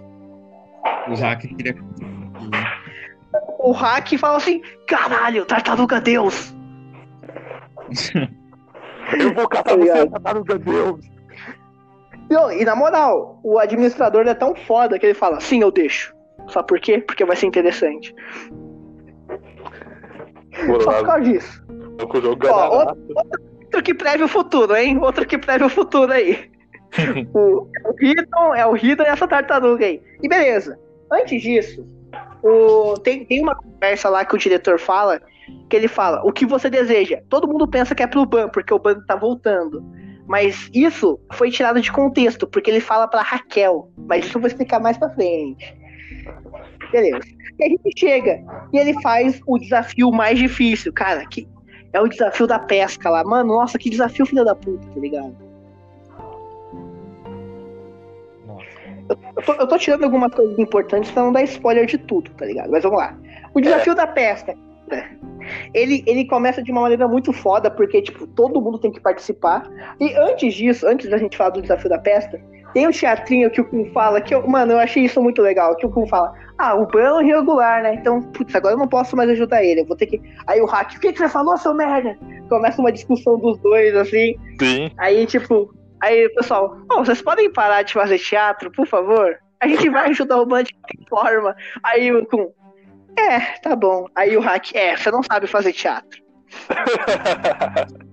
O 1.07 1.15
hacker 1.15 1.55
queria. 1.55 1.77
O 3.59 3.73
hack 3.73 4.17
fala 4.17 4.37
assim: 4.39 4.63
caralho, 4.87 5.45
tartaruga 5.45 6.01
Deus! 6.01 6.55
Eu 9.19 9.35
vou 9.35 9.49
catar 9.49 9.71
Tá 9.71 9.77
você, 9.77 10.07
tartaruga 10.07 10.59
Deus. 10.59 11.01
Não, 12.31 12.53
e 12.53 12.65
na 12.65 12.77
moral, 12.77 13.41
o 13.43 13.59
administrador 13.59 14.27
é 14.27 14.35
tão 14.35 14.55
foda 14.55 14.99
que 14.99 15.07
ele 15.07 15.15
fala, 15.15 15.41
sim, 15.41 15.63
eu 15.63 15.71
deixo. 15.71 16.15
Sabe 16.49 16.67
por 16.67 16.81
quê? 16.81 16.99
Porque 16.99 17.25
vai 17.25 17.37
ser 17.37 17.47
interessante. 17.47 18.15
Vou 20.67 20.81
Só 20.81 20.93
por 20.93 21.07
causa 21.07 21.23
disso. 21.23 21.65
Ó, 22.01 22.47
na 22.47 22.69
outro, 22.69 23.07
outro 23.65 23.83
que 23.83 23.95
preve 23.95 24.25
o 24.25 24.29
futuro, 24.29 24.77
hein? 24.77 24.99
Outro 24.99 25.27
que 25.27 25.39
preve 25.39 25.65
o 25.65 25.69
futuro 25.69 26.13
aí. 26.13 26.51
o, 27.35 27.69
é 27.77 27.89
o 27.89 27.95
Riddon, 27.95 28.55
é 28.55 28.67
o 28.67 28.73
Riddon 28.73 29.05
e 29.05 29.07
essa 29.07 29.27
tartaruga 29.27 29.87
aí. 29.87 30.03
E 30.23 30.29
beleza. 30.29 30.79
Antes 31.11 31.41
disso, 31.41 31.87
o, 32.43 32.95
tem, 32.99 33.25
tem 33.25 33.43
uma 33.43 33.55
conversa 33.55 34.09
lá 34.09 34.25
que 34.25 34.35
o 34.35 34.39
diretor 34.39 34.79
fala, 34.79 35.21
que 35.69 35.77
ele 35.77 35.89
fala, 35.89 36.23
o 36.25 36.33
que 36.33 36.47
você 36.47 36.71
deseja? 36.71 37.21
Todo 37.29 37.49
mundo 37.49 37.69
pensa 37.69 37.95
que 37.95 38.03
é 38.03 38.07
pro 38.07 38.25
Ban, 38.25 38.49
porque 38.49 38.73
o 38.73 38.79
Ban 38.79 39.01
tá 39.07 39.17
voltando. 39.17 39.85
Mas 40.27 40.71
isso 40.75 41.19
foi 41.33 41.51
tirado 41.51 41.81
de 41.81 41.91
contexto, 41.91 42.47
porque 42.47 42.71
ele 42.71 42.81
fala 42.81 43.09
pra 43.09 43.23
Raquel. 43.23 43.91
Mas 43.97 44.27
isso 44.27 44.37
eu 44.37 44.41
vou 44.43 44.49
explicar 44.49 44.79
mais 44.79 44.99
pra 44.99 45.11
frente. 45.11 45.77
Beleza. 46.93 47.21
E 47.59 47.65
a 47.65 47.69
gente 47.69 47.93
chega 47.99 48.43
e 48.73 48.79
ele 48.79 49.01
faz 49.01 49.41
o 49.47 49.59
desafio 49.59 50.11
mais 50.13 50.39
difícil, 50.39 50.93
cara, 50.93 51.27
que 51.27 51.49
é 51.93 52.01
o 52.01 52.09
desafio 52.09 52.47
da 52.47 52.59
pesca 52.59 53.11
lá. 53.11 53.25
Mano, 53.25 53.55
nossa, 53.55 53.79
que 53.79 53.91
desafio 53.91 54.27
filha 54.27 54.45
da 54.45 54.55
puta, 54.55 54.87
tá 54.87 55.01
ligado? 55.01 55.35
Eu 59.37 59.43
tô, 59.43 59.53
eu 59.55 59.67
tô 59.67 59.79
tirando 59.79 60.05
algumas 60.05 60.33
coisas 60.35 60.59
importantes 60.59 61.11
pra 61.11 61.23
não 61.23 61.33
dar 61.33 61.43
spoiler 61.43 61.87
de 61.87 61.97
tudo, 61.97 62.31
tá 62.33 62.45
ligado? 62.45 62.71
Mas 62.71 62.83
vamos 62.83 62.99
lá. 62.99 63.17
O 63.55 63.61
desafio 63.61 63.95
da 63.95 64.07
pesca. 64.07 64.55
Ele, 65.73 66.03
ele 66.07 66.27
começa 66.27 66.63
de 66.63 66.71
uma 66.71 66.83
maneira 66.83 67.09
muito 67.09 67.33
foda, 67.33 67.71
porque, 67.71 68.03
tipo, 68.03 68.27
todo 68.27 68.61
mundo 68.61 68.79
tem 68.79 68.91
que 68.91 69.01
participar. 69.01 69.69
E 70.01 70.15
antes 70.15 70.55
disso, 70.55 70.87
antes 70.87 71.09
da 71.09 71.19
gente 71.19 71.37
falar 71.37 71.51
do 71.51 71.63
desafio 71.63 71.89
da 71.89 71.99
pesca, 71.99 72.41
tem 72.75 72.87
um 72.87 72.91
teatrinho 72.91 73.51
que 73.51 73.61
o 73.61 73.65
Kun 73.65 73.91
fala, 73.93 74.21
que 74.21 74.35
eu, 74.35 74.47
mano, 74.47 74.73
eu 74.73 74.79
achei 74.79 75.05
isso 75.05 75.23
muito 75.23 75.41
legal, 75.41 75.75
que 75.77 75.87
o 75.87 75.91
Kun 75.91 76.07
fala, 76.07 76.33
ah, 76.59 76.75
o 76.75 76.87
Ban 76.87 77.21
é 77.21 77.25
irregular, 77.25 77.83
né? 77.83 77.95
Então, 77.95 78.21
putz, 78.21 78.55
agora 78.55 78.75
eu 78.75 78.79
não 78.79 78.89
posso 78.89 79.17
mais 79.17 79.31
ajudar 79.31 79.65
ele, 79.65 79.81
eu 79.81 79.87
vou 79.87 79.97
ter 79.97 80.07
que. 80.07 80.21
Aí 80.47 80.61
o 80.61 80.67
Hack, 80.67 80.97
o 80.97 81.01
que, 81.01 81.13
que 81.13 81.19
você 81.19 81.29
falou, 81.29 81.57
seu 81.57 81.73
merda? 81.73 82.17
Começa 82.49 82.81
uma 82.81 82.93
discussão 82.93 83.39
dos 83.39 83.59
dois, 83.59 83.95
assim. 83.95 84.37
Sim. 84.61 84.91
Aí, 84.99 85.25
tipo, 85.27 85.75
aí 86.01 86.27
o 86.27 86.35
pessoal, 86.35 86.77
oh, 86.93 87.05
vocês 87.05 87.23
podem 87.23 87.51
parar 87.53 87.83
de 87.83 87.95
fazer 87.95 88.19
teatro, 88.19 88.71
por 88.71 88.87
favor? 88.87 89.39
A 89.61 89.67
gente 89.67 89.89
vai 89.91 90.11
ajudar 90.11 90.41
o 90.41 90.47
Ban 90.47 90.63
de 90.63 90.75
forma. 91.09 91.57
Aí 91.83 92.13
o 92.13 92.25
Kun, 92.27 92.51
é, 93.19 93.41
tá 93.63 93.75
bom. 93.77 94.07
Aí 94.15 94.37
o 94.37 94.41
Hack, 94.41 94.75
é, 94.75 94.97
você 94.97 95.11
não 95.11 95.23
sabe 95.23 95.47
fazer 95.47 95.73
teatro. 95.73 96.21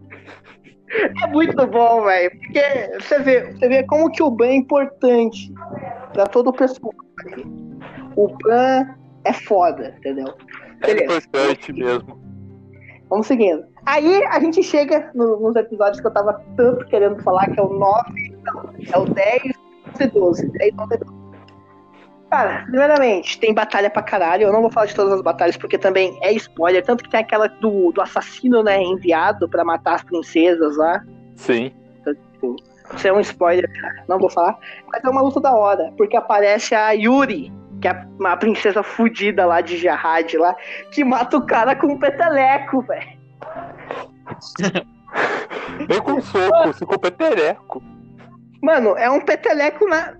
É 1.23 1.27
muito 1.27 1.67
bom, 1.67 2.03
velho. 2.03 2.31
Porque 2.39 2.61
você 3.01 3.19
vê, 3.19 3.51
você 3.51 3.67
vê 3.67 3.83
como 3.83 4.09
que 4.11 4.23
o 4.23 4.31
Ban 4.31 4.47
é 4.47 4.55
importante 4.55 5.51
pra 6.13 6.25
todo 6.25 6.51
o 6.51 6.53
pessoal. 6.53 6.93
O 8.15 8.27
Ban 8.43 8.95
é 9.25 9.33
foda, 9.33 9.93
entendeu? 9.97 10.33
É 10.83 10.93
Beleza. 10.93 11.03
importante 11.27 11.73
mesmo. 11.73 12.17
Vamos 13.09 13.27
seguindo. 13.27 13.65
Aí 13.85 14.23
a 14.25 14.39
gente 14.39 14.63
chega 14.63 15.11
no- 15.13 15.39
nos 15.39 15.55
episódios 15.55 15.99
que 15.99 16.07
eu 16.07 16.13
tava 16.13 16.41
tanto 16.55 16.85
querendo 16.85 17.21
falar, 17.23 17.49
que 17.51 17.59
é 17.59 17.63
o 17.63 17.69
9, 17.73 18.37
não, 18.43 18.73
é 18.93 18.97
o 18.97 19.05
10 19.05 19.41
e 19.99 20.07
12. 20.07 20.49
10, 20.51 20.73
11 20.79 20.93
e 20.93 20.97
12. 20.97 21.24
Cara, 22.35 22.65
primeiramente, 22.65 23.39
tem 23.39 23.53
batalha 23.53 23.89
pra 23.89 24.03
caralho. 24.03 24.43
Eu 24.43 24.51
não 24.51 24.59
vou 24.59 24.69
falar 24.69 24.87
de 24.87 24.93
todas 24.93 25.13
as 25.13 25.21
batalhas, 25.21 25.55
porque 25.55 25.77
também 25.77 26.19
é 26.21 26.33
spoiler. 26.33 26.83
Tanto 26.83 27.01
que 27.01 27.09
tem 27.09 27.21
aquela 27.21 27.47
do, 27.47 27.93
do 27.93 28.01
assassino, 28.01 28.61
né, 28.61 28.83
enviado 28.83 29.47
pra 29.47 29.63
matar 29.63 29.95
as 29.95 30.03
princesas 30.03 30.75
lá. 30.75 31.01
Sim. 31.37 31.71
Isso 32.93 33.07
é 33.07 33.13
um 33.13 33.21
spoiler, 33.21 33.71
cara. 33.79 34.03
Não 34.09 34.19
vou 34.19 34.29
falar. 34.29 34.59
Mas 34.91 35.01
é 35.01 35.09
uma 35.09 35.21
luta 35.21 35.39
da 35.39 35.55
hora, 35.55 35.93
porque 35.97 36.17
aparece 36.17 36.75
a 36.75 36.91
Yuri, 36.91 37.53
que 37.81 37.87
é 37.87 38.05
uma 38.19 38.35
princesa 38.35 38.83
fudida 38.83 39.45
lá 39.45 39.61
de 39.61 39.77
Jahad 39.77 40.33
lá, 40.33 40.53
que 40.91 41.05
mata 41.05 41.37
o 41.37 41.45
cara 41.45 41.73
com 41.73 41.87
um 41.87 41.97
peteleco, 41.97 42.81
velho. 42.81 43.17
Nem 45.87 46.01
com 46.01 46.21
soco, 46.21 46.73
se 46.73 46.85
com 46.85 46.97
petereco. 46.97 47.81
Mano, 48.61 48.97
é 48.97 49.09
um 49.09 49.21
peteleco 49.21 49.87
na. 49.87 50.13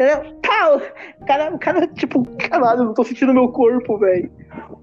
Entendeu? 0.00 0.40
Pau! 0.40 0.80
O 1.20 1.26
cara, 1.26 1.54
o 1.54 1.58
cara, 1.58 1.86
tipo, 1.88 2.24
caralho, 2.38 2.84
não 2.84 2.94
tô 2.94 3.04
sentindo 3.04 3.34
meu 3.34 3.48
corpo, 3.48 3.98
velho. 3.98 4.32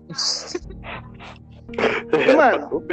Mano. 2.38 2.84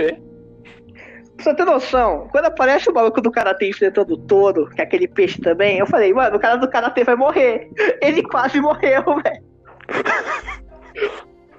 Pra 1.36 1.38
você 1.38 1.54
ter 1.54 1.66
noção, 1.66 2.26
quando 2.32 2.46
aparece 2.46 2.88
o 2.88 2.94
maluco 2.94 3.20
do 3.20 3.30
Karatê 3.30 3.68
enfrentando 3.68 4.14
o 4.14 4.16
touro, 4.16 4.70
que 4.70 4.80
é 4.80 4.84
aquele 4.84 5.06
peixe 5.06 5.38
também, 5.42 5.78
eu 5.78 5.86
falei, 5.86 6.14
mano, 6.14 6.36
o 6.36 6.40
cara 6.40 6.56
do 6.56 6.70
Karatê 6.70 7.04
vai 7.04 7.14
morrer. 7.14 7.68
Ele 8.00 8.22
quase 8.22 8.58
morreu, 8.58 9.02
velho. 9.02 9.44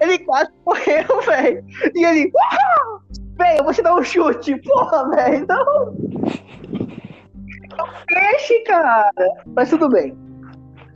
Ele 0.00 0.18
quase 0.18 0.50
morreu, 0.66 1.20
velho. 1.22 1.64
E 1.94 2.04
ele, 2.04 2.30
"Uau! 2.34 3.00
velho, 3.38 3.58
eu 3.58 3.64
vou 3.64 3.72
te 3.72 3.80
dar 3.80 3.94
um 3.94 4.02
chute, 4.02 4.60
porra, 4.60 5.08
velho, 5.08 5.46
não. 5.46 5.96
É 7.78 7.82
um 7.82 7.88
peixe, 8.06 8.60
cara. 8.64 9.10
Mas 9.54 9.70
tudo 9.70 9.88
bem. 9.88 10.25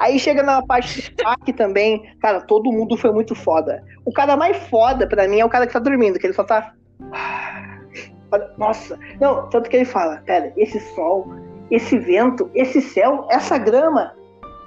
Aí 0.00 0.18
chega 0.18 0.42
na 0.42 0.62
parte 0.62 0.94
de 0.94 1.02
destaque 1.10 1.52
também, 1.52 2.02
cara, 2.20 2.40
todo 2.40 2.72
mundo 2.72 2.96
foi 2.96 3.12
muito 3.12 3.34
foda. 3.34 3.84
O 4.04 4.12
cara 4.12 4.34
mais 4.34 4.56
foda 4.68 5.06
pra 5.06 5.28
mim 5.28 5.40
é 5.40 5.44
o 5.44 5.48
cara 5.48 5.66
que 5.66 5.72
tá 5.74 5.78
dormindo, 5.78 6.18
que 6.18 6.26
ele 6.26 6.32
só 6.32 6.42
tá. 6.42 6.72
Nossa, 8.56 8.98
não, 9.20 9.48
tanto 9.50 9.68
que 9.68 9.76
ele 9.76 9.84
fala, 9.84 10.18
cara, 10.18 10.52
esse 10.56 10.80
sol, 10.94 11.26
esse 11.70 11.98
vento, 11.98 12.50
esse 12.54 12.80
céu, 12.80 13.26
essa 13.30 13.58
grama. 13.58 14.14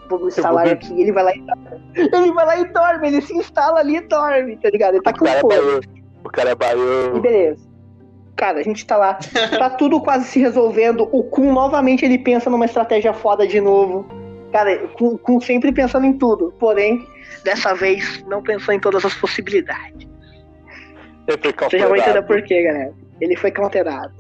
Vou 0.10 0.28
instalar 0.28 0.68
aqui, 0.68 1.02
ele 1.02 1.12
vai 1.12 1.24
lá 1.24 1.34
e 1.34 1.42
dorme. 1.42 1.82
Ele 1.96 2.32
vai 2.34 2.46
lá 2.46 2.58
e 2.60 2.66
dorme, 2.66 3.08
ele 3.08 3.22
se 3.22 3.36
instala 3.36 3.80
ali 3.80 3.96
e 3.98 4.02
dorme, 4.02 4.58
tá 4.58 4.70
ligado? 4.70 4.96
Ele 4.96 5.04
tá 5.04 5.12
O 5.12 5.18
com 5.18 5.26
é 5.26 5.40
fome. 5.40 5.82
O 6.24 6.30
cara 6.30 6.50
é 6.50 6.52
E 6.52 6.56
baiano. 6.56 7.22
beleza. 7.22 7.68
Cara, 8.36 8.60
a 8.60 8.64
gente 8.64 8.86
tá 8.86 8.98
lá, 8.98 9.18
tá 9.58 9.70
tudo 9.72 10.02
quase 10.02 10.26
se 10.26 10.40
resolvendo. 10.40 11.08
O 11.12 11.24
Kun 11.24 11.54
novamente 11.54 12.04
ele 12.04 12.18
pensa 12.18 12.50
numa 12.50 12.66
estratégia 12.66 13.14
foda 13.14 13.48
de 13.48 13.62
novo. 13.62 14.06
Cara, 14.54 14.88
Kun, 15.00 15.18
Kun 15.18 15.42
sempre 15.42 15.72
pensando 15.74 16.06
em 16.06 16.14
tudo. 16.14 16.54
Porém, 16.60 17.06
dessa 17.44 17.74
vez 17.74 18.24
não 18.28 18.42
pensou 18.42 18.74
em 18.74 18.80
todas 18.80 19.04
as 19.04 19.16
possibilidades. 19.16 20.08
Ele 21.28 21.38
foi 21.42 21.70
Você 21.70 21.80
já 21.80 21.88
vai 21.88 22.00
entender 22.00 22.22
por 22.22 22.42
quê, 22.44 22.62
galera. 22.62 22.94
Ele 23.20 23.36
foi 23.36 23.52
counterado. 23.52 24.14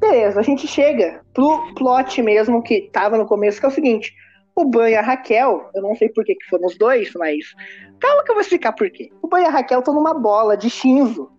Beleza, 0.00 0.40
a 0.40 0.42
gente 0.42 0.66
chega 0.66 1.20
pro 1.32 1.72
plot 1.76 2.20
mesmo 2.22 2.60
que 2.60 2.90
tava 2.92 3.16
no 3.16 3.24
começo, 3.24 3.60
que 3.60 3.66
é 3.66 3.68
o 3.68 3.72
seguinte. 3.72 4.12
O 4.56 4.64
Ban 4.64 4.90
e 4.90 4.96
a 4.96 5.00
Raquel, 5.00 5.70
eu 5.74 5.80
não 5.80 5.94
sei 5.94 6.08
por 6.08 6.24
que 6.24 6.34
que 6.34 6.46
foram 6.46 6.66
os 6.66 6.76
dois, 6.76 7.12
mas. 7.14 7.54
Calma 8.00 8.24
que 8.24 8.32
eu 8.32 8.34
vou 8.34 8.42
explicar 8.42 8.72
por 8.72 8.90
quê. 8.90 9.10
O 9.22 9.28
Ban 9.28 9.42
e 9.42 9.44
a 9.44 9.50
Raquel 9.50 9.78
estão 9.78 9.94
numa 9.94 10.12
bola 10.12 10.56
de 10.56 10.68
Shinzo, 10.68 11.30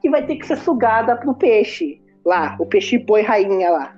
que 0.00 0.08
vai 0.08 0.24
ter 0.24 0.36
que 0.36 0.46
ser 0.46 0.56
sugada 0.58 1.16
pro 1.16 1.34
peixe. 1.34 2.00
Lá, 2.24 2.56
o 2.60 2.66
peixe 2.66 2.96
boi 2.96 3.22
rainha 3.22 3.70
lá. 3.70 3.94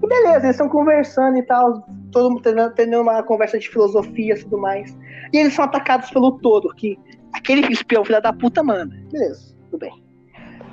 E 0.00 0.06
beleza, 0.06 0.46
eles 0.46 0.50
estão 0.50 0.68
conversando 0.68 1.36
e 1.38 1.42
tal, 1.42 1.84
todo 2.10 2.30
mundo 2.30 2.42
tendo, 2.42 2.70
tendo 2.72 3.00
uma 3.00 3.22
conversa 3.22 3.58
de 3.58 3.68
filosofia 3.68 4.34
e 4.34 4.38
tudo 4.42 4.58
mais. 4.58 4.96
E 5.32 5.38
eles 5.38 5.54
são 5.54 5.64
atacados 5.64 6.10
pelo 6.10 6.32
todo, 6.38 6.74
que 6.74 6.98
aquele 7.32 7.66
espião 7.72 8.04
filho 8.04 8.20
da 8.20 8.32
puta 8.32 8.62
manda. 8.62 8.94
Beleza, 9.12 9.54
tudo 9.70 9.78
bem. 9.80 10.02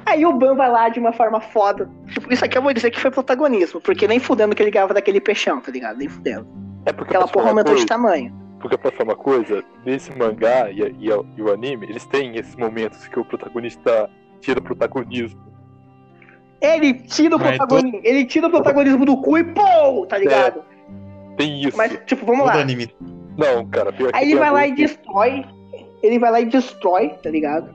Aí 0.05 0.25
o 0.25 0.31
Ban 0.33 0.55
vai 0.55 0.71
lá 0.71 0.87
de 0.89 0.99
uma 0.99 1.11
forma 1.11 1.41
foda. 1.41 1.89
Tipo, 2.07 2.31
isso 2.33 2.43
aqui 2.45 2.57
eu 2.57 2.61
vou 2.61 2.73
dizer 2.73 2.91
que 2.91 2.99
foi 2.99 3.11
protagonismo, 3.11 3.81
porque 3.81 4.07
nem 4.07 4.19
fudendo 4.19 4.55
que 4.55 4.63
ele 4.63 4.71
ganhava 4.71 4.93
daquele 4.93 5.19
peixão, 5.19 5.59
tá 5.59 5.69
ligado? 5.71 5.97
Nem 5.97 6.07
fudendo. 6.07 6.47
É 6.85 6.93
porque 6.93 7.09
Aquela 7.13 7.27
porra 7.27 7.49
aumentou 7.49 7.75
de 7.75 7.85
tamanho. 7.85 8.33
Porque 8.61 8.77
pra 8.77 8.89
falar 8.91 9.09
uma 9.09 9.15
coisa, 9.15 9.63
nesse 9.85 10.15
mangá 10.17 10.71
e, 10.71 10.79
e- 10.81 11.09
e 11.37 11.41
o 11.41 11.51
anime, 11.51 11.85
eles 11.89 12.05
têm 12.05 12.35
esses 12.37 12.55
momentos 12.55 13.05
que 13.07 13.19
o 13.19 13.25
protagonista 13.25 14.09
tira 14.39 14.59
o 14.59 14.63
protagonismo. 14.63 15.45
Ele 16.61 16.93
tira 16.93 17.35
o 17.35 17.39
protagonismo. 17.39 18.01
Ele 18.03 18.25
tira 18.25 18.47
o 18.47 18.49
protagonismo 18.49 19.05
do 19.05 19.17
cu 19.21 19.37
e 19.37 19.43
pô, 19.43 20.05
tá 20.07 20.17
ligado? 20.17 20.63
Tem 21.37 21.61
isso. 21.61 21.77
Mas, 21.77 21.97
tipo, 22.05 22.25
vamos 22.25 22.45
Todo 22.45 22.55
lá. 22.55 22.61
anime. 22.61 22.93
Não, 23.37 23.65
cara, 23.67 23.93
pior 23.93 24.11
que 24.11 24.17
Aí 24.17 24.31
ele 24.31 24.39
vai 24.39 24.51
lá 24.51 24.67
e 24.67 24.75
destrói. 24.75 25.45
Ele 26.01 26.19
vai 26.19 26.31
lá 26.31 26.41
e 26.41 26.45
destrói, 26.45 27.09
tá 27.21 27.29
ligado? 27.29 27.73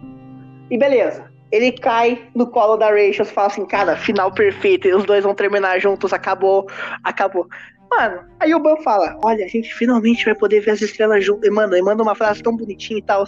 E 0.71 0.77
beleza. 0.77 1.31
Ele 1.51 1.71
cai 1.71 2.29
no 2.35 2.47
colo 2.47 2.77
da 2.77 2.89
Rachel 2.89 3.25
e 3.25 3.29
fala 3.29 3.49
assim, 3.49 3.65
cara, 3.67 3.97
final 3.97 4.33
perfeito. 4.33 4.89
E 4.89 4.95
os 4.95 5.05
dois 5.05 5.23
vão 5.23 5.35
terminar 5.35 5.79
juntos, 5.79 6.13
acabou, 6.13 6.67
acabou. 7.05 7.47
Mano, 7.91 8.21
aí 8.41 8.55
o 8.55 8.59
Ban 8.59 8.77
fala, 8.79 9.19
olha, 9.23 9.45
a 9.45 9.49
gente 9.49 9.73
finalmente 9.75 10.25
vai 10.25 10.35
poder 10.35 10.61
ver 10.61 10.71
as 10.71 10.81
estrelas 10.81 11.25
juntas. 11.25 11.49
E 11.49 11.53
manda, 11.53 11.77
ele 11.77 11.85
manda 11.85 12.03
uma 12.03 12.15
frase 12.15 12.43
tão 12.43 12.57
bonitinha 12.57 12.99
e 12.99 13.03
tal. 13.03 13.25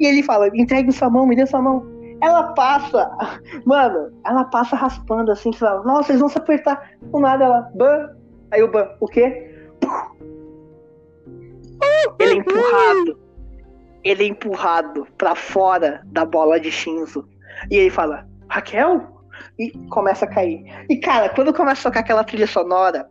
E 0.00 0.06
ele 0.06 0.24
fala, 0.24 0.48
entregue 0.48 0.90
sua 0.90 1.08
mão, 1.08 1.24
me 1.24 1.36
dê 1.36 1.46
sua 1.46 1.62
mão. 1.62 1.86
Ela 2.20 2.52
passa, 2.54 3.08
mano, 3.64 4.12
ela 4.26 4.44
passa 4.44 4.74
raspando 4.74 5.30
assim, 5.30 5.52
fala, 5.52 5.84
nossa, 5.84 6.10
eles 6.10 6.20
vão 6.20 6.28
se 6.28 6.36
apertar 6.36 6.90
do 7.00 7.20
nada. 7.20 7.44
Ela, 7.44 7.70
Ban. 7.76 8.10
Aí 8.50 8.60
o 8.60 8.68
Ban, 8.68 8.88
o 8.98 9.06
quê? 9.06 9.54
Ele 12.18 12.32
é 12.32 12.34
empurrado. 12.34 13.20
Ele 14.04 14.24
é 14.24 14.26
empurrado 14.26 15.06
pra 15.16 15.34
fora 15.34 16.02
da 16.06 16.24
bola 16.24 16.58
de 16.58 16.70
Shinzo. 16.70 17.28
E 17.70 17.76
ele 17.76 17.90
fala, 17.90 18.26
Raquel? 18.48 19.18
E 19.58 19.70
começa 19.88 20.24
a 20.24 20.28
cair. 20.28 20.64
E 20.88 20.96
cara, 20.96 21.28
quando 21.28 21.52
começa 21.52 21.80
a 21.80 21.90
tocar 21.90 22.00
aquela 22.00 22.24
trilha 22.24 22.46
sonora, 22.46 23.08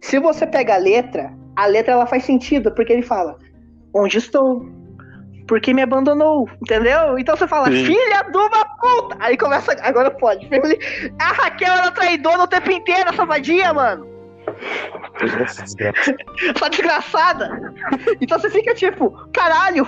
se 0.00 0.18
você 0.18 0.46
pega 0.46 0.74
a 0.74 0.78
letra, 0.78 1.32
a 1.56 1.66
letra 1.66 1.92
ela 1.92 2.06
faz 2.06 2.24
sentido, 2.24 2.72
porque 2.72 2.92
ele 2.92 3.02
fala, 3.02 3.38
onde 3.94 4.18
estou? 4.18 4.66
Por 5.46 5.60
que 5.60 5.74
me 5.74 5.82
abandonou? 5.82 6.48
Entendeu? 6.62 7.18
Então 7.18 7.36
você 7.36 7.46
fala, 7.46 7.66
Sim. 7.66 7.84
filha 7.84 8.22
de 8.30 8.36
uma 8.36 8.64
puta! 8.64 9.16
Aí 9.20 9.36
começa, 9.36 9.76
agora 9.82 10.10
pode. 10.10 10.48
A 11.20 11.32
Raquel 11.32 11.72
era 11.72 11.90
traidora 11.90 12.42
o 12.42 12.46
tempo 12.46 12.70
inteiro, 12.70 13.10
essa 13.10 13.26
vadia, 13.26 13.72
mano. 13.72 14.13
Desgraça. 15.20 15.64
Sua 16.58 16.68
desgraçada! 16.68 17.74
Então 18.20 18.38
você 18.38 18.50
fica 18.50 18.74
tipo, 18.74 19.10
caralho, 19.32 19.86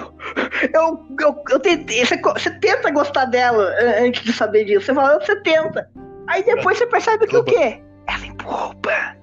eu, 0.72 1.06
eu, 1.20 1.42
eu 1.50 1.60
tentei. 1.60 2.04
Você, 2.04 2.16
você 2.20 2.50
tenta 2.58 2.90
gostar 2.90 3.26
dela 3.26 3.74
eh, 3.78 4.06
antes 4.06 4.22
de 4.22 4.32
saber 4.32 4.64
disso. 4.64 4.86
Você 4.86 4.94
fala, 4.94 5.18
você 5.20 5.36
tenta. 5.42 5.88
Aí 6.28 6.42
depois 6.44 6.78
você 6.78 6.86
percebe 6.86 7.26
que 7.26 7.36
o 7.36 7.44
quê? 7.44 7.80
Ela 8.08 8.74
Ban 8.80 9.16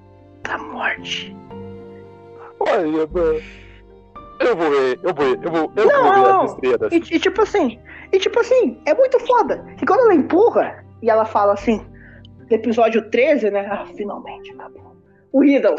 pra 0.43 0.57
morte. 0.57 1.35
Olha, 2.59 3.07
mano. 3.07 3.41
Eu 4.39 4.57
vou 4.57 4.69
ver, 4.69 4.99
eu 5.03 5.13
vou 5.13 5.25
ver, 5.25 5.45
eu 5.45 5.51
vou, 5.51 5.71
eu 5.75 5.85
Não, 5.85 6.03
vou 6.03 6.13
ver 6.13 6.21
não. 6.21 6.41
as 6.41 6.51
estrelas. 6.51 6.91
E, 6.91 6.97
e 6.97 7.19
tipo 7.19 7.41
assim, 7.41 7.79
e 8.11 8.19
tipo 8.19 8.39
assim, 8.39 8.81
é 8.85 8.93
muito 8.93 9.19
foda. 9.21 9.65
E 9.81 9.85
quando 9.85 10.01
ela 10.01 10.13
empurra, 10.13 10.83
e 11.01 11.09
ela 11.09 11.23
fala 11.23 11.53
assim, 11.53 11.85
no 12.49 12.55
episódio 12.55 13.09
13, 13.09 13.51
né? 13.51 13.67
Ah, 13.69 13.85
finalmente 13.95 14.51
acabou. 14.51 14.92
O 15.33 15.41
Riddle. 15.41 15.75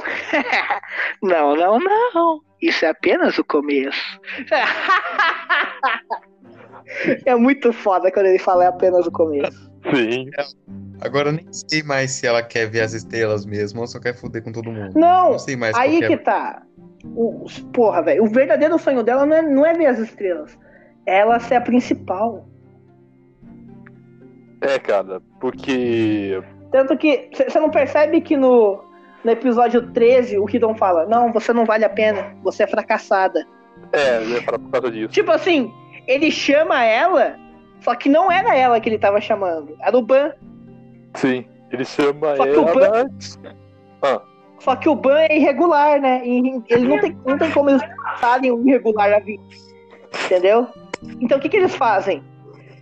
não, 1.22 1.56
não, 1.56 1.78
não. 1.78 2.40
Isso 2.60 2.84
é 2.84 2.88
apenas 2.88 3.38
o 3.38 3.44
começo. 3.44 4.20
é 7.24 7.34
muito 7.36 7.72
foda 7.72 8.10
quando 8.10 8.26
ele 8.26 8.38
fala 8.38 8.64
é 8.64 8.66
apenas 8.66 9.06
o 9.06 9.12
começo. 9.12 9.72
Sim. 9.94 10.28
Agora 11.00 11.28
eu 11.28 11.34
nem 11.34 11.46
sei 11.52 11.82
mais 11.82 12.10
se 12.10 12.26
ela 12.26 12.42
quer 12.42 12.68
ver 12.68 12.80
as 12.80 12.94
estrelas 12.94 13.46
mesmo 13.46 13.80
ou 13.80 13.86
só 13.86 14.00
quer 14.00 14.14
foder 14.14 14.42
com 14.42 14.50
todo 14.50 14.72
mundo. 14.72 14.98
Não, 14.98 15.32
Não 15.32 15.38
sei 15.38 15.56
mais 15.56 15.76
aí 15.76 15.98
qual 15.98 16.08
que 16.08 16.14
é. 16.14 16.16
tá. 16.16 16.62
O, 17.04 17.44
porra, 17.72 18.02
velho. 18.02 18.24
O 18.24 18.26
verdadeiro 18.26 18.78
sonho 18.78 19.02
dela 19.02 19.24
não 19.24 19.36
é, 19.36 19.42
não 19.42 19.66
é 19.66 19.74
ver 19.74 19.86
as 19.86 19.98
estrelas. 19.98 20.58
É 21.06 21.18
ela 21.18 21.38
ser 21.38 21.56
a 21.56 21.60
principal. 21.60 22.48
É, 24.62 24.78
cara, 24.78 25.20
porque. 25.40 26.42
Tanto 26.72 26.96
que 26.96 27.28
você 27.32 27.60
não 27.60 27.70
percebe 27.70 28.22
que 28.22 28.36
no, 28.36 28.82
no 29.24 29.30
episódio 29.30 29.90
13 29.92 30.38
o 30.38 30.48
Hidon 30.48 30.74
fala: 30.76 31.06
Não, 31.06 31.32
você 31.32 31.52
não 31.52 31.64
vale 31.64 31.84
a 31.84 31.88
pena, 31.88 32.36
você 32.42 32.64
é 32.64 32.66
fracassada. 32.66 33.44
É, 33.92 34.18
eu 34.18 34.28
ia 34.28 34.42
falar 34.42 34.58
por 34.58 34.70
causa 34.70 34.90
disso. 34.90 35.08
Tipo 35.08 35.32
assim, 35.32 35.72
ele 36.06 36.30
chama 36.30 36.84
ela, 36.84 37.36
só 37.80 37.94
que 37.94 38.08
não 38.08 38.30
era 38.30 38.54
ela 38.54 38.78
que 38.80 38.88
ele 38.88 38.98
tava 38.98 39.20
chamando, 39.20 39.76
era 39.80 39.96
o 39.96 40.02
Ban. 40.02 40.32
Sim. 41.14 41.46
Ele 41.70 41.84
chama 41.84 42.36
Só 42.36 42.44
que 42.44 42.56
o 42.56 42.68
ela. 42.68 43.10
Ah, 44.02 44.22
Só 44.60 44.76
que 44.76 44.88
o 44.88 44.94
Ban 44.94 45.18
é 45.18 45.36
irregular, 45.36 46.00
né? 46.00 46.22
Ele 46.24 46.86
não 46.86 47.00
tem, 47.00 47.18
não 47.26 47.38
tem 47.38 47.50
como 47.50 47.70
eles 47.70 47.82
passarem 47.96 48.52
um 48.52 48.66
irregular 48.68 49.12
a 49.12 49.18
vida. 49.18 49.42
Entendeu? 50.26 50.68
Então 51.20 51.38
o 51.38 51.40
que, 51.40 51.48
que 51.48 51.56
eles 51.56 51.74
fazem? 51.74 52.22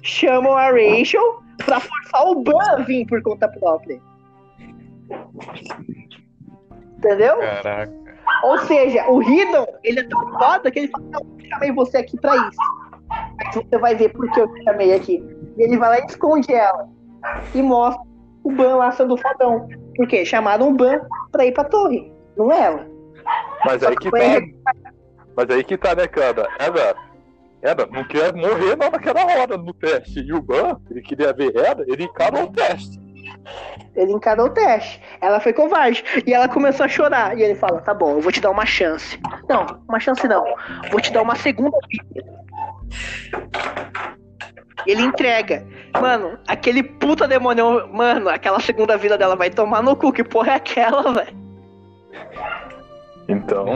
Chamam 0.02 0.56
a 0.56 0.66
Rachel 0.66 1.42
pra 1.64 1.80
forçar 1.80 2.26
o 2.26 2.42
Ban 2.42 2.58
a 2.72 2.76
vir 2.82 3.06
por 3.06 3.22
conta 3.22 3.48
própria. 3.48 4.00
Entendeu? 7.04 7.38
Caraca. 7.38 7.92
Ou 8.44 8.58
seja, 8.60 9.08
o 9.08 9.18
Riddle, 9.18 9.66
ele 9.82 10.00
é 10.00 10.08
tão 10.08 10.20
foda 10.38 10.70
que 10.70 10.78
ele 10.80 10.88
fala, 10.88 11.04
não, 11.10 11.20
eu 11.20 11.48
chamei 11.48 11.72
você 11.72 11.98
aqui 11.98 12.18
pra 12.20 12.36
isso. 12.36 12.58
Mas 13.36 13.54
você 13.54 13.78
vai 13.78 13.94
ver 13.94 14.08
por 14.12 14.30
que 14.32 14.40
eu 14.40 14.52
te 14.52 14.62
chamei 14.64 14.94
aqui. 14.94 15.22
E 15.58 15.62
ele 15.62 15.76
vai 15.78 15.88
lá 15.90 15.98
e 16.00 16.06
esconde 16.06 16.52
ela. 16.52 16.88
E 17.54 17.60
mostra 17.62 18.02
o 18.44 18.50
Ban 18.52 18.76
lá 18.76 18.90
sendo 18.92 19.16
fodão. 19.16 19.68
Por 19.96 20.06
quê? 20.08 20.24
Chamaram 20.24 20.68
o 20.70 20.74
Ban 20.74 21.00
pra 21.30 21.44
ir 21.44 21.52
pra 21.52 21.64
torre. 21.64 22.12
Não 22.36 22.50
é 22.50 22.60
ela. 22.66 22.86
mas 23.64 23.82
Só 23.82 23.88
aí 23.88 23.96
que 23.96 24.10
que 24.10 24.10
tá. 24.10 24.24
irre- 24.24 24.54
Mas 25.36 25.50
aí 25.50 25.64
que 25.64 25.76
tá, 25.76 25.94
né, 25.94 26.06
cara? 26.06 26.48
Ela. 26.58 26.94
Ela 27.60 27.86
não 27.92 28.02
quer 28.08 28.34
morrer 28.34 28.76
não 28.76 28.90
naquela 28.90 29.24
hora 29.24 29.56
no 29.56 29.72
teste. 29.74 30.20
E 30.20 30.32
o 30.32 30.42
Ban, 30.42 30.80
ele 30.90 31.00
queria 31.02 31.32
ver 31.32 31.54
ela, 31.54 31.84
ele 31.86 32.04
encarou 32.04 32.44
o 32.44 32.52
teste. 32.52 32.98
Ele 33.94 34.12
encarou 34.12 34.46
o 34.46 34.50
teste. 34.50 35.00
Ela 35.20 35.40
foi 35.40 35.52
covarde. 35.52 36.04
E 36.26 36.32
ela 36.32 36.48
começou 36.48 36.86
a 36.86 36.88
chorar. 36.88 37.38
E 37.38 37.42
ele 37.42 37.54
fala: 37.54 37.80
tá 37.80 37.92
bom, 37.92 38.12
eu 38.12 38.20
vou 38.20 38.32
te 38.32 38.40
dar 38.40 38.50
uma 38.50 38.66
chance. 38.66 39.18
Não, 39.48 39.66
uma 39.88 40.00
chance 40.00 40.26
não. 40.26 40.44
Vou 40.90 41.00
te 41.00 41.12
dar 41.12 41.22
uma 41.22 41.36
segunda 41.36 41.76
vida. 41.88 42.24
Ele 44.86 45.02
entrega. 45.02 45.66
Mano, 46.00 46.38
aquele 46.48 46.82
puta 46.82 47.28
demônio. 47.28 47.88
Mano, 47.92 48.28
aquela 48.28 48.60
segunda 48.60 48.96
vida 48.96 49.18
dela 49.18 49.36
vai 49.36 49.50
tomar 49.50 49.82
no 49.82 49.94
cu. 49.94 50.12
Que 50.12 50.24
porra 50.24 50.52
é 50.52 50.54
aquela, 50.56 51.12
velho? 51.12 51.36
Então. 53.28 53.66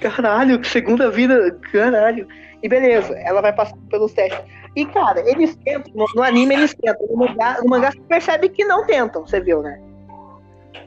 Caralho, 0.00 0.60
que 0.60 0.68
segunda 0.68 1.10
vida. 1.10 1.58
Caralho. 1.72 2.28
E 2.62 2.68
beleza, 2.68 3.14
ela 3.18 3.40
vai 3.40 3.52
passar 3.52 3.76
pelos 3.90 4.12
testes. 4.12 4.40
E, 4.74 4.84
cara, 4.86 5.20
eles 5.28 5.56
tentam. 5.56 6.06
No, 6.14 6.22
anime 6.22 6.54
eles 6.54 6.74
tentam. 6.74 7.06
No 7.08 7.16
mangá, 7.16 7.58
no 7.62 7.68
mangá 7.68 7.90
você 7.90 8.00
percebe 8.00 8.48
que 8.48 8.64
não 8.64 8.84
tentam, 8.86 9.26
você 9.26 9.40
viu, 9.40 9.62
né? 9.62 9.80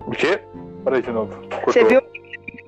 O 0.06 0.12
quê? 0.12 0.40
Peraí 0.84 1.02
de 1.02 1.12
novo. 1.12 1.34
Você 1.66 1.82
Cortou. 1.82 1.88
viu 1.88 2.02
que 2.02 2.20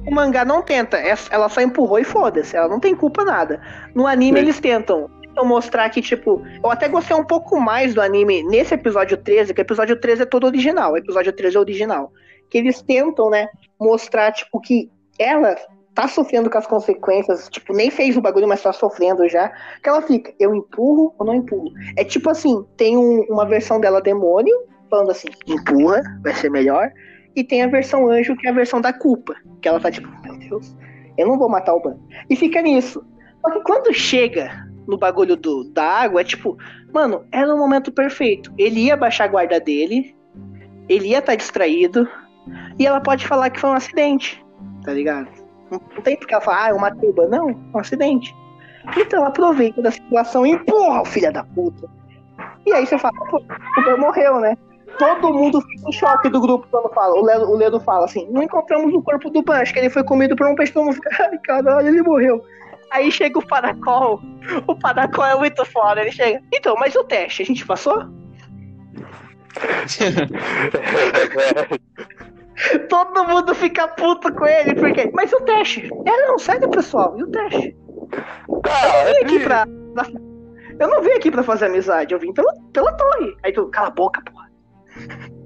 o 0.07 0.13
mangá 0.13 0.43
não 0.43 0.61
tenta, 0.61 0.97
é- 0.97 1.13
ela 1.29 1.47
só 1.49 1.61
empurrou 1.61 1.99
e 1.99 2.03
foda-se, 2.03 2.55
ela 2.55 2.67
não 2.67 2.79
tem 2.79 2.95
culpa 2.95 3.23
nada. 3.23 3.61
No 3.93 4.07
anime 4.07 4.39
Sim. 4.39 4.45
eles 4.45 4.59
tentam. 4.59 5.09
Tentam 5.21 5.45
mostrar 5.45 5.89
que, 5.89 6.01
tipo, 6.01 6.41
eu 6.61 6.69
até 6.69 6.89
gostei 6.89 7.15
um 7.15 7.23
pouco 7.23 7.59
mais 7.59 7.93
do 7.93 8.01
anime 8.01 8.43
nesse 8.43 8.73
episódio 8.73 9.15
13, 9.15 9.53
que 9.53 9.61
o 9.61 9.63
episódio 9.63 9.95
13 9.95 10.23
é 10.23 10.25
todo 10.25 10.45
original, 10.45 10.93
o 10.93 10.97
episódio 10.97 11.31
13 11.31 11.55
é 11.55 11.59
original. 11.59 12.11
Que 12.49 12.57
eles 12.57 12.81
tentam, 12.81 13.29
né, 13.29 13.47
mostrar, 13.79 14.31
tipo, 14.33 14.59
que 14.59 14.89
ela 15.17 15.55
tá 15.93 16.07
sofrendo 16.07 16.49
com 16.49 16.57
as 16.57 16.67
consequências, 16.67 17.49
tipo, 17.49 17.73
nem 17.73 17.89
fez 17.91 18.15
o 18.15 18.21
bagulho, 18.21 18.47
mas 18.47 18.61
tá 18.61 18.71
sofrendo 18.71 19.27
já. 19.27 19.49
Que 19.83 19.89
ela 19.89 20.01
fica, 20.01 20.33
eu 20.39 20.55
empurro 20.55 21.13
ou 21.19 21.25
não 21.25 21.35
empurro? 21.35 21.71
É 21.97 22.03
tipo 22.03 22.29
assim, 22.29 22.65
tem 22.77 22.97
um- 22.97 23.25
uma 23.29 23.45
versão 23.45 23.79
dela 23.79 24.01
demônio, 24.01 24.55
falando 24.89 25.11
assim, 25.11 25.27
empurra, 25.47 26.01
vai 26.23 26.33
ser 26.33 26.49
melhor. 26.49 26.91
E 27.35 27.43
tem 27.43 27.63
a 27.63 27.67
versão 27.67 28.09
anjo, 28.09 28.35
que 28.35 28.47
é 28.47 28.49
a 28.49 28.53
versão 28.53 28.81
da 28.81 28.91
culpa. 28.93 29.35
Que 29.61 29.67
ela 29.67 29.79
tá 29.79 29.91
tipo, 29.91 30.09
meu 30.23 30.37
Deus, 30.37 30.75
eu 31.17 31.27
não 31.27 31.37
vou 31.37 31.49
matar 31.49 31.73
o 31.73 31.81
Ban. 31.81 31.97
E 32.29 32.35
fica 32.35 32.61
nisso. 32.61 33.03
Só 33.41 33.51
que 33.51 33.61
quando 33.61 33.93
chega 33.93 34.51
no 34.87 34.97
bagulho 34.97 35.35
do, 35.35 35.63
da 35.71 35.83
água, 35.83 36.21
é 36.21 36.23
tipo, 36.23 36.57
mano, 36.93 37.25
era 37.31 37.53
o 37.53 37.57
momento 37.57 37.91
perfeito. 37.91 38.53
Ele 38.57 38.85
ia 38.85 38.97
baixar 38.97 39.25
a 39.25 39.27
guarda 39.27 39.59
dele, 39.59 40.15
ele 40.89 41.09
ia 41.09 41.19
estar 41.19 41.35
distraído, 41.35 42.07
e 42.77 42.85
ela 42.85 42.99
pode 42.99 43.25
falar 43.27 43.49
que 43.49 43.59
foi 43.59 43.69
um 43.69 43.73
acidente, 43.73 44.43
tá 44.83 44.93
ligado? 44.93 45.40
Não, 45.71 45.79
tem 46.03 46.17
porque 46.17 46.33
ela 46.33 46.43
falar, 46.43 46.65
ah, 46.65 46.69
eu 46.69 46.79
matei 46.79 47.09
o 47.09 47.13
Ban. 47.13 47.29
Não, 47.29 47.47
um 47.47 47.79
acidente. 47.79 48.35
Então 48.97 49.25
aproveita 49.25 49.81
da 49.81 49.91
situação 49.91 50.45
e 50.45 50.51
empurra 50.51 51.01
o 51.01 51.05
filho 51.05 51.31
da 51.31 51.43
puta. 51.43 51.87
E 52.65 52.73
aí 52.73 52.85
você 52.85 52.97
fala, 52.97 53.13
pô, 53.29 53.37
o 53.37 53.83
Ban 53.83 53.97
morreu, 53.97 54.39
né? 54.39 54.57
Todo 54.97 55.33
mundo 55.33 55.61
fica 55.61 55.89
em 55.89 55.91
choque 55.93 56.29
do 56.29 56.41
grupo 56.41 56.67
quando 56.69 56.93
fala. 56.93 57.15
O 57.15 57.23
Ledo, 57.23 57.49
o 57.49 57.55
Ledo 57.55 57.79
fala 57.79 58.05
assim: 58.05 58.27
não 58.29 58.43
encontramos 58.43 58.93
o 58.93 59.01
corpo 59.01 59.29
do 59.29 59.41
Ban, 59.41 59.61
acho 59.61 59.73
que 59.73 59.79
ele 59.79 59.89
foi 59.89 60.03
comido 60.03 60.35
por 60.35 60.45
um 60.45 60.55
fica, 60.55 61.09
ai 61.19 61.37
caralho, 61.39 61.87
ele 61.87 62.01
morreu. 62.01 62.43
Aí 62.91 63.09
chega 63.09 63.39
o 63.39 63.47
Paracol. 63.47 64.21
O 64.67 64.75
Paracol 64.75 65.25
é 65.25 65.35
muito 65.35 65.63
foda. 65.63 66.01
Ele 66.01 66.11
chega. 66.11 66.41
Então, 66.53 66.75
mas 66.77 66.93
o 66.93 67.05
teste, 67.05 67.41
a 67.41 67.45
gente 67.45 67.65
passou? 67.65 68.01
Todo 72.89 73.23
mundo 73.27 73.53
fica 73.55 73.87
puto 73.87 74.33
com 74.33 74.45
ele, 74.45 74.75
porque. 74.75 75.09
Mas 75.13 75.31
e 75.31 75.35
o 75.35 75.41
teste? 75.41 75.89
É, 76.05 76.27
não, 76.27 76.37
sério, 76.37 76.69
pessoal, 76.69 77.17
e 77.17 77.23
o 77.23 77.27
teste? 77.27 77.75
Eu 78.11 79.13
vim 79.13 79.25
aqui 79.25 79.37
é 79.37 79.43
pra. 79.43 79.65
Eu 80.79 80.87
não 80.87 81.01
vim 81.01 81.11
aqui 81.11 81.29
pra 81.31 81.43
fazer 81.43 81.65
amizade, 81.65 82.13
eu 82.13 82.19
vim 82.19 82.33
pela, 82.33 82.53
pela 82.73 82.91
torre. 82.93 83.35
Aí 83.43 83.51
tu, 83.53 83.67
cala 83.67 83.87
a 83.87 83.91
boca, 83.91 84.21
porra. 84.31 84.49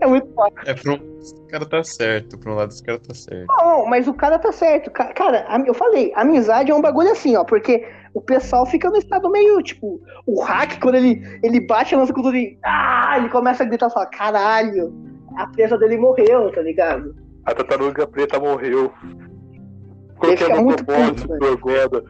É 0.00 0.06
muito 0.06 0.32
foda. 0.34 0.54
É, 0.64 0.72
um 0.72 0.92
lado, 0.92 1.18
esse 1.20 1.34
cara 1.48 1.66
tá 1.68 1.82
certo, 1.82 2.38
por 2.38 2.52
um 2.52 2.54
lado 2.54 2.70
esse 2.70 2.82
cara 2.84 2.98
tá 3.00 3.14
certo. 3.14 3.46
Não, 3.48 3.86
mas 3.86 4.06
o 4.06 4.14
cara 4.14 4.38
tá 4.38 4.52
certo. 4.52 4.90
Ca- 4.90 5.12
Cara, 5.12 5.44
eu 5.66 5.74
falei, 5.74 6.12
amizade 6.14 6.70
é 6.70 6.74
um 6.74 6.80
bagulho 6.80 7.10
assim, 7.10 7.34
ó, 7.36 7.42
porque 7.42 7.84
o 8.14 8.20
pessoal 8.20 8.64
fica 8.66 8.88
no 8.88 8.96
estado 8.96 9.28
meio, 9.30 9.60
tipo, 9.62 10.00
o 10.26 10.40
hack, 10.42 10.78
quando 10.80 10.96
ele, 10.96 11.20
ele 11.42 11.60
bate 11.66 11.94
a 11.94 11.98
lança 11.98 12.12
com 12.12 12.22
tudo 12.22 12.36
e. 12.36 12.58
Ah, 12.64 13.14
ele 13.16 13.28
começa 13.28 13.62
a 13.64 13.66
gritar 13.66 13.88
e 13.88 13.92
fala, 13.92 14.06
caralho, 14.06 14.94
a 15.36 15.46
presa 15.46 15.76
dele 15.78 15.96
morreu, 15.98 16.50
tá 16.50 16.62
ligado? 16.62 17.14
A 17.44 17.54
tartaruga 17.54 18.06
preta 18.06 18.40
morreu. 18.40 18.92
Ele 20.22 20.36
fica 20.36 20.46
Qualquer 20.46 20.62
muito 20.62 20.84
propósito 20.84 21.28
puto, 21.28 21.44
agora. 21.70 22.04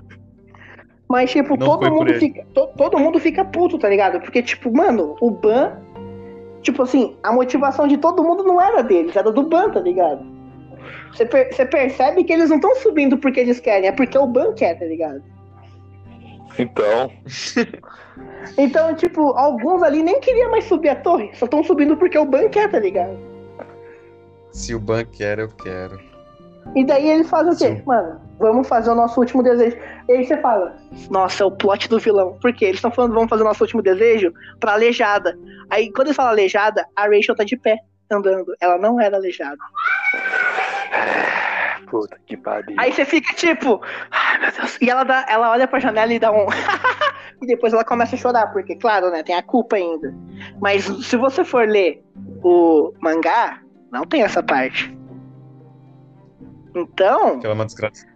Mas, 1.09 1.31
tipo, 1.31 1.57
Não 1.57 1.66
todo 1.66 1.91
mundo 1.91 2.14
fica. 2.14 2.45
to- 2.55 2.70
todo 2.77 2.99
mundo 2.99 3.20
fica 3.20 3.45
puto, 3.45 3.79
tá 3.79 3.89
ligado? 3.89 4.20
Porque, 4.20 4.43
tipo, 4.43 4.74
mano, 4.74 5.16
o 5.20 5.31
Ban. 5.31 5.72
Tipo 6.62 6.83
assim, 6.83 7.16
a 7.22 7.33
motivação 7.33 7.87
de 7.87 7.97
todo 7.97 8.24
mundo 8.24 8.43
não 8.43 8.61
era 8.61 8.83
deles, 8.83 9.14
era 9.14 9.31
do 9.31 9.43
Ban, 9.45 9.70
tá 9.70 9.79
ligado? 9.81 10.24
Você 11.12 11.24
per- 11.24 11.53
você 11.55 11.64
percebe 11.64 12.24
que 12.24 12.33
eles 12.33 12.49
não 12.49 12.57
estão 12.57 12.74
subindo 12.77 13.18
porque 13.18 13.39
eles 13.39 13.61
querem, 13.61 13.89
é 13.89 13.93
porque 13.93 14.18
o 14.18 14.27
Ban 14.27 14.53
quer, 14.55 14.77
tá 14.79 14.85
ligado? 14.85 15.22
Então, 16.59 17.11
Então, 18.57 18.95
tipo, 18.95 19.33
alguns 19.33 19.83
ali 19.83 20.03
nem 20.03 20.21
queriam 20.21 20.51
mais 20.51 20.64
subir 20.64 20.91
a 20.91 20.97
torre, 20.97 21.31
só 21.35 21.45
estão 21.45 21.62
subindo 21.62 21.97
porque 21.97 22.19
o 22.19 22.25
Ban 22.25 22.49
quer, 22.49 22.71
tá 22.71 22.79
ligado? 22.79 23.19
Se 24.51 24.75
o 24.75 24.81
Ban 24.81 25.05
quer, 25.05 25.39
eu 25.39 25.49
quero. 25.49 26.01
E 26.75 26.85
daí 26.85 27.09
eles 27.09 27.29
fazem 27.29 27.53
o 27.53 27.57
quê? 27.57 27.77
Sim. 27.79 27.83
Mano, 27.87 28.21
vamos 28.39 28.67
fazer 28.67 28.91
o 28.91 28.95
nosso 28.95 29.21
último 29.21 29.43
desejo. 29.43 29.77
E 30.09 30.12
aí 30.12 30.25
você 30.25 30.37
fala, 30.39 30.77
nossa, 31.11 31.43
é 31.43 31.47
o 31.47 31.51
plot 31.51 31.89
do 31.89 31.99
vilão. 31.99 32.39
Por 32.41 32.53
quê? 32.53 32.67
Eles 32.67 32.77
estão 32.77 32.91
falando, 32.91 33.14
vamos 33.14 33.29
fazer 33.29 33.43
o 33.43 33.47
nosso 33.47 33.62
último 33.62 33.83
desejo 33.83 34.33
pra 34.59 34.73
aleijada. 34.73 35.39
Aí 35.71 35.93
quando 35.93 36.09
eles 36.09 36.17
falam 36.17 36.33
aleijada, 36.33 36.87
a 36.97 37.03
Rachel 37.03 37.37
tá 37.37 37.45
de 37.45 37.57
pé. 37.57 37.79
andando. 38.11 38.55
Ela 38.61 38.79
não 38.79 39.01
era 39.01 39.17
aleijada. 39.17 39.59
Puta 41.91 42.19
que 42.27 42.37
pariu. 42.37 42.75
Aí 42.79 42.93
você 42.93 43.05
fica 43.05 43.33
tipo, 43.35 43.81
ai 44.11 44.39
meu 44.39 44.53
Deus. 44.53 44.79
E 44.81 44.91
ela, 44.91 45.05
dá, 45.05 45.25
ela 45.29 45.51
olha 45.51 45.69
pra 45.69 45.79
janela 45.79 46.12
e 46.12 46.19
dá 46.19 46.33
um. 46.33 46.47
e 47.43 47.47
depois 47.47 47.72
ela 47.72 47.84
começa 47.84 48.14
a 48.16 48.18
chorar, 48.18 48.53
porque, 48.53 48.74
claro, 48.76 49.11
né, 49.11 49.22
tem 49.22 49.34
a 49.34 49.43
culpa 49.43 49.76
ainda. 49.76 50.14
Mas 50.61 50.84
se 50.84 51.16
você 51.16 51.45
for 51.45 51.66
ler 51.68 52.03
o 52.43 52.93
mangá, 53.01 53.61
não 53.93 54.05
tem 54.05 54.22
essa 54.22 54.43
parte. 54.43 54.97
Então, 56.74 57.39
Que 57.41 57.47
ela 57.47 57.55
é 57.55 57.59
uma 57.59 57.64
desgraça. 57.66 58.07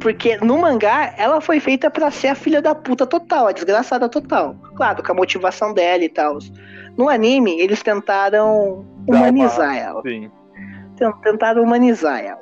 porque 0.00 0.36
no 0.38 0.58
mangá 0.58 1.14
ela 1.16 1.40
foi 1.40 1.60
feita 1.60 1.90
pra 1.90 2.10
ser 2.10 2.28
a 2.28 2.34
filha 2.34 2.60
da 2.60 2.74
puta 2.74 3.06
total, 3.06 3.46
a 3.46 3.52
desgraçada 3.52 4.08
total. 4.08 4.56
Claro, 4.74 5.02
com 5.02 5.12
a 5.12 5.14
motivação 5.14 5.72
dela 5.72 6.04
e 6.04 6.08
tal. 6.08 6.38
No 6.96 7.08
anime, 7.08 7.60
eles 7.60 7.82
tentaram 7.82 8.84
uma- 9.06 9.18
humanizar 9.18 9.76
ela. 9.76 10.02
Sim. 10.02 10.30
Ten- 10.96 11.12
Tentaram 11.22 11.62
humanizar 11.62 12.20
ela. 12.24 12.40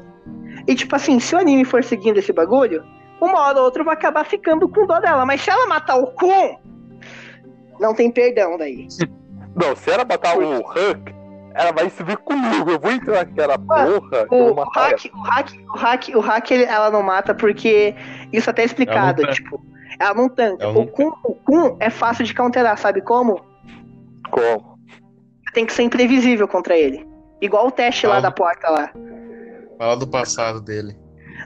E 0.66 0.74
tipo 0.74 0.96
assim, 0.96 1.20
se 1.20 1.34
o 1.34 1.38
anime 1.38 1.64
for 1.64 1.84
seguindo 1.84 2.16
esse 2.18 2.32
bagulho, 2.32 2.82
uma 3.20 3.40
hora 3.40 3.58
ou 3.58 3.64
outra 3.64 3.82
vai 3.84 3.94
acabar 3.94 4.24
ficando 4.24 4.68
com 4.68 4.86
dó 4.86 4.98
dela. 5.00 5.24
Mas 5.26 5.40
se 5.40 5.50
ela 5.50 5.66
matar 5.66 5.96
o 5.96 6.06
Kun, 6.08 6.56
não 7.80 7.94
tem 7.94 8.10
perdão 8.10 8.56
daí. 8.58 8.86
Não, 9.58 9.74
se 9.74 9.90
ela 9.90 10.04
matar 10.04 10.36
o 10.36 10.60
Hulk, 10.60 11.14
ela 11.54 11.72
vai 11.72 11.88
se 11.88 12.02
vir 12.04 12.18
comigo. 12.18 12.70
Eu 12.70 12.78
vou 12.78 12.92
entrar 12.92 13.24
naquela 13.24 13.58
porra. 13.58 13.86
O, 13.88 13.90
eu 13.90 14.28
vou 14.28 14.52
o 14.52 14.54
matar 14.56 14.90
hack, 14.90 15.06
o 15.14 15.18
hack, 15.22 15.48
o 15.66 15.76
hack, 15.78 16.08
o 16.16 16.20
hack 16.20 16.50
ele- 16.50 16.64
ela 16.64 16.90
não 16.90 17.02
mata 17.02 17.34
porque 17.34 17.94
isso 18.30 18.50
até 18.50 18.60
é 18.60 18.64
explicado. 18.66 19.22
Ela 19.22 19.28
não 19.28 19.34
tipo, 19.34 19.66
ela 19.98 20.14
não 20.14 20.28
tanca. 20.28 20.62
Ela 20.62 20.74
não 20.74 20.82
o, 20.82 20.86
Kun, 20.86 21.10
o 21.24 21.34
Kun 21.36 21.74
é 21.80 21.88
fácil 21.88 22.26
de 22.26 22.34
counterar, 22.34 22.76
sabe 22.76 23.00
como? 23.00 23.40
Como? 24.30 24.78
Tem 25.54 25.64
que 25.64 25.72
ser 25.72 25.84
imprevisível 25.84 26.46
contra 26.46 26.76
ele. 26.76 27.08
Igual 27.40 27.68
o 27.68 27.70
teste 27.70 28.06
lá 28.06 28.16
Ela 28.16 28.22
da 28.24 28.30
porta 28.30 28.68
lá. 28.68 28.90
Fala 29.78 29.96
do 29.96 30.06
passado 30.06 30.60
dele. 30.60 30.94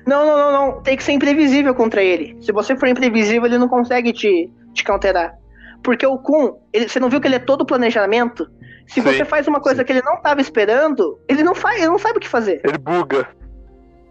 Não, 0.06 0.26
não, 0.26 0.36
não, 0.36 0.52
não. 0.52 0.82
Tem 0.82 0.96
que 0.96 1.02
ser 1.02 1.12
imprevisível 1.12 1.74
contra 1.74 2.02
ele. 2.02 2.36
Se 2.40 2.52
você 2.52 2.76
for 2.76 2.88
imprevisível, 2.88 3.46
ele 3.46 3.58
não 3.58 3.68
consegue 3.68 4.12
te, 4.12 4.50
te 4.72 4.84
counterar. 4.84 5.34
Porque 5.82 6.06
o 6.06 6.18
Kun, 6.18 6.56
ele- 6.72 6.88
você 6.88 6.98
não 7.00 7.08
viu 7.08 7.20
que 7.20 7.26
ele 7.28 7.36
é 7.36 7.40
todo 7.40 7.64
planejamento? 7.66 8.50
Se 8.86 8.94
Sim, 8.94 9.02
você 9.02 9.24
faz 9.24 9.46
uma 9.46 9.60
coisa 9.60 9.82
sim. 9.82 9.86
que 9.86 9.92
ele 9.92 10.02
não 10.02 10.14
estava 10.14 10.40
esperando, 10.40 11.18
ele 11.28 11.42
não 11.42 11.54
faz, 11.54 11.78
ele 11.78 11.86
não 11.90 11.98
sabe 11.98 12.18
o 12.18 12.20
que 12.20 12.28
fazer. 12.28 12.60
Ele 12.64 12.76
buga. 12.78 13.28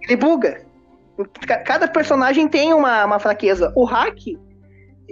Ele 0.04 0.16
buga. 0.16 0.62
Ca- 1.46 1.58
Cada 1.64 1.88
personagem 1.88 2.48
tem 2.48 2.74
uma, 2.74 3.04
uma 3.06 3.20
fraqueza. 3.20 3.74
O 3.76 3.84
hack, 3.84 4.18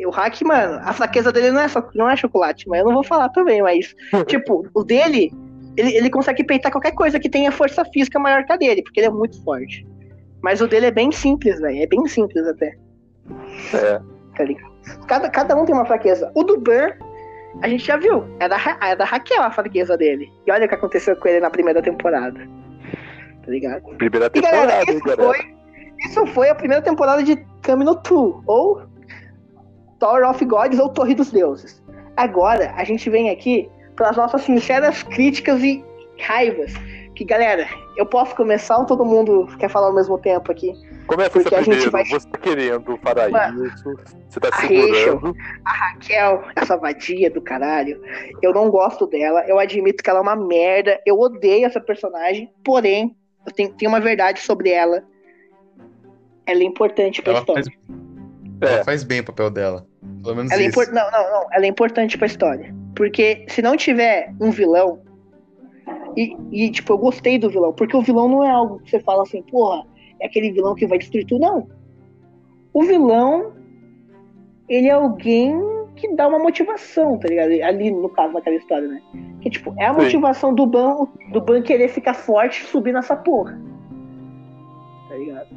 o 0.05 0.09
hack, 0.09 0.41
mano, 0.43 0.79
a 0.83 0.93
fraqueza 0.93 1.31
dele 1.33 1.51
não 1.51 1.59
é, 1.61 1.67
só, 1.67 1.83
não 1.93 2.09
é 2.09 2.15
chocolate, 2.15 2.67
mas 2.69 2.79
eu 2.79 2.85
não 2.85 2.93
vou 2.93 3.03
falar 3.03 3.27
também, 3.29 3.61
mas, 3.61 3.93
tipo, 4.27 4.65
o 4.73 4.83
dele, 4.83 5.31
ele, 5.75 5.97
ele 5.97 6.09
consegue 6.09 6.43
peitar 6.45 6.71
qualquer 6.71 6.91
coisa 6.93 7.19
que 7.19 7.29
tenha 7.29 7.51
força 7.51 7.83
física 7.85 8.17
maior 8.17 8.45
que 8.45 8.53
a 8.53 8.57
dele, 8.57 8.81
porque 8.83 8.99
ele 9.01 9.07
é 9.07 9.11
muito 9.11 9.43
forte. 9.43 9.85
Mas 10.41 10.61
o 10.61 10.67
dele 10.67 10.87
é 10.87 10.91
bem 10.91 11.11
simples, 11.11 11.59
velho. 11.59 11.81
É 11.81 11.87
bem 11.87 12.05
simples 12.07 12.45
até. 12.47 12.75
É. 13.73 13.99
Tá 14.35 14.43
ligado? 14.43 14.71
Cada, 15.07 15.29
cada 15.29 15.55
um 15.55 15.65
tem 15.65 15.75
uma 15.75 15.85
fraqueza. 15.85 16.31
O 16.35 16.43
do 16.43 16.59
Ban, 16.59 16.91
a 17.61 17.67
gente 17.67 17.85
já 17.85 17.97
viu. 17.97 18.23
É 18.39 18.47
da, 18.47 18.57
é 18.81 18.95
da 18.95 19.05
Raquel 19.05 19.41
a 19.41 19.51
fraqueza 19.51 19.97
dele. 19.97 20.31
E 20.45 20.51
olha 20.51 20.65
o 20.65 20.69
que 20.69 20.75
aconteceu 20.75 21.15
com 21.15 21.27
ele 21.27 21.39
na 21.39 21.49
primeira 21.49 21.81
temporada. 21.81 22.39
Tá 23.43 23.51
ligado? 23.51 23.83
Primeira 23.97 24.29
E 24.33 24.41
galera, 24.41 24.85
temporada, 24.85 24.91
isso 24.91 25.03
galera. 25.03 25.23
foi, 25.23 25.55
isso 26.05 26.25
foi 26.27 26.49
a 26.49 26.55
primeira 26.55 26.83
temporada 26.83 27.23
de 27.23 27.35
Kami 27.61 27.83
no 27.83 27.95
Tu, 27.95 28.43
ou 28.45 28.81
Tower 29.99 30.29
of 30.29 30.43
Gods, 30.45 30.79
ou 30.79 30.89
Torre 30.89 31.15
dos 31.15 31.31
Deuses. 31.31 31.83
Agora, 32.15 32.73
a 32.75 32.83
gente 32.83 33.09
vem 33.09 33.29
aqui 33.29 33.69
para 33.95 34.09
as 34.09 34.17
nossas 34.17 34.41
sinceras 34.41 35.03
críticas 35.03 35.61
e 35.63 35.83
raivas. 36.19 36.73
Que, 37.17 37.25
galera, 37.25 37.67
eu 37.95 38.05
posso 38.05 38.35
começar 38.35 38.77
ou 38.77 38.85
todo 38.85 39.03
mundo 39.03 39.47
quer 39.57 39.69
falar 39.69 39.87
ao 39.87 39.93
mesmo 39.95 40.19
tempo 40.19 40.51
aqui? 40.51 40.71
Começa 41.07 41.31
Porque 41.31 41.55
a 41.55 41.63
gente 41.63 41.69
primeiro. 41.89 41.91
vai- 41.91 42.05
Você 42.05 42.29
tá 42.29 42.37
querendo 42.37 42.97
falar 42.97 43.29
Mano, 43.29 43.65
isso. 43.65 43.95
Você 44.29 44.39
tá 44.39 44.49
a 44.51 44.61
segurando. 44.61 45.33
Raquel, 45.65 46.43
essa 46.55 46.77
vadia 46.77 47.31
do 47.31 47.41
caralho, 47.41 47.99
eu 48.39 48.53
não 48.53 48.69
gosto 48.69 49.07
dela, 49.07 49.43
eu 49.47 49.57
admito 49.57 50.03
que 50.03 50.09
ela 50.11 50.19
é 50.19 50.21
uma 50.21 50.35
merda, 50.35 51.01
eu 51.07 51.19
odeio 51.19 51.65
essa 51.65 51.81
personagem, 51.81 52.51
porém, 52.63 53.15
eu 53.47 53.51
tenho, 53.51 53.73
tenho 53.73 53.89
uma 53.89 53.99
verdade 53.99 54.39
sobre 54.41 54.69
ela. 54.69 55.03
Ela 56.45 56.59
é 56.61 56.65
importante 56.65 57.21
pra 57.23 57.31
Ela 57.31 57.39
história. 57.39 57.63
faz, 57.63 58.71
É. 58.71 58.75
ela 58.75 58.83
faz 58.83 59.03
bem 59.03 59.21
o 59.21 59.25
papel 59.25 59.49
dela. 59.49 59.87
Pelo 60.21 60.35
menos 60.35 60.51
Ela 60.51 60.61
é 60.61 60.65
isso. 60.67 60.79
impor- 60.81 60.93
Não, 60.93 61.09
não, 61.09 61.31
não. 61.31 61.47
Ela 61.51 61.65
é 61.65 61.67
importante 61.67 62.15
pra 62.15 62.27
história. 62.27 62.75
Porque 62.95 63.43
se 63.49 63.61
não 63.61 63.75
tiver 63.75 64.31
um 64.39 64.51
vilão. 64.51 65.01
E, 66.17 66.35
e, 66.51 66.71
tipo, 66.71 66.93
eu 66.93 66.97
gostei 66.97 67.37
do 67.37 67.47
vilão. 67.47 67.71
Porque 67.71 67.95
o 67.95 68.01
vilão 68.01 68.27
não 68.27 68.43
é 68.43 68.49
algo 68.49 68.79
que 68.79 68.89
você 68.89 68.99
fala 68.99 69.21
assim, 69.21 69.43
porra, 69.43 69.85
é 70.19 70.25
aquele 70.25 70.51
vilão 70.51 70.73
que 70.73 70.87
vai 70.87 70.97
destruir 70.97 71.27
tudo. 71.27 71.41
Não. 71.41 71.67
O 72.73 72.83
vilão. 72.83 73.53
Ele 74.67 74.87
é 74.87 74.91
alguém 74.91 75.55
que 75.95 76.13
dá 76.13 76.27
uma 76.27 76.39
motivação, 76.39 77.17
tá 77.17 77.29
ligado? 77.29 77.51
Ali, 77.63 77.91
no 77.91 78.09
caso 78.09 78.33
daquela 78.33 78.55
história, 78.55 78.87
né? 78.87 79.01
Que, 79.41 79.49
tipo, 79.49 79.73
é 79.77 79.85
a 79.85 79.93
Sim. 79.93 80.01
motivação 80.01 80.53
do 80.53 80.65
Ban, 80.65 81.07
do 81.31 81.39
Ban 81.39 81.61
querer 81.61 81.87
ficar 81.87 82.15
forte 82.15 82.63
e 82.63 82.65
subir 82.65 82.93
nessa 82.93 83.15
porra. 83.15 83.57
Tá 85.07 85.15
ligado? 85.15 85.47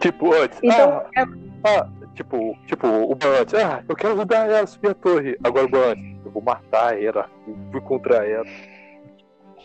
Tipo, 0.00 0.34
antes. 0.34 0.58
Então, 0.62 1.02
ah, 1.16 1.26
ah, 1.64 1.88
tipo, 2.14 2.56
tipo, 2.66 2.86
o 2.86 3.14
Bant, 3.14 3.54
ah, 3.54 3.82
eu 3.88 3.96
quero 3.96 4.14
ajudar 4.14 4.48
ela 4.48 4.60
a 4.60 4.66
subir 4.66 4.90
a 4.90 4.94
torre. 4.94 5.38
Agora 5.42 5.66
o 5.66 5.70
Bant, 5.70 5.98
eu 6.24 6.30
vou 6.30 6.42
matar 6.42 7.00
ela. 7.02 7.30
Fui 7.70 7.80
contra 7.80 8.26
ela. 8.26 8.44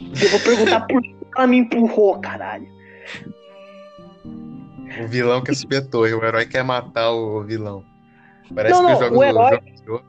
Eu 0.01 0.29
vou 0.29 0.39
perguntar 0.39 0.81
por 0.87 1.01
que 1.01 1.15
ela 1.35 1.47
me 1.47 1.57
empurrou, 1.57 2.19
caralho. 2.19 2.67
O 5.03 5.07
vilão 5.07 5.41
quer 5.43 5.55
subir 5.55 5.77
a 5.77 5.81
torre, 5.85 6.13
o 6.13 6.23
herói 6.23 6.45
quer 6.45 6.63
matar 6.63 7.11
o 7.11 7.43
vilão. 7.43 7.83
Parece 8.53 8.73
Não, 8.75 8.85
que 8.85 8.91
não, 8.93 8.99
jogos 8.99 9.17
o 9.17 9.23
herói- 9.23 9.59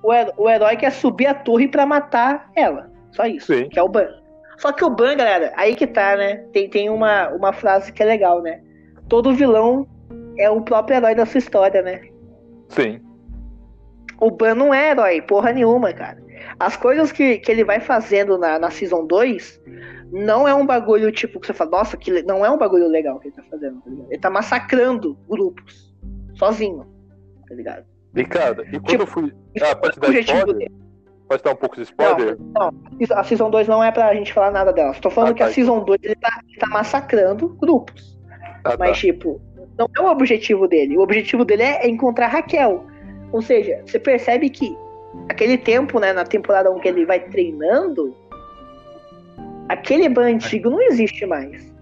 o, 0.03 0.12
her- 0.12 0.32
o 0.37 0.51
herói 0.51 0.76
quer 0.76 0.93
subir 0.93 1.26
a 1.26 1.34
torre 1.34 1.68
pra 1.68 1.87
matar 1.87 2.51
ela. 2.55 2.91
Só 3.12 3.24
isso. 3.26 3.47
Sim. 3.53 3.68
Que 3.68 3.78
é 3.78 3.82
o 3.82 3.89
Ban. 3.89 4.07
Só 4.59 4.72
que 4.72 4.84
o 4.84 4.91
Ban, 4.91 5.16
galera, 5.16 5.53
aí 5.57 5.74
que 5.74 5.87
tá, 5.87 6.16
né? 6.16 6.37
Tem, 6.53 6.68
tem 6.68 6.89
uma, 6.91 7.28
uma 7.30 7.53
frase 7.53 7.93
que 7.93 8.03
é 8.03 8.07
legal, 8.07 8.43
né? 8.43 8.61
Todo 9.09 9.34
vilão 9.34 9.87
é 10.39 10.49
o 10.51 10.61
próprio 10.61 10.97
herói 10.99 11.14
da 11.14 11.24
sua 11.26 11.39
história, 11.39 11.82
né? 11.82 12.03
Sim. 12.68 13.01
O 14.20 14.30
Ban 14.30 14.55
não 14.55 14.72
é 14.72 14.91
herói, 14.91 15.20
porra 15.22 15.53
nenhuma, 15.53 15.93
cara. 15.93 16.18
As 16.59 16.77
coisas 16.77 17.13
que, 17.13 17.39
que 17.39 17.51
ele 17.51 17.65
vai 17.65 17.81
fazendo 17.81 18.39
na, 18.39 18.59
na 18.59 18.71
Season 18.71 19.07
2 19.07 19.61
não 20.13 20.47
é 20.49 20.55
um 20.55 20.65
bagulho 20.65 21.11
tipo 21.13 21.39
que 21.39 21.47
você 21.47 21.53
fala, 21.53 21.71
nossa, 21.71 21.97
que 21.97 22.23
não 22.23 22.45
é 22.45 22.51
um 22.51 22.57
bagulho 22.57 22.89
legal 22.89 23.19
que 23.19 23.29
ele 23.29 23.37
tá 23.37 23.43
fazendo, 23.51 23.81
tá 23.83 23.91
ligado? 23.91 24.07
Ele 24.11 24.21
tá 24.21 24.31
massacrando 24.31 25.19
grupos. 25.29 25.95
Sozinho. 26.35 26.87
Tá 27.49 27.55
ligado? 27.55 27.85
E 28.15 28.25
cara, 28.25 28.63
e 28.73 28.79
quando 28.79 28.87
Tipo, 28.89 29.03
eu 29.03 29.07
fui. 29.07 29.33
Ah, 29.61 29.67
é 29.69 29.75
pode 29.75 30.01
dar 30.01 30.11
spoiler? 30.15 30.47
dele. 30.57 30.73
Pode 31.29 31.43
dar 31.43 31.51
um 31.53 31.57
pouco 31.57 31.77
de 31.77 31.83
spoiler? 31.83 32.39
Não, 32.55 32.71
não. 32.71 33.19
A 33.19 33.25
Season 33.25 33.51
2 33.51 33.69
não 33.69 33.83
é 33.83 33.91
pra 33.91 34.15
gente 34.15 34.33
falar 34.33 34.51
nada 34.51 34.73
dela. 34.73 34.95
Só 34.95 35.01
tô 35.01 35.11
falando 35.11 35.33
Ah, 35.33 35.35
que 35.35 35.43
a 35.43 35.47
tá. 35.47 35.53
Season 35.53 35.85
2 35.85 36.01
ele 36.03 36.15
tá, 36.17 36.41
ele 36.49 36.59
tá 36.59 36.67
massacrando 36.69 37.49
grupos. 37.61 38.19
Ah, 38.65 38.71
tá. 38.71 38.77
Mas, 38.79 38.99
tipo, 38.99 39.41
não 39.79 39.89
é 39.97 40.01
o 40.01 40.07
objetivo 40.11 40.67
dele. 40.69 40.97
O 40.97 41.03
objetivo 41.03 41.45
dele 41.45 41.63
é 41.65 41.89
encontrar 41.89 42.29
Raquel. 42.29 42.87
Ou 43.33 43.43
seja, 43.43 43.83
você 43.85 43.99
percebe 43.99 44.49
que 44.49 44.77
aquele 45.29 45.59
tempo, 45.59 45.99
né, 46.01 46.12
na 46.12 46.25
temporada 46.25 46.71
1 46.71 46.79
que 46.81 46.89
ele 46.89 47.05
vai 47.07 47.21
treinando, 47.21 48.14
aquele 49.69 50.09
ban 50.09 50.27
antigo 50.35 50.71
não 50.71 50.81
existe 50.83 51.27
mais. 51.27 51.73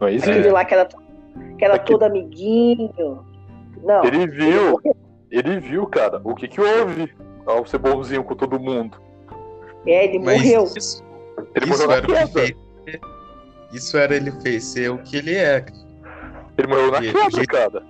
Não 0.00 0.08
existe. 0.08 0.30
Aquele 0.30 0.50
lá 0.50 0.64
que 0.64 0.74
era, 0.74 0.84
que 0.86 1.64
era 1.64 1.74
Aquele- 1.74 1.98
todo 1.98 2.02
amiguinho. 2.04 3.24
Não. 3.82 4.04
Ele 4.04 4.26
viu, 4.26 4.80
ele 5.30 5.60
viu, 5.60 5.86
cara, 5.86 6.20
o 6.24 6.34
que 6.34 6.48
que 6.48 6.60
houve 6.60 7.12
ao 7.46 7.64
ser 7.66 7.78
bonzinho 7.78 8.24
com 8.24 8.34
todo 8.34 8.58
mundo. 8.58 9.00
É, 9.86 10.04
ele 10.06 10.18
Mas 10.18 10.38
morreu. 10.42 10.64
Isso, 10.76 11.04
Ele 11.54 11.70
isso 11.70 11.82
morreu 11.86 12.02
na 12.02 12.12
era 12.16 12.26
fez. 12.28 12.52
Isso 13.72 13.96
era 13.96 14.16
ele 14.16 14.32
fez 14.42 14.64
ser 14.64 14.90
o 14.90 14.98
que 14.98 15.16
ele 15.16 15.34
é. 15.36 15.64
Ele 16.56 16.66
morreu 16.68 16.90
na 16.90 17.00
queda, 17.00 17.30
jeito- 17.30 17.46
cara. 17.52 17.82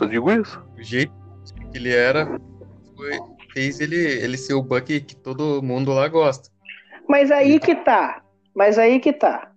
Eu 0.00 0.06
digo 0.08 0.30
isso. 0.30 0.62
O 0.78 0.82
jeito 0.82 1.12
que 1.72 1.78
ele 1.78 1.92
era 1.92 2.26
foi- 2.96 3.18
fez 3.56 3.80
ele, 3.80 3.96
ele 3.96 4.36
ser 4.36 4.52
o 4.52 4.62
Buck 4.62 5.00
que 5.00 5.16
todo 5.16 5.62
mundo 5.62 5.90
lá 5.90 6.06
gosta. 6.08 6.50
Mas 7.08 7.30
aí 7.30 7.58
que 7.58 7.74
tá. 7.74 8.20
Mas 8.54 8.78
aí 8.78 9.00
que 9.00 9.14
tá. 9.14 9.50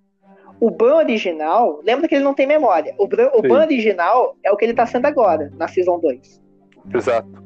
O 0.62 0.72
ban 0.72 0.96
original, 0.96 1.82
lembra 1.84 2.08
que 2.08 2.16
ele 2.16 2.24
não 2.24 2.34
tem 2.34 2.48
memória. 2.48 2.96
O, 2.98 3.06
ban- 3.08 3.30
o 3.34 3.42
ban 3.42 3.60
original 3.66 4.38
é 4.42 4.50
o 4.52 4.56
que 4.56 4.64
ele 4.64 4.74
tá 4.74 4.86
sendo 4.86 5.06
agora, 5.06 5.52
na 5.58 5.68
Season 5.68 6.00
2. 6.00 6.42
Exato. 6.96 7.44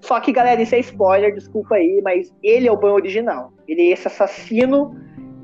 Só 0.00 0.20
que, 0.20 0.32
galera, 0.32 0.62
isso 0.62 0.76
é 0.76 0.78
spoiler, 0.80 1.34
desculpa 1.34 1.74
aí, 1.74 2.00
mas 2.04 2.32
ele 2.40 2.68
é 2.68 2.72
o 2.72 2.76
ban 2.76 2.92
original. 2.92 3.52
Ele 3.66 3.82
é 3.82 3.92
esse 3.92 4.06
assassino 4.06 4.96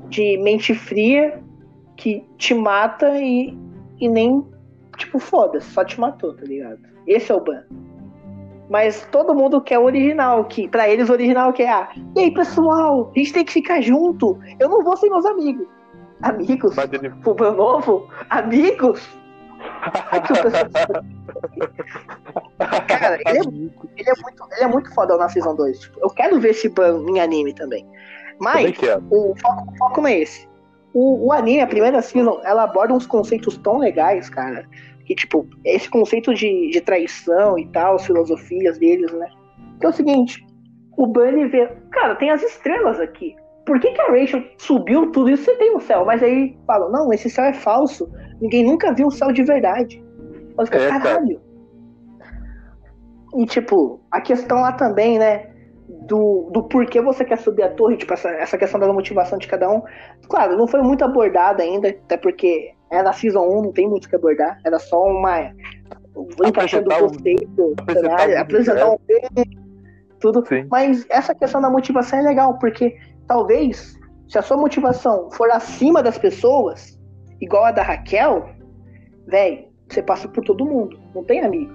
de 0.07 0.37
mente 0.37 0.73
fria 0.73 1.41
que 1.97 2.23
te 2.37 2.53
mata 2.53 3.19
e, 3.19 3.53
e 3.99 4.07
nem, 4.07 4.45
tipo, 4.97 5.19
foda-se, 5.19 5.69
só 5.71 5.83
te 5.83 5.99
matou, 5.99 6.33
tá 6.33 6.43
ligado? 6.45 6.79
Esse 7.05 7.31
é 7.33 7.35
o 7.35 7.41
ban. 7.41 7.63
Mas 8.69 9.07
todo 9.11 9.33
mundo 9.33 9.59
quer 9.59 9.79
o 9.79 9.83
original, 9.85 10.45
que 10.45 10.67
para 10.67 10.87
eles 10.87 11.09
o 11.09 11.13
original 11.13 11.51
que 11.51 11.63
é 11.63 11.71
a. 11.71 11.89
E 12.15 12.19
aí, 12.19 12.31
pessoal, 12.31 13.11
a 13.15 13.19
gente 13.19 13.33
tem 13.33 13.43
que 13.43 13.53
ficar 13.53 13.81
junto. 13.81 14.39
Eu 14.59 14.69
não 14.69 14.83
vou 14.83 14.95
sem 14.95 15.09
meus 15.09 15.25
amigos. 15.25 15.67
Amigos? 16.21 16.77
Ele... 16.77 17.09
Pro 17.09 17.35
meu 17.35 17.53
novo? 17.53 18.07
Amigos? 18.29 19.07
O 19.59 20.21
Cara, 22.87 23.15
ele 23.15 23.23
é, 23.25 23.31
ele, 23.31 23.39
é 23.39 24.13
muito, 24.21 24.47
ele 24.51 24.63
é 24.63 24.67
muito 24.67 24.93
foda 24.93 25.17
na 25.17 25.27
Season 25.29 25.55
2. 25.55 25.79
Tipo, 25.79 25.99
eu 26.01 26.09
quero 26.09 26.39
ver 26.39 26.51
esse 26.51 26.69
ban 26.69 27.03
em 27.09 27.19
anime 27.19 27.53
também. 27.53 27.83
Também 27.83 27.97
Mas 28.39 28.77
quero. 28.77 29.03
o 29.09 29.35
foco, 29.35 29.71
o 29.71 29.77
foco 29.77 30.01
não 30.01 30.07
é 30.07 30.19
esse. 30.19 30.47
O, 30.93 31.27
o 31.27 31.33
anime, 31.33 31.61
a 31.61 31.67
primeira 31.67 32.01
season, 32.01 32.39
ela 32.43 32.63
aborda 32.63 32.93
uns 32.93 33.05
conceitos 33.05 33.57
tão 33.57 33.77
legais, 33.77 34.29
cara. 34.29 34.65
Que, 35.09 35.15
tipo, 35.15 35.47
esse 35.65 35.89
conceito 35.89 36.35
de, 36.35 36.69
de 36.69 36.81
traição 36.81 37.57
e 37.57 37.67
tal, 37.69 37.95
as 37.95 38.05
filosofias 38.05 38.77
deles, 38.77 39.11
né? 39.11 39.27
Que 39.79 39.87
é 39.87 39.89
o 39.89 39.91
seguinte: 39.91 40.45
o 40.95 41.07
Bunny 41.07 41.47
vê. 41.47 41.65
Cara, 41.89 42.13
tem 42.13 42.29
as 42.29 42.43
estrelas 42.43 42.99
aqui. 42.99 43.35
Por 43.65 43.79
que, 43.79 43.91
que 43.91 44.01
a 44.01 44.11
Rachel 44.11 44.43
subiu 44.59 45.11
tudo 45.11 45.31
isso? 45.31 45.45
Você 45.45 45.55
tem 45.55 45.73
no 45.73 45.79
céu. 45.79 46.05
Mas 46.05 46.21
aí 46.21 46.55
falam: 46.67 46.91
não, 46.91 47.11
esse 47.11 47.27
céu 47.27 47.45
é 47.45 47.53
falso. 47.53 48.07
Ninguém 48.39 48.63
nunca 48.63 48.93
viu 48.93 49.07
um 49.07 49.09
céu 49.09 49.31
de 49.31 49.41
verdade. 49.41 49.99
Ela 50.55 50.65
fica, 50.67 50.77
É, 50.77 50.89
cara. 50.89 51.01
caralho. 51.01 51.41
E, 53.35 53.45
tipo, 53.47 53.99
a 54.11 54.21
questão 54.21 54.61
lá 54.61 54.73
também, 54.73 55.17
né? 55.17 55.49
Do, 56.07 56.51
do 56.53 56.67
porquê 56.67 57.01
você 57.01 57.25
quer 57.25 57.39
subir 57.39 57.63
a 57.63 57.69
torre, 57.73 57.97
tipo, 57.97 58.13
essa, 58.13 58.29
essa 58.29 58.59
questão 58.59 58.79
da 58.79 58.93
motivação 58.93 59.39
de 59.39 59.47
cada 59.47 59.67
um. 59.71 59.81
Claro, 60.27 60.55
não 60.55 60.67
foi 60.67 60.83
muito 60.83 61.03
abordada 61.03 61.63
ainda, 61.63 61.89
até 61.89 62.15
porque 62.15 62.75
é 62.91 63.03
na 63.03 63.13
Season 63.13 63.41
1, 63.41 63.61
não 63.61 63.71
tem 63.71 63.87
muito 63.87 64.05
o 64.05 64.09
que 64.09 64.15
abordar. 64.15 64.59
Era 64.65 64.79
só 64.79 65.03
uma. 65.03 65.51
encaixando 66.45 66.91
o 66.91 66.99
conceito, 66.99 67.75
apresentar 67.77 68.29
um 68.29 68.37
apresentar 68.37 68.89
um 68.89 68.97
tudo. 70.19 70.45
Sim. 70.45 70.67
Mas 70.69 71.05
essa 71.09 71.33
questão 71.33 71.61
da 71.61 71.69
motivação 71.69 72.19
é 72.19 72.21
legal, 72.21 72.57
porque 72.59 72.97
talvez, 73.27 73.97
se 74.27 74.37
a 74.37 74.41
sua 74.41 74.57
motivação 74.57 75.29
for 75.31 75.49
acima 75.49 76.03
das 76.03 76.17
pessoas, 76.17 76.99
igual 77.41 77.65
a 77.65 77.71
da 77.71 77.81
Raquel, 77.81 78.49
velho, 79.27 79.67
você 79.87 80.03
passa 80.03 80.27
por 80.27 80.43
todo 80.43 80.65
mundo, 80.65 80.99
não 81.15 81.23
tem 81.23 81.41
amigo. 81.41 81.73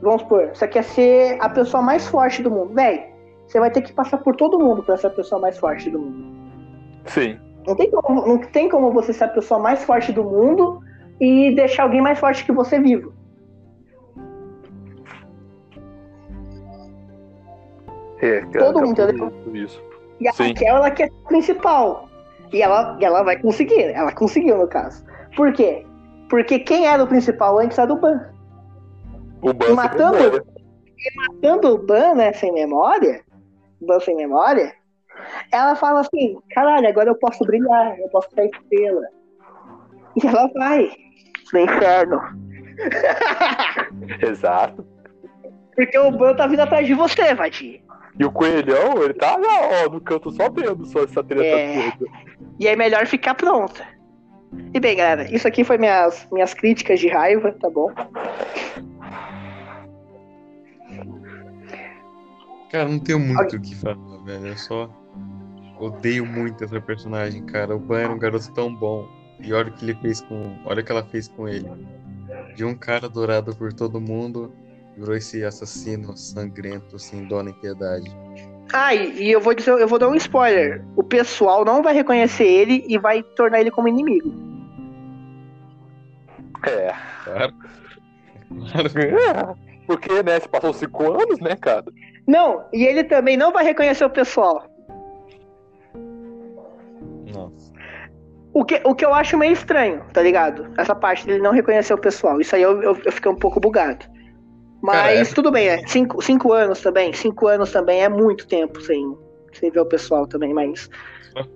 Vamos 0.00 0.22
supor, 0.22 0.48
você 0.48 0.66
quer 0.66 0.84
ser 0.84 1.38
a 1.40 1.48
pessoa 1.48 1.82
mais 1.82 2.06
forte 2.06 2.42
do 2.42 2.50
mundo, 2.50 2.74
velho, 2.74 3.02
você 3.46 3.60
vai 3.60 3.70
ter 3.70 3.82
que 3.82 3.92
passar 3.92 4.18
por 4.18 4.36
todo 4.36 4.58
mundo 4.58 4.82
pra 4.82 4.96
ser 4.96 5.08
a 5.08 5.10
pessoa 5.10 5.40
mais 5.40 5.58
forte 5.58 5.90
do 5.90 5.98
mundo. 5.98 6.34
Sim. 7.06 7.38
Não 7.66 7.74
tem 7.74 7.90
como, 7.90 8.26
não 8.26 8.38
tem 8.38 8.68
como 8.68 8.92
você 8.92 9.12
ser 9.12 9.24
a 9.24 9.28
pessoa 9.28 9.58
mais 9.58 9.82
forte 9.84 10.12
do 10.12 10.22
mundo 10.22 10.80
e 11.20 11.54
deixar 11.54 11.84
alguém 11.84 12.00
mais 12.00 12.18
forte 12.18 12.44
que 12.44 12.52
você 12.52 12.78
vivo. 12.78 13.12
É, 18.20 18.40
cara, 18.40 18.64
Todo 18.72 18.80
mundo, 18.86 19.02
entendeu? 19.02 19.32
Isso. 19.52 19.82
E 20.20 20.28
a 20.28 20.32
Sim. 20.32 20.48
Raquel, 20.48 20.76
ela 20.76 20.90
quer 20.90 21.08
ser 21.08 21.14
a 21.24 21.28
principal. 21.28 22.08
E 22.52 22.62
ela, 22.62 22.96
e 23.00 23.04
ela 23.04 23.22
vai 23.22 23.38
conseguir. 23.40 23.82
Ela 23.82 24.12
conseguiu, 24.12 24.56
no 24.56 24.68
caso. 24.68 25.04
Por 25.36 25.52
quê? 25.52 25.84
Porque 26.28 26.58
quem 26.58 26.86
era 26.86 27.02
o 27.02 27.06
principal 27.06 27.58
antes 27.58 27.78
era 27.78 27.92
o 27.92 27.96
Ban. 27.96 28.20
O 29.42 29.52
Ban 29.52 29.74
Matando- 29.74 30.16
sem 30.18 30.22
memória. 30.30 30.44
Matando 31.16 31.74
o 31.74 31.78
Ban, 31.78 32.14
né, 32.14 32.32
sem 32.32 32.52
memória, 32.52 33.22
Ban 33.80 34.00
sem 34.00 34.16
memória, 34.16 34.72
ela 35.50 35.74
fala 35.76 36.00
assim, 36.00 36.36
caralho, 36.50 36.88
agora 36.88 37.10
eu 37.10 37.14
posso 37.16 37.44
brilhar, 37.44 37.98
eu 37.98 38.08
posso 38.08 38.28
ser 38.34 38.46
estrela. 38.46 39.02
E 40.16 40.26
ela 40.26 40.48
vai 40.54 40.90
no 41.52 41.60
inferno. 41.60 42.20
Exato. 44.22 44.86
Porque 45.74 45.98
o 45.98 46.10
Ban 46.10 46.34
tá 46.34 46.46
vindo 46.46 46.60
atrás 46.60 46.86
de 46.86 46.94
você, 46.94 47.34
Vati. 47.34 47.82
E 48.18 48.24
o 48.24 48.30
coelhão, 48.30 49.02
ele 49.02 49.14
tá 49.14 49.36
lá, 49.36 49.84
ó, 49.84 49.90
no 49.90 50.00
canto 50.00 50.30
só 50.30 50.48
vendo 50.48 50.86
só 50.86 51.02
essa 51.02 51.22
treta 51.22 51.44
É. 51.44 51.90
toda. 51.90 52.10
E 52.60 52.68
é 52.68 52.76
melhor 52.76 53.06
ficar 53.06 53.34
pronta. 53.34 53.84
E 54.72 54.78
bem, 54.78 54.96
galera, 54.96 55.24
isso 55.34 55.48
aqui 55.48 55.64
foi 55.64 55.78
minhas, 55.78 56.28
minhas 56.30 56.54
críticas 56.54 57.00
de 57.00 57.08
raiva, 57.08 57.50
tá 57.60 57.68
bom? 57.68 57.90
Cara, 62.70 62.88
não 62.88 62.98
tenho 63.00 63.18
muito 63.18 63.56
o 63.56 63.60
que 63.60 63.74
falar, 63.74 64.18
velho. 64.24 64.46
Eu 64.46 64.56
só 64.56 64.88
odeio 65.78 66.24
muito 66.24 66.64
essa 66.64 66.80
personagem, 66.80 67.44
cara. 67.46 67.74
O 67.74 67.78
Ban 67.78 68.00
era 68.00 68.12
um 68.12 68.18
garoto 68.18 68.52
tão 68.52 68.74
bom. 68.74 69.08
E 69.40 69.52
olha 69.52 69.68
o 69.68 69.72
que 69.72 69.84
ele 69.84 69.94
fez 69.96 70.20
com. 70.20 70.56
Olha 70.64 70.80
o 70.80 70.84
que 70.84 70.92
ela 70.92 71.04
fez 71.04 71.28
com 71.28 71.48
ele. 71.48 71.70
De 72.54 72.64
um 72.64 72.74
cara 72.74 73.06
adorado 73.06 73.54
por 73.54 73.72
todo 73.72 74.00
mundo, 74.00 74.52
virou 74.96 75.14
esse 75.14 75.44
assassino 75.44 76.16
sangrento, 76.16 76.98
sem 76.98 77.24
dó 77.26 77.42
nem 77.42 77.54
piedade. 77.54 78.10
Ah, 78.72 78.94
e 78.94 79.24
e 79.24 79.30
eu 79.30 79.40
vou 79.40 79.54
dizer, 79.54 79.72
eu 79.72 79.88
vou 79.88 79.98
dar 79.98 80.08
um 80.08 80.14
spoiler. 80.14 80.84
O 80.96 81.02
pessoal 81.02 81.64
não 81.64 81.82
vai 81.82 81.94
reconhecer 81.94 82.46
ele 82.46 82.84
e 82.88 82.96
vai 82.98 83.22
tornar 83.22 83.60
ele 83.60 83.70
como 83.70 83.88
inimigo. 83.88 84.32
É. 86.66 86.94
Claro. 87.24 87.54
Claro. 88.72 88.98
É, 88.98 89.54
Porque, 89.86 90.22
né, 90.22 90.40
se 90.40 90.48
passou 90.48 90.72
cinco 90.72 91.12
anos, 91.12 91.38
né, 91.40 91.56
cara? 91.56 91.84
Não, 92.26 92.64
e 92.72 92.84
ele 92.84 93.04
também 93.04 93.36
não 93.36 93.52
vai 93.52 93.64
reconhecer 93.64 94.04
o 94.04 94.10
pessoal. 94.10 94.66
O 98.54 98.64
que, 98.64 98.80
o 98.84 98.94
que 98.94 99.04
eu 99.04 99.12
acho 99.12 99.36
meio 99.36 99.52
estranho, 99.52 100.00
tá 100.12 100.22
ligado? 100.22 100.72
Essa 100.78 100.94
parte 100.94 101.26
dele 101.26 101.42
não 101.42 101.50
reconhecer 101.50 101.92
o 101.92 101.98
pessoal. 101.98 102.40
Isso 102.40 102.54
aí 102.54 102.62
eu, 102.62 102.80
eu, 102.82 102.96
eu 103.04 103.12
fiquei 103.12 103.30
um 103.30 103.34
pouco 103.36 103.58
bugado. 103.58 104.06
Mas 104.80 104.96
Cara, 104.96 105.12
é- 105.14 105.24
tudo 105.24 105.50
bem, 105.50 105.66
é. 105.68 105.86
Cinco, 105.88 106.22
cinco 106.22 106.52
anos 106.52 106.80
também. 106.80 107.12
Cinco 107.12 107.48
anos 107.48 107.72
também 107.72 108.02
é 108.02 108.08
muito 108.08 108.46
tempo 108.46 108.80
sem, 108.80 109.16
sem 109.54 109.70
ver 109.70 109.80
o 109.80 109.86
pessoal 109.86 110.26
também, 110.26 110.54
mas. 110.54 110.88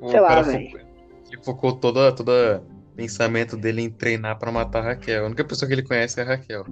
O 0.01 0.09
Sei 0.09 0.19
lá, 0.19 0.41
velho. 0.43 0.65
focou- 0.71 0.81
Ele 1.31 1.43
focou 1.45 1.73
todo 1.75 2.13
toda 2.17 2.63
pensamento 2.99 3.57
dele 3.57 3.83
em 3.83 3.89
treinar 3.89 4.37
pra 4.41 4.51
matar 4.51 4.81
a 4.81 4.87
Raquel. 4.89 5.23
A 5.23 5.27
única 5.27 5.45
pessoa 5.45 5.69
que 5.69 5.73
ele 5.73 5.85
conhece 5.85 6.19
é 6.19 6.25
a 6.25 6.27
Raquel. 6.27 6.65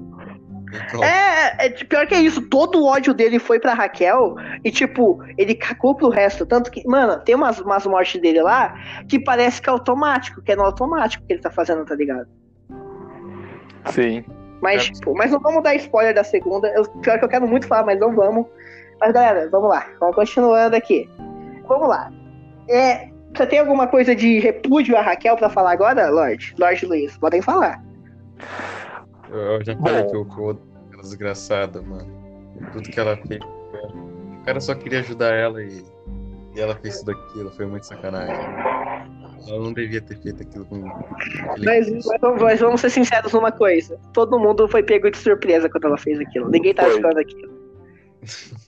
É, 1.00 1.66
é, 1.66 1.70
pior 1.70 2.04
que 2.04 2.16
é 2.16 2.20
isso, 2.20 2.42
todo 2.48 2.80
o 2.80 2.86
ódio 2.86 3.14
dele 3.14 3.38
foi 3.38 3.60
pra 3.60 3.74
Raquel 3.74 4.34
e, 4.64 4.72
tipo, 4.72 5.22
ele 5.38 5.54
cagou 5.54 5.94
pro 5.94 6.08
resto. 6.08 6.44
Tanto 6.44 6.68
que, 6.68 6.84
mano, 6.84 7.20
tem 7.20 7.36
umas, 7.36 7.60
umas 7.60 7.86
mortes 7.86 8.20
dele 8.20 8.42
lá 8.42 8.74
que 9.08 9.20
parece 9.20 9.62
que 9.62 9.68
é 9.70 9.72
automático, 9.72 10.42
que 10.42 10.50
é 10.50 10.56
no 10.56 10.64
automático 10.64 11.24
que 11.24 11.32
ele 11.34 11.40
tá 11.40 11.50
fazendo, 11.50 11.84
tá 11.84 11.94
ligado? 11.94 12.26
Sim. 13.92 14.24
Mas, 14.60 14.88
É. 14.88 14.92
tipo, 14.92 15.14
mas 15.14 15.30
não 15.30 15.38
vamos 15.38 15.62
dar 15.62 15.76
spoiler 15.76 16.12
da 16.12 16.24
segunda. 16.24 16.66
Eu, 16.70 16.84
pior 17.02 17.20
que 17.20 17.24
eu 17.24 17.28
quero 17.28 17.46
muito 17.46 17.68
falar, 17.68 17.86
mas 17.86 18.00
não 18.00 18.12
vamos. 18.12 18.46
Mas 19.00 19.12
galera, 19.12 19.48
vamos 19.48 19.68
lá. 19.68 19.86
Vamos 20.00 20.16
continuando 20.16 20.74
aqui. 20.74 21.08
Vamos 21.68 21.88
lá. 21.88 22.10
É, 22.68 23.10
você 23.36 23.46
tem 23.46 23.58
alguma 23.58 23.86
coisa 23.86 24.14
de 24.14 24.38
repúdio 24.38 24.96
a 24.96 25.02
Raquel 25.02 25.36
pra 25.36 25.48
falar 25.50 25.72
agora, 25.72 26.08
Lorde? 26.10 26.54
Lorde 26.58 26.86
Luiz, 26.86 27.16
podem 27.18 27.40
falar. 27.42 27.82
Eu, 29.30 29.62
já 29.64 29.76
falei 29.76 30.02
Bom. 30.02 30.10
que 30.10 30.16
eu, 30.16 30.24
que 30.24 30.38
eu 30.38 30.44
odeio 30.44 30.66
aquela 30.86 31.02
desgraçada, 31.02 31.82
mano. 31.82 32.06
Tudo 32.72 32.88
que 32.88 32.98
ela 33.00 33.16
fez. 33.26 33.40
O 33.42 34.44
cara 34.44 34.60
só 34.60 34.74
queria 34.74 35.00
ajudar 35.00 35.34
ela 35.34 35.62
e, 35.62 35.84
e 36.54 36.60
ela 36.60 36.74
fez 36.76 37.00
tudo 37.00 37.12
aquilo. 37.12 37.50
Foi 37.50 37.66
muito 37.66 37.84
sacanagem. 37.86 38.34
Ela 39.48 39.60
não 39.60 39.72
devia 39.72 40.00
ter 40.00 40.16
feito 40.20 40.42
aquilo 40.42 40.64
com 40.64 40.80
Mas, 41.64 41.88
mas- 41.90 42.38
mas 42.40 42.60
vamos 42.60 42.80
ser 42.80 42.90
sinceros 42.90 43.32
numa 43.32 43.52
coisa. 43.52 43.98
Todo 44.12 44.38
mundo 44.38 44.66
foi 44.68 44.82
pego 44.82 45.10
de 45.10 45.18
surpresa 45.18 45.68
quando 45.68 45.86
ela 45.86 45.98
fez 45.98 46.18
aquilo. 46.20 46.48
Ninguém 46.48 46.74
tava 46.74 46.88
Foi. 46.88 46.96
esperando 46.98 47.18
aquilo. 47.18 47.56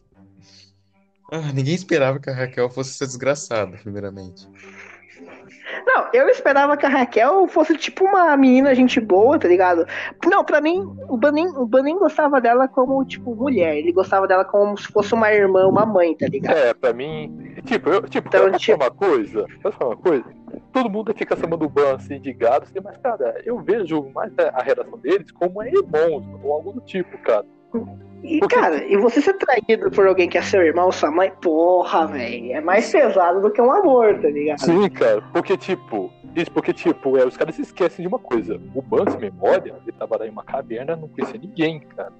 Ah, 1.30 1.52
ninguém 1.52 1.74
esperava 1.74 2.18
que 2.18 2.30
a 2.30 2.34
Raquel 2.34 2.70
fosse 2.70 2.94
ser 2.94 3.06
desgraçada, 3.06 3.76
primeiramente. 3.82 4.48
Não, 5.86 6.08
eu 6.14 6.28
esperava 6.28 6.76
que 6.76 6.86
a 6.86 6.88
Raquel 6.88 7.46
fosse 7.48 7.76
tipo 7.76 8.04
uma 8.04 8.34
menina 8.36 8.74
gente 8.74 8.98
boa, 9.00 9.38
tá 9.38 9.46
ligado? 9.46 9.86
Não, 10.24 10.42
pra 10.44 10.60
mim, 10.60 10.80
o 11.08 11.16
Banin, 11.16 11.46
o 11.48 11.66
Banin 11.66 11.98
gostava 11.98 12.40
dela 12.40 12.66
como, 12.68 13.04
tipo, 13.04 13.34
mulher. 13.34 13.76
Ele 13.76 13.92
gostava 13.92 14.26
dela 14.26 14.44
como 14.44 14.76
se 14.78 14.88
fosse 14.88 15.12
uma 15.14 15.30
irmã, 15.32 15.66
uma 15.66 15.84
mãe, 15.84 16.14
tá 16.16 16.26
ligado? 16.26 16.56
É, 16.56 16.72
pra 16.72 16.92
mim. 16.92 17.54
Tipo, 17.64 17.90
eu, 17.90 18.02
tipo, 18.08 18.28
Então, 18.28 18.46
posso 18.50 18.58
tipo- 18.64 18.78
falar 18.78 18.90
uma 18.90 18.96
coisa? 18.98 19.46
Posso 19.62 19.76
falar 19.78 19.90
uma 19.94 20.02
coisa? 20.02 20.24
Todo 20.72 20.90
mundo 20.90 21.14
fica 21.14 21.36
chamando 21.36 21.64
o 21.64 21.68
Ban 21.68 21.94
assim 21.96 22.18
de 22.20 22.32
gado, 22.32 22.64
assim, 22.64 22.78
mas, 22.82 22.96
cara, 22.98 23.40
eu 23.44 23.58
vejo 23.60 24.10
mais 24.14 24.32
a, 24.38 24.60
a 24.60 24.62
relação 24.62 24.98
deles 24.98 25.30
como 25.32 25.62
irmãos, 25.62 26.24
ou 26.42 26.52
algo 26.52 26.72
do 26.72 26.80
tipo, 26.80 27.18
cara. 27.18 27.44
E, 28.22 28.40
cara, 28.40 28.84
e 28.84 28.96
você 28.96 29.20
ser 29.20 29.34
traído 29.34 29.90
por 29.90 30.06
alguém 30.06 30.28
que 30.28 30.36
é 30.36 30.42
seu 30.42 30.60
irmão, 30.62 30.90
sua 30.90 31.10
mãe, 31.10 31.30
porra, 31.40 32.06
velho. 32.06 32.52
É 32.52 32.60
mais 32.60 32.90
pesado 32.90 33.40
do 33.40 33.50
que 33.50 33.60
um 33.60 33.70
amor, 33.70 34.18
tá 34.20 34.28
ligado? 34.28 34.58
Sim, 34.58 34.88
cara, 34.90 35.22
porque, 35.32 35.56
tipo, 35.56 36.12
isso 36.34 36.50
porque, 36.50 36.72
tipo, 36.72 37.16
é, 37.16 37.24
os 37.24 37.36
caras 37.36 37.54
se 37.54 37.62
esquecem 37.62 38.02
de 38.02 38.08
uma 38.08 38.18
coisa. 38.18 38.60
O 38.74 39.10
sem 39.10 39.20
memória, 39.20 39.74
ele 39.82 39.92
tava 39.92 40.18
lá 40.18 40.26
em 40.26 40.30
uma 40.30 40.42
caverna, 40.42 40.96
não 40.96 41.08
conhecia 41.08 41.40
ninguém, 41.40 41.80
cara. 41.80 42.12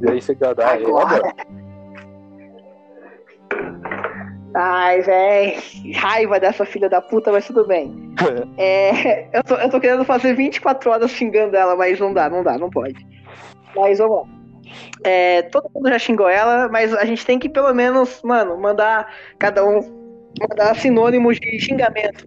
E 0.00 0.10
aí 0.10 0.20
você 0.20 0.34
gadar 0.34 0.74
Agora. 0.74 1.16
ela. 1.16 1.34
Ai, 4.54 5.00
velho. 5.00 5.62
Raiva 5.96 6.38
dessa 6.38 6.64
filha 6.64 6.88
da 6.88 7.00
puta, 7.00 7.32
mas 7.32 7.46
tudo 7.46 7.66
bem. 7.66 8.14
É, 8.56 9.36
eu, 9.36 9.42
tô, 9.42 9.54
eu 9.56 9.68
tô 9.68 9.80
querendo 9.80 10.04
fazer 10.04 10.34
24 10.34 10.90
horas 10.90 11.10
xingando 11.10 11.56
ela, 11.56 11.74
mas 11.74 11.98
não 11.98 12.14
dá, 12.14 12.30
não 12.30 12.42
dá, 12.42 12.56
não 12.56 12.70
pode. 12.70 12.94
Mas 13.74 13.98
vamos 13.98 14.28
lá. 14.28 14.33
É, 15.02 15.42
todo 15.42 15.70
mundo 15.74 15.88
já 15.88 15.98
xingou 15.98 16.28
ela, 16.28 16.68
mas 16.68 16.94
a 16.94 17.04
gente 17.04 17.24
tem 17.24 17.38
que 17.38 17.48
pelo 17.48 17.72
menos, 17.74 18.20
mano, 18.22 18.56
mandar 18.58 19.12
cada 19.38 19.64
um 19.64 19.80
mandar 20.40 20.74
sinônimos 20.76 21.38
de 21.38 21.58
xingamento. 21.60 22.26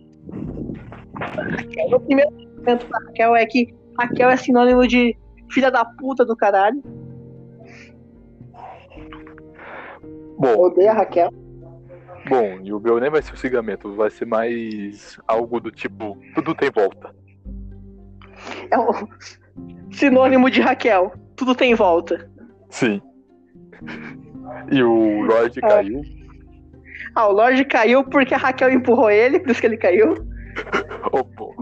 O 1.94 2.00
primeiro 2.00 2.32
xingamento 2.40 2.86
pra 2.86 3.00
Raquel 3.00 3.36
é 3.36 3.46
que 3.46 3.76
Raquel 4.00 4.30
é 4.30 4.38
sinônimo 4.38 4.88
de 4.88 5.18
filha 5.52 5.72
da 5.72 5.84
puta 5.84 6.26
do 6.26 6.36
caralho. 6.36 6.82
Bom, 10.38 10.56
Odeia 10.56 10.92
a 10.92 10.94
Raquel. 10.94 11.32
bom, 12.30 12.60
e 12.64 12.72
o 12.72 12.80
meu 12.80 13.00
nem 13.00 13.10
vai 13.10 13.22
ser 13.24 13.34
o 13.34 13.38
xingamento, 13.38 13.96
vai 13.96 14.10
ser 14.12 14.26
mais 14.26 15.20
algo 15.28 15.60
do 15.60 15.72
tipo, 15.72 16.16
tudo 16.36 16.54
tem 16.54 16.70
volta. 16.70 17.12
É 18.70 18.78
o 18.78 18.92
sinônimo 19.92 20.50
de 20.50 20.62
Raquel. 20.62 21.12
Tudo 21.36 21.56
tem 21.56 21.74
volta. 21.74 22.30
Sim. 22.70 23.02
E 24.72 24.82
o 24.84 25.22
Lorde 25.22 25.60
É. 25.60 25.68
caiu. 25.68 26.02
Ah, 27.16 27.28
o 27.28 27.32
Lorde 27.32 27.66
caiu 27.66 28.04
porque 28.04 28.34
a 28.34 28.38
Raquel 28.38 28.72
empurrou 28.72 29.10
ele, 29.10 29.40
por 29.40 29.50
isso 29.52 29.62
que 29.62 29.68
ele 29.68 29.78
caiu. 29.78 30.16
Oh, 31.12 31.24
pô. 31.24 31.54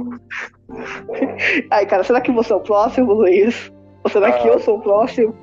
Ai, 1.69 1.85
cara, 1.85 2.03
será 2.03 2.19
que 2.21 2.31
você 2.31 2.51
é 2.51 2.55
o 2.55 2.61
próximo, 2.61 3.13
Luiz? 3.13 3.71
Ou 4.03 4.09
será 4.09 4.31
que 4.31 4.47
Ah. 4.47 4.53
eu 4.53 4.59
sou 4.59 4.77
o 4.77 4.81
próximo? 4.81 5.35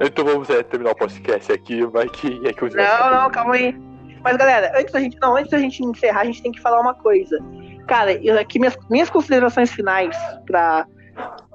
Então 0.00 0.24
vamos 0.24 0.50
é, 0.50 0.62
terminar 0.62 0.92
o 0.92 0.96
podcast 0.96 1.50
aqui, 1.52 1.84
vai 1.86 2.08
que 2.08 2.40
é 2.46 2.52
que 2.52 2.62
eu 2.62 2.68
Não, 2.70 3.10
não, 3.22 3.30
calma 3.30 3.54
aí. 3.54 3.74
Mas 4.22 4.36
galera, 4.36 4.72
antes 4.78 4.92
da 4.92 5.00
gente, 5.00 5.16
não, 5.20 5.36
antes 5.36 5.50
da 5.50 5.58
gente 5.58 5.82
encerrar, 5.84 6.20
a 6.20 6.24
gente 6.24 6.42
tem 6.42 6.52
que 6.52 6.60
falar 6.60 6.80
uma 6.80 6.94
coisa. 6.94 7.38
Cara, 7.86 8.12
eu, 8.12 8.38
aqui 8.38 8.58
minhas, 8.58 8.76
minhas 8.90 9.08
considerações 9.08 9.70
finais 9.72 10.16
pra 10.46 10.86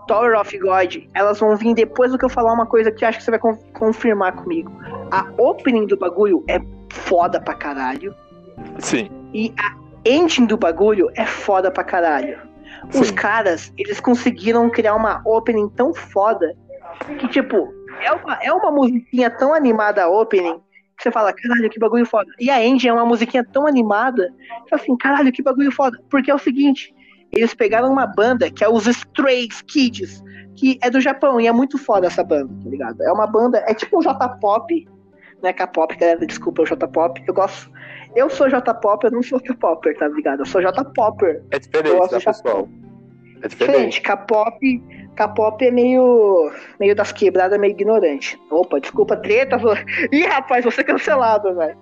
Tower 0.08 0.40
of 0.40 0.58
God, 0.60 0.98
elas 1.14 1.40
vão 1.40 1.56
vir 1.56 1.74
depois 1.74 2.12
do 2.12 2.18
que 2.18 2.26
eu 2.26 2.30
falar 2.30 2.54
uma 2.54 2.66
coisa 2.66 2.92
que 2.92 3.04
acho 3.04 3.18
que 3.18 3.24
você 3.24 3.32
vai 3.32 3.40
con- 3.40 3.58
confirmar 3.74 4.34
comigo. 4.34 4.72
A 5.12 5.26
opening 5.38 5.88
do 5.88 5.98
bagulho 5.98 6.44
é 6.48 6.60
foda 6.92 7.40
pra 7.42 7.54
caralho. 7.56 8.14
Sim, 8.80 9.10
E 9.34 9.54
a 9.60 9.76
ending 10.08 10.46
do 10.46 10.58
bagulho 10.58 11.10
é 11.16 11.26
foda 11.26 11.72
pra 11.72 11.84
caralho. 11.84 12.38
Os 12.94 13.08
sim. 13.08 13.16
caras, 13.16 13.74
eles 13.78 14.00
conseguiram 14.00 14.70
criar 14.70 14.96
uma 14.96 15.22
opening 15.26 15.68
tão 15.70 15.94
foda 15.94 16.56
que, 17.20 17.28
tipo, 17.28 17.74
é 18.02 18.12
uma, 18.12 18.34
é 18.42 18.52
uma 18.54 18.72
musiquinha 18.72 19.30
tão 19.32 19.54
animada 19.54 20.04
a 20.04 20.10
opening 20.10 20.62
que 20.98 21.04
você 21.04 21.12
fala, 21.12 21.34
caralho, 21.34 21.70
que 21.70 21.80
bagulho 21.80 22.06
foda. 22.06 22.32
E 22.40 22.50
a 22.50 22.64
ending 22.64 22.88
é 22.88 22.94
uma 22.94 23.06
musiquinha 23.06 23.44
tão 23.44 23.66
animada 23.68 24.32
que 24.68 24.76
assim, 24.76 24.96
caralho, 24.96 25.32
que 25.32 25.42
bagulho 25.44 25.72
foda. 25.72 26.00
Porque 26.10 26.32
é 26.32 26.36
o 26.36 26.40
seguinte, 26.40 26.94
eles 27.36 27.54
pegaram 27.54 27.92
uma 27.92 28.08
banda 28.08 28.50
que 28.50 28.64
é 28.64 28.70
os 28.70 28.88
Stray 28.88 29.50
Kids, 29.68 30.24
que 30.56 30.80
é 30.82 30.90
do 30.90 31.02
Japão 31.02 31.40
e 31.40 31.48
é 31.48 31.52
muito 31.52 31.78
foda 31.78 32.08
essa 32.08 32.24
banda, 32.24 32.54
tá 32.64 32.70
ligado? 32.70 33.04
É 33.04 33.12
uma 33.12 33.28
banda, 33.28 33.64
é 33.68 33.74
tipo 33.74 34.00
um 34.00 34.02
J-pop, 34.02 34.88
né? 35.44 35.52
K-pop, 35.52 35.96
galera, 35.98 36.26
desculpa, 36.26 36.62
é 36.62 36.64
o 36.64 36.66
J-pop. 36.66 37.24
Eu 37.28 37.34
gosto. 37.34 37.70
Eu 38.16 38.30
sou 38.30 38.50
J-pop, 38.50 39.04
eu 39.04 39.12
não 39.12 39.22
sou 39.22 39.40
K-popper, 39.42 39.98
tá 39.98 40.08
ligado? 40.08 40.40
Eu 40.40 40.46
sou 40.46 40.62
J-popper. 40.62 41.44
É 41.52 41.58
Eu 41.58 41.60
diferente, 41.60 41.98
gosto 41.98 42.12
tá, 42.12 42.32
pessoal? 42.32 42.70
É 43.44 43.48
diferente. 43.50 44.02
K-pop, 44.02 44.84
K-pop 45.18 45.66
é 45.66 45.72
meio, 45.72 46.52
meio 46.80 46.96
das 46.96 47.12
quebradas, 47.12 47.60
meio 47.60 47.72
ignorante. 47.72 48.40
Opa, 48.50 48.80
desculpa, 48.80 49.18
treta. 49.18 49.58
Ih, 50.12 50.24
rapaz, 50.24 50.64
vou 50.64 50.72
ser 50.72 50.86
cancelado, 50.86 51.54
velho. 51.54 51.78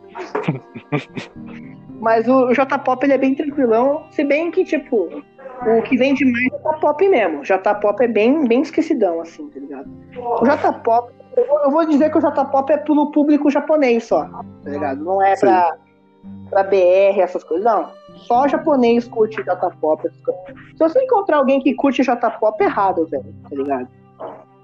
Mas 2.03 2.27
o 2.27 2.53
J-pop 2.53 3.01
ele 3.05 3.13
é 3.13 3.17
bem 3.17 3.33
tranquilão, 3.33 4.03
se 4.11 4.25
bem 4.25 4.51
que, 4.51 4.65
tipo, 4.65 5.07
o 5.65 5.81
que 5.83 5.95
vende 5.97 6.25
mais 6.25 6.51
é 6.51 6.55
o 6.57 6.71
J-pop 6.73 7.07
mesmo. 7.09 7.43
J-pop 7.45 8.03
é 8.03 8.07
bem, 8.09 8.45
bem 8.45 8.61
esquecidão, 8.61 9.21
assim, 9.21 9.47
tá 9.49 9.59
ligado? 9.59 9.89
O 10.41 10.45
J-pop, 10.45 11.13
eu 11.37 11.47
vou- 11.47 11.59
eu 11.61 11.71
vou 11.71 11.85
dizer 11.85 12.11
que 12.11 12.17
o 12.17 12.21
J-pop 12.21 12.71
é 12.73 12.77
pro 12.77 13.09
público 13.11 13.49
japonês 13.49 14.03
só, 14.03 14.25
tá 14.25 14.69
ligado? 14.69 15.01
Não 15.03 15.21
é 15.23 15.35
pra, 15.37 15.77
pra 16.49 16.63
BR, 16.63 17.21
essas 17.21 17.41
coisas, 17.43 17.65
não. 17.65 17.89
Só 18.17 18.49
japonês 18.49 19.07
curte 19.07 19.41
J-pop. 19.41 20.09
Se 20.09 20.77
você 20.79 21.01
encontrar 21.03 21.37
alguém 21.37 21.61
que 21.61 21.73
curte 21.73 22.03
J-pop, 22.03 22.61
é 22.61 22.65
errado, 22.65 23.05
velho, 23.07 23.33
tá 23.49 23.55
ligado? 23.55 23.87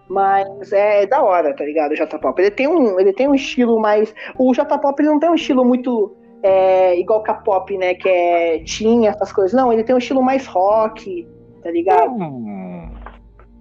Mas 0.10 0.74
é 0.74 1.06
da 1.06 1.22
hora, 1.22 1.56
tá 1.56 1.64
ligado? 1.64 1.92
O 1.92 1.96
J-pop. 1.96 2.42
Ele 2.42 2.52
tem 2.52 2.68
um, 2.68 3.00
ele 3.00 3.14
tem 3.14 3.28
um 3.30 3.36
estilo 3.36 3.80
mais. 3.80 4.14
O 4.38 4.54
J-pop 4.54 5.00
ele 5.00 5.10
não 5.10 5.20
tem 5.20 5.30
um 5.30 5.36
estilo 5.36 5.64
muito 5.64 6.16
é, 6.44 7.00
igual 7.00 7.24
K-pop, 7.24 7.78
né? 7.78 7.94
Que 7.94 8.10
é 8.10 8.60
tinha 8.60 9.12
essas 9.12 9.32
coisas. 9.32 9.54
Não, 9.54 9.72
ele 9.72 9.84
tem 9.84 9.96
um 9.96 10.00
estilo 10.00 10.22
mais 10.22 10.46
rock, 10.46 11.28
tá 11.64 11.72
ligado? 11.72 12.12
Hum, 12.12 12.92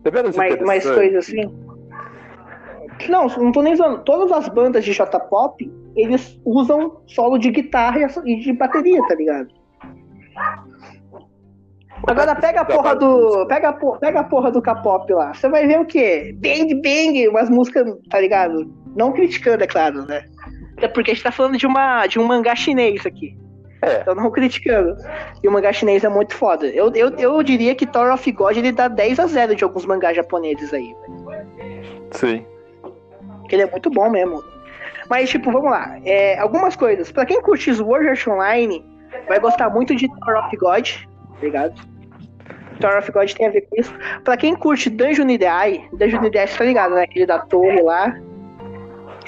deveras 0.02 0.36
mais, 0.36 0.60
mais 0.60 0.88
coisas 0.88 1.28
assim. 1.28 1.50
Não, 3.08 3.26
não 3.28 3.52
tô 3.52 3.62
nem 3.62 3.76
zoando. 3.76 4.02
Todas 4.02 4.32
as 4.32 4.48
bandas 4.48 4.84
de 4.84 4.92
J-pop, 4.92 5.72
eles 5.94 6.40
usam 6.44 7.00
solo 7.06 7.38
de 7.38 7.50
guitarra 7.50 8.00
e 8.24 8.36
de 8.36 8.52
bateria, 8.52 9.00
tá 9.06 9.14
ligado? 9.14 9.48
Agora 12.06 12.34
pega 12.36 12.60
a 12.60 12.64
porra 12.64 12.94
do. 12.94 13.46
Pega 13.46 13.68
a, 13.70 13.72
por- 13.72 13.98
pega 13.98 14.20
a 14.20 14.24
porra 14.24 14.50
do 14.52 14.62
K-pop 14.62 15.12
lá. 15.12 15.34
Você 15.34 15.48
vai 15.48 15.66
ver 15.66 15.80
o 15.80 15.84
quê? 15.84 16.34
Bang 16.38 16.74
Bang, 16.76 17.28
umas 17.28 17.50
músicas, 17.50 17.92
tá 18.08 18.20
ligado? 18.20 18.72
Não 18.96 19.12
criticando, 19.12 19.64
é 19.64 19.66
claro, 19.66 20.06
né? 20.06 20.24
É 20.80 20.88
porque 20.88 21.10
a 21.10 21.14
gente 21.14 21.22
tá 21.22 21.32
falando 21.32 21.56
de, 21.56 21.66
uma, 21.66 22.06
de 22.06 22.18
um 22.18 22.24
mangá 22.24 22.54
chinês 22.54 23.04
aqui. 23.04 23.36
É. 23.82 24.00
Então 24.00 24.14
não 24.14 24.30
criticando. 24.30 24.96
E 25.42 25.48
o 25.48 25.52
mangá 25.52 25.72
chinês 25.72 26.04
é 26.04 26.08
muito 26.08 26.34
foda. 26.34 26.66
Eu, 26.66 26.92
eu, 26.94 27.10
eu 27.16 27.42
diria 27.42 27.74
que 27.74 27.86
Tower 27.86 28.12
of 28.12 28.32
God 28.32 28.56
ele 28.56 28.72
dá 28.72 28.88
10 28.88 29.20
a 29.20 29.26
0 29.26 29.54
de 29.54 29.64
alguns 29.64 29.86
mangás 29.86 30.16
japoneses 30.16 30.72
aí. 30.72 30.94
Sim. 32.10 32.44
Que 33.48 33.54
ele 33.54 33.62
é 33.62 33.70
muito 33.70 33.90
bom 33.90 34.10
mesmo. 34.10 34.42
Mas, 35.08 35.30
tipo, 35.30 35.50
vamos 35.50 35.70
lá. 35.70 35.98
É, 36.04 36.38
algumas 36.38 36.76
coisas. 36.76 37.10
Pra 37.10 37.24
quem 37.24 37.40
curte 37.40 37.72
Sword 37.74 38.08
Art 38.08 38.26
Online, 38.26 38.84
vai 39.26 39.38
gostar 39.40 39.70
muito 39.70 39.94
de 39.94 40.08
Tower 40.08 40.44
of 40.44 40.56
God, 40.56 40.90
tá 40.90 41.40
ligado? 41.40 41.80
Tower 42.80 42.98
of 42.98 43.10
God 43.10 43.32
tem 43.32 43.46
a 43.46 43.50
ver 43.50 43.62
com 43.62 43.80
isso. 43.80 43.92
Pra 44.22 44.36
quem 44.36 44.54
curte 44.54 44.90
Dungeon 44.90 45.28
Idai, 45.28 45.88
Dungeon 45.92 46.24
Idai, 46.24 46.46
você 46.46 46.58
tá 46.58 46.64
ligado, 46.64 46.94
né? 46.94 47.04
Aquele 47.04 47.26
da 47.26 47.38
torre 47.38 47.80
lá. 47.82 48.14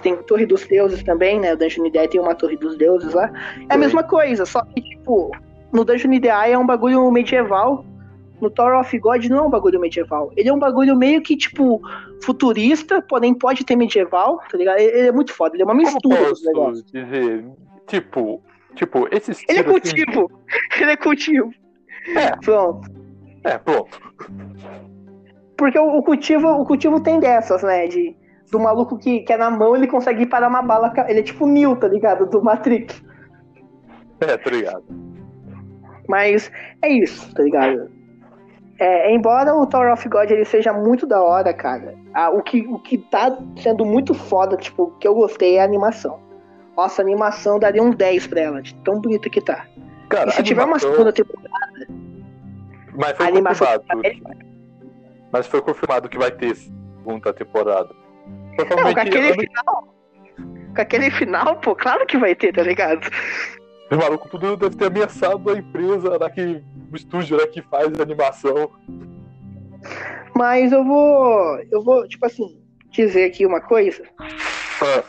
Que 0.01 0.05
tem 0.05 0.17
Torre 0.17 0.47
dos 0.47 0.67
Deuses 0.67 1.03
também, 1.03 1.39
né? 1.39 1.53
O 1.53 1.57
Dungeon 1.57 1.85
Idai 1.87 2.09
tem 2.09 2.21
uma 2.21 2.35
Torre 2.35 2.57
dos 2.57 2.77
Deuses 2.77 3.13
lá. 3.13 3.31
É 3.69 3.75
a 3.75 3.77
mesma 3.79 4.03
coisa, 4.03 4.47
só 4.47 4.65
que, 4.65 4.81
tipo, 4.81 5.31
no 5.73 5.85
Dungeon 5.85 6.13
Idai 6.13 6.53
é 6.53 6.59
um 6.59 6.67
bagulho 6.67 7.11
medieval. 7.11 7.85
No 8.41 8.49
Tower 8.49 8.81
of 8.81 8.99
God 8.99 9.23
não 9.27 9.37
é 9.37 9.43
um 9.43 9.51
bagulho 9.51 9.79
medieval. 9.79 10.33
Ele 10.35 10.49
é 10.49 10.53
um 10.53 10.59
bagulho 10.59 10.97
meio 10.97 11.21
que, 11.21 11.37
tipo, 11.37 11.83
futurista, 12.25 13.03
porém 13.03 13.35
pode 13.35 13.65
ter 13.65 13.77
medieval, 13.77 14.41
tá 14.51 14.57
ligado? 14.57 14.79
Ele 14.79 15.09
é 15.09 15.13
muito 15.13 15.35
foda, 15.35 15.55
ele 15.55 15.63
é 15.63 15.67
uma 15.67 15.75
mistura 15.75 16.31
dos 16.31 16.43
negócios. 16.47 16.85
dizer? 16.91 17.45
Tipo, 17.87 18.43
tipo, 18.75 19.07
esse 19.11 19.33
estilo. 19.33 19.51
Ele 19.51 19.59
é 19.59 19.63
assim- 19.63 19.71
cultivo. 19.71 20.31
Ele 20.81 20.91
é 20.91 20.97
cultivo. 20.97 21.51
É. 22.17 22.37
Pronto. 22.37 22.89
É, 23.45 23.59
pronto. 23.59 24.01
Porque 25.59 25.79
o, 25.79 25.99
o 25.99 26.03
cultivo, 26.03 26.49
o 26.49 26.65
cultivo 26.65 27.03
tem 27.03 27.21
dessas, 27.21 27.63
né? 27.63 27.87
De, 27.87 28.17
do 28.51 28.59
maluco 28.61 28.99
que, 28.99 29.21
que 29.21 29.33
é 29.33 29.37
na 29.37 29.51
mão, 29.51 29.77
ele 29.77 29.87
consegue 29.87 30.27
parar 30.27 30.49
uma 30.49 30.63
bala. 30.63 30.93
Ele 31.09 31.21
é 31.21 31.23
tipo 31.23 31.47
Neo, 31.47 31.77
tá 31.77 31.89
ligado? 31.89 32.27
Do 32.27 32.43
Matrix. 32.43 33.03
É, 34.21 34.37
tá 34.37 34.51
ligado. 34.51 34.85
Mas 36.09 36.51
é 36.83 36.89
isso, 36.89 37.33
tá 37.35 37.43
ligado? 37.43 37.91
É, 38.79 39.13
embora 39.15 39.55
o 39.55 39.67
Tower 39.67 39.93
of 39.93 40.09
God 40.09 40.31
ele 40.31 40.45
seja 40.45 40.73
muito 40.73 41.07
da 41.07 41.23
hora, 41.23 41.53
cara, 41.53 41.95
ah, 42.15 42.31
o, 42.31 42.43
que, 42.43 42.67
o 42.67 42.79
que 42.79 42.97
tá 42.97 43.37
sendo 43.57 43.85
muito 43.85 44.15
foda, 44.15 44.57
tipo, 44.57 44.91
que 44.99 45.07
eu 45.07 45.15
gostei 45.15 45.57
é 45.57 45.61
a 45.61 45.65
animação. 45.65 46.19
Nossa, 46.77 47.03
a 47.03 47.05
animação 47.05 47.59
daria 47.59 47.83
um 47.83 47.91
10 47.91 48.27
pra 48.27 48.41
ela, 48.41 48.63
de 48.63 48.75
tão 48.77 48.99
bonita 49.01 49.29
que 49.29 49.41
tá. 49.41 49.67
Cara, 50.09 50.31
E 50.31 50.33
se 50.33 50.43
tiver 50.43 50.63
uma 50.63 50.77
animação- 50.77 50.91
segunda 50.93 51.13
temporada, 51.13 51.87
Mas 52.95 53.11
a 53.11 53.15
foi 53.17 53.27
animação 53.27 53.67
confirmado. 53.89 54.39
Mas 55.31 55.47
foi 55.47 55.61
confirmado 55.63 56.09
que 56.09 56.19
vai 56.19 56.31
ter 56.31 56.57
segunda 56.57 57.33
temporada. 57.35 57.91
Não, 58.65 58.93
com 58.93 59.01
aquele 59.01 59.27
ano- 59.33 59.41
final. 59.41 59.95
Com 60.75 60.83
aquele 60.83 61.11
final, 61.11 61.57
pô, 61.57 61.75
claro 61.75 62.07
que 62.07 62.17
vai 62.17 62.35
ter, 62.35 62.53
tá 62.53 62.63
ligado? 62.63 63.09
o 63.91 63.97
maluco 63.97 64.29
tudo 64.29 64.57
deve 64.57 64.77
ter 64.77 64.87
ameaçado 64.87 65.51
a 65.51 65.59
empresa 65.59 66.31
que. 66.31 66.63
O 66.93 66.97
estúdio 66.97 67.37
lá 67.37 67.47
que 67.47 67.63
faz 67.63 68.01
animação. 68.01 68.71
Mas 70.35 70.73
eu 70.73 70.85
vou. 70.85 71.59
Eu 71.71 71.83
vou, 71.83 72.07
tipo 72.09 72.27
assim, 72.27 72.59
dizer 72.91 73.25
aqui 73.27 73.47
uma 73.47 73.61
coisa. 73.61 74.03
Ah, 74.83 75.03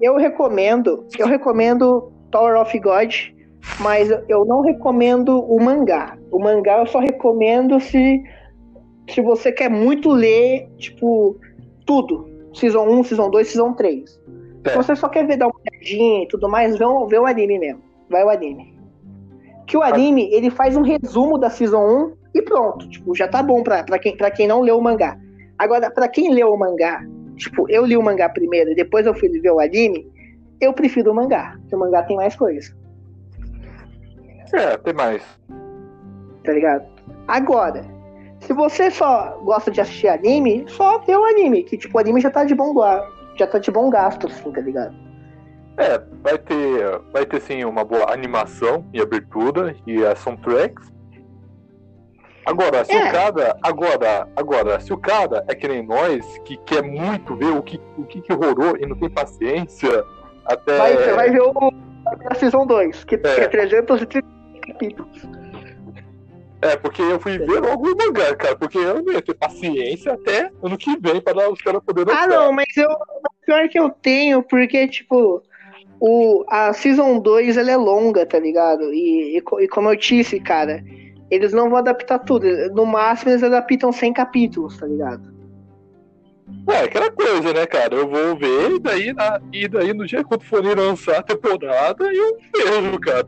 Eu 0.00 0.16
recomendo. 0.16 1.06
Eu 1.18 1.26
recomendo 1.26 2.12
Tower 2.30 2.60
of 2.60 2.78
God, 2.78 3.14
mas 3.80 4.10
eu 4.28 4.44
não 4.44 4.60
recomendo 4.62 5.40
o 5.44 5.62
mangá. 5.62 6.16
O 6.30 6.38
mangá 6.38 6.78
eu 6.78 6.86
só 6.86 6.98
recomendo 7.00 7.80
se. 7.80 8.22
Se 9.10 9.20
você 9.20 9.52
quer 9.52 9.68
muito 9.68 10.10
ler, 10.10 10.68
tipo, 10.78 11.38
tudo. 11.84 12.33
Season 12.54 12.84
1, 12.88 13.04
Season 13.04 13.30
2, 13.30 13.48
Season 13.48 13.72
3. 13.74 14.10
Se 14.10 14.20
É. 14.70 14.74
você 14.74 14.96
só 14.96 15.08
quer 15.08 15.26
ver 15.26 15.36
dar 15.36 15.46
uma 15.48 15.54
olhadinha 15.60 16.22
e 16.24 16.28
tudo 16.28 16.48
mais, 16.48 16.76
vê, 16.76 16.84
o- 16.84 17.06
vê 17.06 17.18
o 17.18 17.26
anime 17.26 17.58
mesmo. 17.58 17.82
Vai 18.08 18.24
o 18.24 18.30
anime. 18.30 18.74
Que 19.66 19.76
o 19.76 19.82
anime, 19.82 20.30
ele 20.32 20.50
faz 20.50 20.76
um 20.76 20.82
resumo 20.82 21.36
da 21.38 21.50
Season 21.50 21.84
1 21.86 22.12
e 22.34 22.42
pronto. 22.42 22.88
Tipo, 22.88 23.14
já 23.14 23.26
tá 23.28 23.42
bom 23.42 23.62
pra, 23.62 23.82
pra, 23.82 23.98
quem, 23.98 24.16
pra 24.16 24.30
quem 24.30 24.46
não 24.46 24.60
leu 24.60 24.78
o 24.78 24.82
mangá. 24.82 25.18
Agora, 25.58 25.90
pra 25.90 26.08
quem 26.08 26.32
leu 26.32 26.52
o 26.52 26.58
mangá 26.58 27.04
tipo, 27.36 27.68
eu 27.68 27.84
li 27.84 27.96
o 27.96 28.02
mangá 28.02 28.28
primeiro 28.28 28.70
e 28.70 28.74
depois 28.76 29.06
eu 29.06 29.12
fui 29.14 29.28
ver 29.28 29.50
o 29.50 29.58
anime, 29.58 30.08
eu 30.60 30.72
prefiro 30.72 31.10
o 31.10 31.14
mangá, 31.14 31.56
porque 31.60 31.74
o 31.74 31.78
mangá 31.80 32.02
tem 32.04 32.16
mais 32.16 32.36
coisa. 32.36 32.72
É, 34.52 34.76
tem 34.76 34.94
mais. 34.94 35.22
Tá 36.44 36.52
ligado? 36.52 36.84
Agora, 37.26 37.84
se 38.44 38.52
você 38.52 38.90
só 38.90 39.38
gosta 39.42 39.70
de 39.70 39.80
assistir 39.80 40.08
anime, 40.08 40.64
só 40.68 40.98
vê 40.98 41.16
o 41.16 41.24
anime, 41.24 41.62
que 41.62 41.76
tipo, 41.76 41.96
o 41.96 42.00
anime 42.00 42.20
já 42.20 42.30
tá 42.30 42.44
de 42.44 42.54
bom 42.54 42.74
já 43.36 43.46
tá 43.46 43.58
de 43.58 43.70
bom 43.70 43.90
gasto, 43.90 44.26
assim, 44.26 44.52
tá 44.52 44.60
ligado? 44.60 44.94
É, 45.76 46.00
vai 46.22 46.38
ter, 46.38 47.00
vai 47.12 47.26
ter 47.26 47.40
sim 47.40 47.64
uma 47.64 47.84
boa 47.84 48.12
animação 48.12 48.84
e 48.92 49.00
abertura 49.00 49.74
e 49.86 50.04
a 50.04 50.14
soundtracks. 50.14 50.92
Agora, 52.46 52.84
se 52.84 52.92
é. 52.92 53.08
o 53.08 53.12
cara, 53.12 53.56
agora, 53.62 54.28
agora, 54.36 54.80
se 54.80 54.92
o 54.92 54.98
cara 54.98 55.44
é 55.48 55.54
que 55.54 55.66
nem 55.66 55.84
nós, 55.84 56.38
que 56.44 56.58
quer 56.58 56.82
muito 56.82 57.34
ver 57.34 57.50
o 57.50 57.62
que, 57.62 57.80
o 57.96 58.04
que, 58.04 58.20
que 58.20 58.32
rolou 58.32 58.76
e 58.78 58.86
não 58.86 58.96
tem 58.96 59.08
paciência 59.08 60.04
até. 60.44 60.76
Vai, 60.76 60.96
você 60.96 61.12
vai 61.14 61.30
ver 61.30 61.40
o, 61.40 61.52
a 62.30 62.34
Season 62.34 62.66
2, 62.66 63.04
que 63.04 63.14
é. 63.14 63.18
é 63.18 63.48
330 63.48 64.28
capítulos. 64.66 65.43
É, 66.64 66.76
porque 66.76 67.02
eu 67.02 67.20
fui 67.20 67.36
ver 67.36 67.60
logo 67.60 67.92
o 67.92 67.94
mangá, 67.94 68.34
cara, 68.34 68.56
porque 68.56 68.78
eu 68.78 69.02
não 69.02 69.12
ia 69.12 69.20
ter 69.20 69.34
paciência 69.34 70.14
até 70.14 70.50
ano 70.62 70.78
que 70.78 70.98
vem 70.98 71.20
para 71.20 71.50
os 71.50 71.60
caras 71.60 71.82
poderem. 71.84 72.14
Ah, 72.14 72.26
não, 72.26 72.52
mas 72.52 72.74
eu. 72.74 72.88
Pior 73.44 73.68
que 73.68 73.78
eu 73.78 73.90
tenho, 73.90 74.42
porque, 74.42 74.88
tipo, 74.88 75.42
o, 76.00 76.42
a 76.48 76.72
Season 76.72 77.18
2 77.18 77.58
ela 77.58 77.70
é 77.70 77.76
longa, 77.76 78.24
tá 78.24 78.38
ligado? 78.38 78.94
E, 78.94 79.36
e, 79.36 79.42
e, 79.60 79.68
como 79.68 79.90
eu 79.90 79.96
disse, 79.96 80.40
cara, 80.40 80.82
eles 81.30 81.52
não 81.52 81.68
vão 81.68 81.76
adaptar 81.76 82.20
tudo. 82.20 82.46
No 82.72 82.86
máximo 82.86 83.32
eles 83.32 83.42
adaptam 83.42 83.92
100 83.92 84.14
capítulos, 84.14 84.78
tá 84.78 84.86
ligado? 84.86 85.34
É, 86.66 86.84
aquela 86.84 87.10
coisa, 87.10 87.52
né, 87.52 87.66
cara? 87.66 87.94
Eu 87.94 88.08
vou 88.08 88.36
ver 88.36 88.70
e 88.70 88.78
daí, 88.80 89.12
na, 89.12 89.38
e 89.52 89.68
daí 89.68 89.92
no 89.92 90.06
dia 90.06 90.24
quando 90.24 90.44
forem 90.44 90.74
lançar 90.74 91.18
a 91.18 91.22
temporada, 91.22 92.10
eu 92.10 92.38
vejo, 92.56 92.98
cara. 93.00 93.26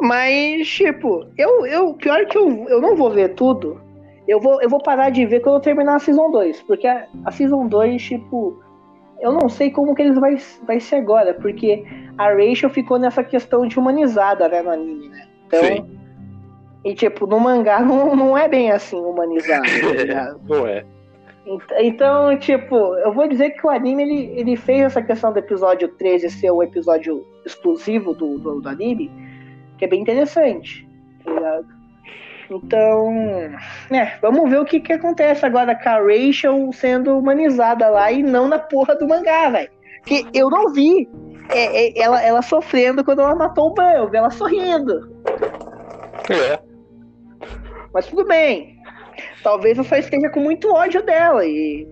Mas, 0.00 0.66
tipo, 0.68 1.26
eu, 1.38 1.66
eu 1.66 1.94
pior 1.94 2.26
que 2.26 2.36
eu, 2.36 2.66
eu 2.68 2.80
não 2.80 2.96
vou 2.96 3.10
ver 3.10 3.34
tudo. 3.34 3.80
Eu 4.26 4.40
vou, 4.40 4.60
eu 4.60 4.68
vou 4.68 4.82
parar 4.82 5.10
de 5.10 5.24
ver 5.26 5.40
quando 5.40 5.56
eu 5.56 5.60
terminar 5.60 5.96
a 5.96 5.98
Season 5.98 6.30
2. 6.30 6.62
Porque 6.62 6.86
a, 6.86 7.06
a 7.24 7.30
Season 7.30 7.66
2, 7.66 8.02
tipo, 8.02 8.60
eu 9.20 9.32
não 9.32 9.48
sei 9.48 9.70
como 9.70 9.94
que 9.94 10.02
eles 10.02 10.18
vai, 10.18 10.36
vai 10.66 10.80
ser 10.80 10.96
agora. 10.96 11.34
Porque 11.34 11.84
a 12.18 12.30
Rachel 12.32 12.70
ficou 12.70 12.98
nessa 12.98 13.22
questão 13.22 13.66
de 13.66 13.78
humanizada, 13.78 14.48
né, 14.48 14.62
no 14.62 14.70
anime, 14.70 15.08
né? 15.08 15.28
Então. 15.46 15.62
Sim. 15.62 15.90
E, 16.84 16.94
tipo, 16.94 17.26
no 17.26 17.40
mangá 17.40 17.80
não, 17.80 18.14
não 18.14 18.36
é 18.36 18.46
bem 18.46 18.70
assim 18.70 19.00
humanizado. 19.00 19.62
Tá 19.62 20.36
não 20.46 20.66
é. 20.66 20.84
Então, 21.78 22.36
tipo, 22.38 22.74
eu 22.96 23.12
vou 23.12 23.28
dizer 23.28 23.50
que 23.50 23.66
o 23.66 23.70
anime 23.70 24.02
ele, 24.02 24.40
ele 24.40 24.56
fez 24.56 24.80
essa 24.80 25.02
questão 25.02 25.30
do 25.32 25.38
episódio 25.38 25.88
13 25.88 26.30
ser 26.30 26.50
o 26.50 26.62
episódio 26.62 27.26
exclusivo 27.44 28.14
do, 28.14 28.38
do, 28.38 28.60
do 28.62 28.68
anime 28.68 29.10
que 29.78 29.84
é 29.84 29.88
bem 29.88 30.00
interessante, 30.00 30.86
tá 31.24 31.32
ligado? 31.32 31.66
Então, 32.50 33.10
né, 33.90 34.18
vamos 34.20 34.50
ver 34.50 34.60
o 34.60 34.64
que, 34.64 34.80
que 34.80 34.92
acontece 34.92 35.44
agora 35.46 35.74
com 35.74 35.88
a 35.88 35.98
Rachel 35.98 36.70
sendo 36.72 37.18
humanizada 37.18 37.88
lá 37.88 38.12
e 38.12 38.22
não 38.22 38.48
na 38.48 38.58
porra 38.58 38.94
do 38.94 39.08
mangá, 39.08 39.48
velho. 39.50 39.70
Que 40.04 40.26
eu 40.34 40.50
não 40.50 40.72
vi 40.72 41.08
é, 41.48 41.86
é, 41.86 42.02
ela, 42.02 42.22
ela 42.22 42.42
sofrendo 42.42 43.04
quando 43.04 43.20
ela 43.20 43.34
matou 43.34 43.68
o 43.68 43.74
Bell, 43.74 44.10
ela 44.12 44.30
sorrindo. 44.30 45.10
É. 46.30 46.58
Mas 47.92 48.06
tudo 48.06 48.24
bem. 48.26 48.78
Talvez 49.42 49.78
eu 49.78 49.84
só 49.84 49.96
esteja 49.96 50.28
com 50.30 50.40
muito 50.40 50.72
ódio 50.72 51.02
dela 51.02 51.44
e. 51.46 51.86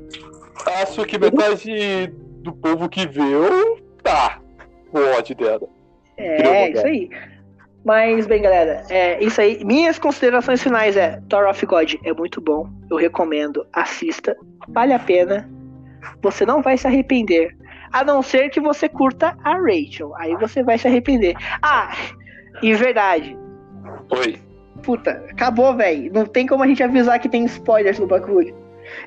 Acho 0.83 1.05
que 1.05 1.18
metade 1.18 2.12
do 2.43 2.53
povo 2.53 2.89
que 2.89 3.07
viu 3.07 3.78
tá 4.03 4.41
com 4.91 4.99
ódio 5.16 5.37
dela. 5.37 5.68
É, 6.16 6.70
isso 6.70 6.87
aí. 6.87 7.11
Mas, 7.85 8.26
bem, 8.26 8.43
galera, 8.43 8.85
é 8.89 9.22
isso 9.22 9.41
aí. 9.41 9.64
Minhas 9.64 9.99
considerações 9.99 10.62
finais 10.62 10.97
é: 10.97 11.20
Thor 11.28 11.49
of 11.49 11.66
God 11.66 11.95
é 12.05 12.12
muito 12.12 12.41
bom. 12.41 12.68
Eu 12.91 12.97
recomendo. 12.97 13.66
Assista. 13.72 14.37
Vale 14.68 14.93
a 14.93 14.99
pena. 14.99 15.51
Você 16.22 16.47
não 16.47 16.62
vai 16.62 16.76
se 16.76 16.87
arrepender. 16.87 17.57
A 17.93 18.05
não 18.05 18.22
ser 18.22 18.51
que 18.51 18.61
você 18.61 18.89
curta 18.89 19.37
a 19.45 19.55
Rachel. 19.55 20.14
Aí 20.16 20.35
você 20.37 20.62
vai 20.62 20.78
se 20.78 20.87
arrepender. 20.87 21.35
Ah, 21.61 21.93
e 22.62 22.72
verdade. 22.74 23.37
Oi. 24.11 24.39
Puta, 24.83 25.24
acabou, 25.30 25.74
velho. 25.76 26.12
Não 26.12 26.24
tem 26.24 26.47
como 26.47 26.62
a 26.62 26.66
gente 26.66 26.83
avisar 26.83 27.18
que 27.18 27.28
tem 27.28 27.45
spoilers 27.45 27.99
no 27.99 28.07
bagulho. 28.07 28.57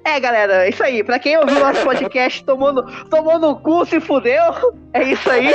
É, 0.04 0.20
galera, 0.20 0.66
é 0.66 0.70
isso 0.70 0.84
aí. 0.84 1.04
Pra 1.04 1.20
quem 1.20 1.38
ouviu 1.38 1.60
nosso 1.60 1.84
podcast, 1.86 2.44
tomou 2.46 2.74
no, 2.74 3.06
tomou 3.06 3.40
no 3.40 3.60
cu, 3.60 3.86
se 3.86 4.00
fudeu. 4.00 4.44
É 4.94 5.04
isso 5.04 5.30
aí. 5.30 5.52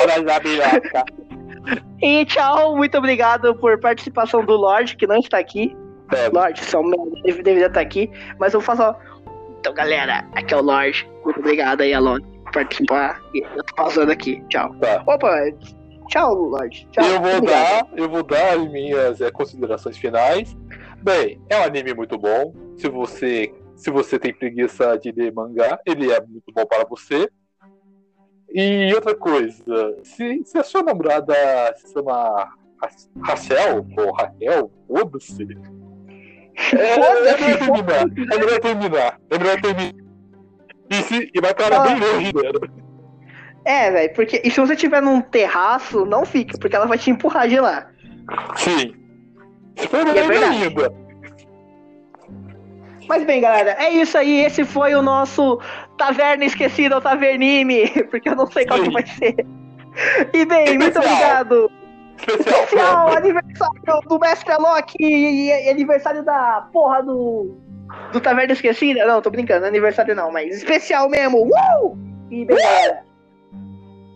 E 2.01 2.25
tchau, 2.25 2.77
muito 2.77 2.97
obrigado 2.97 3.55
por 3.55 3.79
participação 3.79 4.45
do 4.45 4.57
Lorde, 4.57 4.97
que 4.97 5.07
não 5.07 5.19
está 5.19 5.39
aqui. 5.39 5.77
É. 6.13 6.29
Lorde, 6.29 6.61
merda, 6.77 7.23
deveria 7.23 7.67
estar 7.67 7.81
aqui. 7.81 8.11
Mas 8.39 8.55
eu 8.55 8.61
faço. 8.61 8.95
Então, 9.59 9.75
galera, 9.75 10.27
aqui 10.35 10.55
é 10.55 10.57
o 10.57 10.63
Lorde. 10.63 11.09
Muito 11.25 11.41
obrigado 11.41 11.83
aí, 11.83 11.93
Alon, 11.93 12.21
por 12.45 12.53
participar. 12.53 13.21
Eu 13.35 13.65
tô 13.65 13.75
passando 13.75 14.11
aqui. 14.11 14.43
Tchau. 14.49 14.75
Tá. 14.81 15.03
Opa, 15.07 15.37
tchau, 16.09 16.35
Lorde. 16.35 16.89
Tchau. 16.91 17.05
Eu 17.05 17.21
vou 17.21 17.41
dar, 17.41 17.87
eu 17.97 18.09
vou 18.09 18.23
dar 18.23 18.55
as 18.55 18.71
minhas 18.71 19.21
é, 19.21 19.31
considerações 19.31 19.97
finais. 19.99 20.57
Bem, 21.03 21.41
é 21.49 21.59
um 21.59 21.65
anime 21.65 21.95
muito 21.95 22.19
bom. 22.19 22.53
Se 22.77 22.89
você, 22.89 23.55
se 23.77 23.91
você 23.91 24.19
tem 24.19 24.35
preguiça 24.35 24.99
de 24.99 25.13
ler 25.13 25.33
mangá, 25.33 25.79
ele 25.87 26.11
é 26.11 26.21
muito 26.21 26.53
bom 26.55 26.65
para 26.67 26.85
você. 26.85 27.29
E 28.53 28.93
outra 28.95 29.15
coisa, 29.15 29.97
se, 30.03 30.43
se 30.45 30.59
a 30.59 30.65
sua 30.65 30.83
namorada 30.83 31.35
se 31.77 31.93
chama 31.93 32.53
Rachel 33.23 33.87
ou 33.97 34.13
Raquel, 34.13 34.71
foda-se. 34.87 35.47
É, 36.77 36.95
é 36.95 37.39
melhor 37.39 37.59
terminar. 37.59 38.01
É 38.33 38.39
melhor 38.39 38.61
terminar. 38.61 39.21
É 39.31 39.39
melhor 39.39 39.61
terminar. 39.61 39.95
E, 40.91 40.95
se, 40.95 41.31
e 41.33 41.41
vai 41.41 41.55
parar 41.55 41.83
ah. 41.83 41.85
bem 41.85 42.01
longe 42.01 42.33
dela. 42.33 42.61
É, 43.65 43.91
velho, 43.91 44.15
porque. 44.15 44.41
E 44.45 44.51
se 44.51 44.61
você 44.61 44.75
tiver 44.75 45.01
num 45.01 45.21
terraço, 45.21 46.05
não 46.05 46.25
fica, 46.25 46.59
porque 46.59 46.75
ela 46.75 46.87
vai 46.87 46.99
te 46.99 47.11
empurrar 47.11 47.49
de 47.49 47.61
lá. 47.61 47.89
Sim. 48.57 48.95
Se 49.77 49.87
for 49.87 50.07
é 50.07 50.45
ainda. 50.45 50.93
Mas 53.09 53.25
bem, 53.25 53.41
galera, 53.41 53.77
é 53.79 53.91
isso 53.91 54.17
aí. 54.17 54.45
Esse 54.45 54.65
foi 54.65 54.95
o 54.95 55.03
nosso 55.03 55.61
Taverna 56.01 56.47
Esquecida 56.47 56.95
ou 56.95 57.01
Tavernime, 57.03 57.91
porque 58.11 58.31
eu 58.31 58.35
não 58.35 58.47
sei 58.47 58.65
qual 58.65 58.83
que 58.83 58.91
vai 58.91 59.07
ser. 59.07 59.47
E 60.33 60.47
bem, 60.47 60.65
Especial. 60.65 60.79
muito 60.79 60.99
obrigado. 60.99 61.71
Especial, 62.17 62.63
Especial 62.63 63.17
aniversário 63.17 64.09
do 64.09 64.19
Mestre 64.19 64.53
Alok 64.53 64.95
e 64.99 65.69
aniversário 65.69 66.25
da 66.25 66.69
porra 66.73 67.03
do. 67.03 67.55
Do 68.13 68.21
Taverna 68.21 68.53
Esquecida. 68.53 69.05
Não, 69.05 69.21
tô 69.21 69.31
brincando, 69.31 69.67
aniversário 69.67 70.15
não, 70.15 70.33
mas 70.33 70.57
especial 70.57 71.09
mesmo. 71.11 71.47
Uh! 71.47 71.99
E 72.31 72.47
bem, 72.47 72.57
galera. 72.57 73.03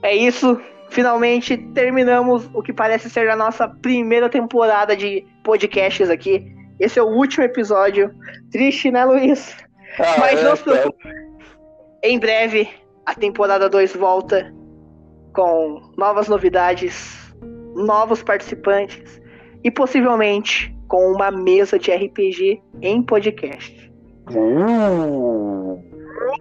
É 0.03 0.15
isso. 0.15 0.59
Finalmente 0.91 1.57
terminamos 1.75 2.49
o 2.55 2.63
que 2.63 2.73
parece 2.73 3.11
ser 3.11 3.29
a 3.29 3.37
nossa 3.37 3.69
primeira 3.69 4.31
temporada 4.31 4.97
de 4.97 5.27
podcasts 5.43 6.09
aqui. 6.09 6.55
Esse 6.79 6.99
é 6.99 7.03
o 7.03 7.09
último 7.09 7.45
episódio. 7.45 8.15
Triste, 8.51 8.91
né, 8.91 9.05
Luiz? 9.05 9.57
Ah, 9.99 10.15
Mas 10.19 10.41
é, 10.41 10.45
não 10.45 10.57
se 10.57 10.63
preocupe. 10.63 11.25
Em 12.07 12.19
breve, 12.19 12.69
a 13.07 13.15
temporada 13.15 13.67
2 13.67 13.97
volta 13.97 14.55
com 15.35 15.81
novas 15.97 16.29
novidades, 16.29 17.35
novos 17.75 18.23
participantes 18.23 19.23
e 19.65 19.71
possivelmente 19.71 20.77
com 20.87 21.13
uma 21.13 21.31
mesa 21.31 21.79
de 21.79 21.91
RPG 21.91 22.63
em 22.83 23.03
podcast. 23.03 23.91
Uh! 24.31 25.83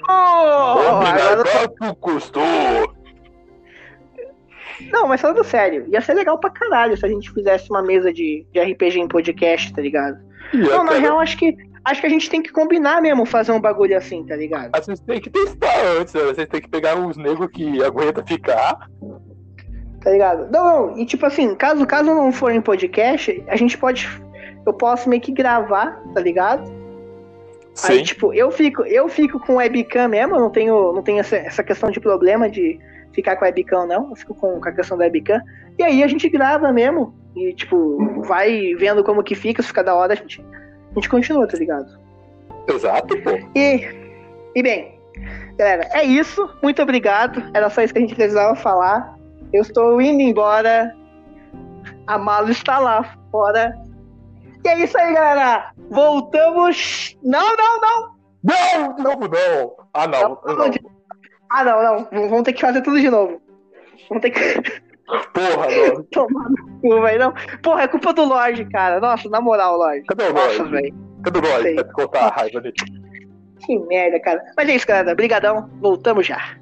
Oh, 0.05 0.11
agora 0.11 1.69
tô... 1.79 1.95
custou! 1.95 2.43
Não, 4.91 5.07
mas 5.07 5.21
falando 5.21 5.45
sério, 5.45 5.85
ia 5.87 6.01
ser 6.01 6.13
legal 6.13 6.37
pra 6.39 6.49
caralho 6.49 6.97
se 6.97 7.05
a 7.05 7.09
gente 7.09 7.31
fizesse 7.31 7.69
uma 7.69 7.81
mesa 7.81 8.11
de, 8.11 8.45
de 8.51 8.59
RPG 8.59 8.99
em 8.99 9.07
podcast, 9.07 9.71
tá 9.71 9.81
ligado? 9.81 10.21
Yeah, 10.53 10.75
não, 10.75 10.83
na 10.83 10.89
cara. 10.91 11.01
real, 11.01 11.19
acho 11.21 11.37
que 11.37 11.55
acho 11.83 12.01
que 12.01 12.07
a 12.07 12.09
gente 12.09 12.29
tem 12.29 12.41
que 12.41 12.51
combinar 12.51 13.01
mesmo 13.01 13.25
fazer 13.25 13.51
um 13.51 13.59
bagulho 13.59 13.97
assim, 13.97 14.23
tá 14.25 14.35
ligado? 14.35 14.71
A 14.73 14.81
gente 14.81 15.01
tem 15.01 15.19
que 15.19 15.29
testar 15.29 15.85
antes, 15.99 16.13
né? 16.13 16.21
A 16.21 16.33
gente 16.33 16.47
tem 16.47 16.61
que 16.61 16.69
pegar 16.69 16.95
uns 16.95 17.17
negros 17.17 17.49
que 17.51 17.83
aguenta 17.83 18.23
ficar. 18.23 18.87
Tá 20.01 20.11
ligado? 20.11 20.51
Não, 20.51 20.63
não, 20.63 20.97
e 20.97 21.05
tipo 21.05 21.25
assim, 21.25 21.55
caso, 21.55 21.85
caso 21.85 22.13
não 22.13 22.31
for 22.31 22.51
em 22.51 22.61
podcast, 22.61 23.43
a 23.47 23.55
gente 23.55 23.77
pode. 23.77 24.09
Eu 24.65 24.73
posso 24.73 25.09
meio 25.09 25.21
que 25.21 25.31
gravar, 25.31 26.01
tá 26.13 26.21
ligado? 26.21 26.65
Sim. 27.73 27.93
Aí, 27.93 28.03
tipo, 28.03 28.33
eu 28.33 28.51
fico, 28.51 28.83
eu 28.83 29.09
fico 29.09 29.39
com 29.39 29.55
webcam 29.55 30.07
mesmo, 30.07 30.35
eu 30.35 30.39
não 30.39 30.49
tenho, 30.49 30.93
não 30.93 31.01
tenho 31.01 31.19
essa, 31.19 31.35
essa 31.37 31.63
questão 31.63 31.89
de 31.89 31.99
problema 31.99 32.49
de 32.49 32.79
ficar 33.13 33.35
com 33.35 33.45
webcam, 33.45 33.87
não. 33.87 34.09
Eu 34.09 34.15
fico 34.15 34.35
com, 34.35 34.59
com 34.59 34.69
a 34.69 34.71
questão 34.71 34.97
da 34.97 35.05
webcam. 35.05 35.41
E 35.77 35.83
aí 35.83 36.03
a 36.03 36.07
gente 36.07 36.29
grava 36.29 36.71
mesmo. 36.71 37.15
E, 37.35 37.53
tipo, 37.53 38.21
vai 38.23 38.75
vendo 38.75 39.03
como 39.03 39.23
que 39.23 39.33
fica, 39.33 39.61
se 39.61 39.69
fica 39.69 39.83
da 39.83 39.95
hora, 39.95 40.13
a 40.13 40.15
gente, 40.15 40.43
a 40.95 40.99
gente 40.99 41.09
continua, 41.09 41.47
tá 41.47 41.57
ligado? 41.57 41.99
Exato, 42.67 43.21
pô. 43.21 43.31
E, 43.55 43.87
e 44.55 44.63
bem, 44.63 44.93
Galera, 45.57 45.87
é 45.91 46.03
isso. 46.03 46.49
Muito 46.61 46.81
obrigado. 46.81 47.43
Era 47.53 47.69
só 47.69 47.81
isso 47.81 47.93
que 47.93 47.99
a 47.99 48.01
gente 48.01 48.15
precisava 48.15 48.55
falar. 48.55 49.15
Eu 49.51 49.61
estou 49.61 50.01
indo 50.01 50.21
embora. 50.21 50.95
A 52.07 52.17
Malo 52.17 52.49
está 52.49 52.79
lá 52.79 53.15
fora. 53.31 53.77
E 54.65 54.67
é 54.67 54.83
isso 54.83 54.97
aí, 54.97 55.13
galera. 55.13 55.71
Voltamos. 55.89 57.15
Não, 57.21 57.55
não, 57.55 57.81
não. 57.81 58.13
Não, 58.43 58.97
não, 58.97 59.19
não. 59.19 59.75
Ah, 59.93 60.07
não. 60.07 60.41
Não, 60.45 60.55
não. 60.55 60.71
Ah, 61.49 61.63
não, 61.63 61.83
não. 61.83 62.29
Vamos 62.29 62.43
ter 62.43 62.53
que 62.53 62.61
fazer 62.61 62.81
tudo 62.81 62.99
de 62.99 63.09
novo. 63.09 63.41
Vamos 64.09 64.21
ter 64.21 64.31
que 64.31 64.39
Porra, 65.05 65.67
não. 65.93 66.03
tomar 66.05 66.49
no 66.49 66.79
cu, 66.81 67.01
velho. 67.01 67.19
Não. 67.19 67.33
Porra, 67.61 67.83
é 67.83 67.87
culpa 67.87 68.13
do 68.13 68.23
Lorde, 68.23 68.65
cara. 68.65 68.99
Nossa, 68.99 69.29
na 69.29 69.41
moral, 69.41 69.77
Lorde. 69.77 70.05
Cadê 70.05 70.23
o 70.25 70.33
Nossa, 70.33 70.57
Lorde? 70.63 70.71
velho. 70.71 70.95
Cadê 71.23 71.39
o 71.39 71.41
Lorde 71.41 71.73
pra 71.75 71.83
te 71.83 71.93
contar 71.93 72.19
a 72.27 72.29
raiva 72.29 72.61
dele? 72.61 72.75
Que 73.65 73.79
merda, 73.79 74.19
cara. 74.19 74.41
Mas 74.57 74.69
é 74.69 74.75
isso, 74.75 74.87
galera. 74.87 75.15
Brigadão. 75.15 75.69
Voltamos 75.81 76.25
já. 76.27 76.57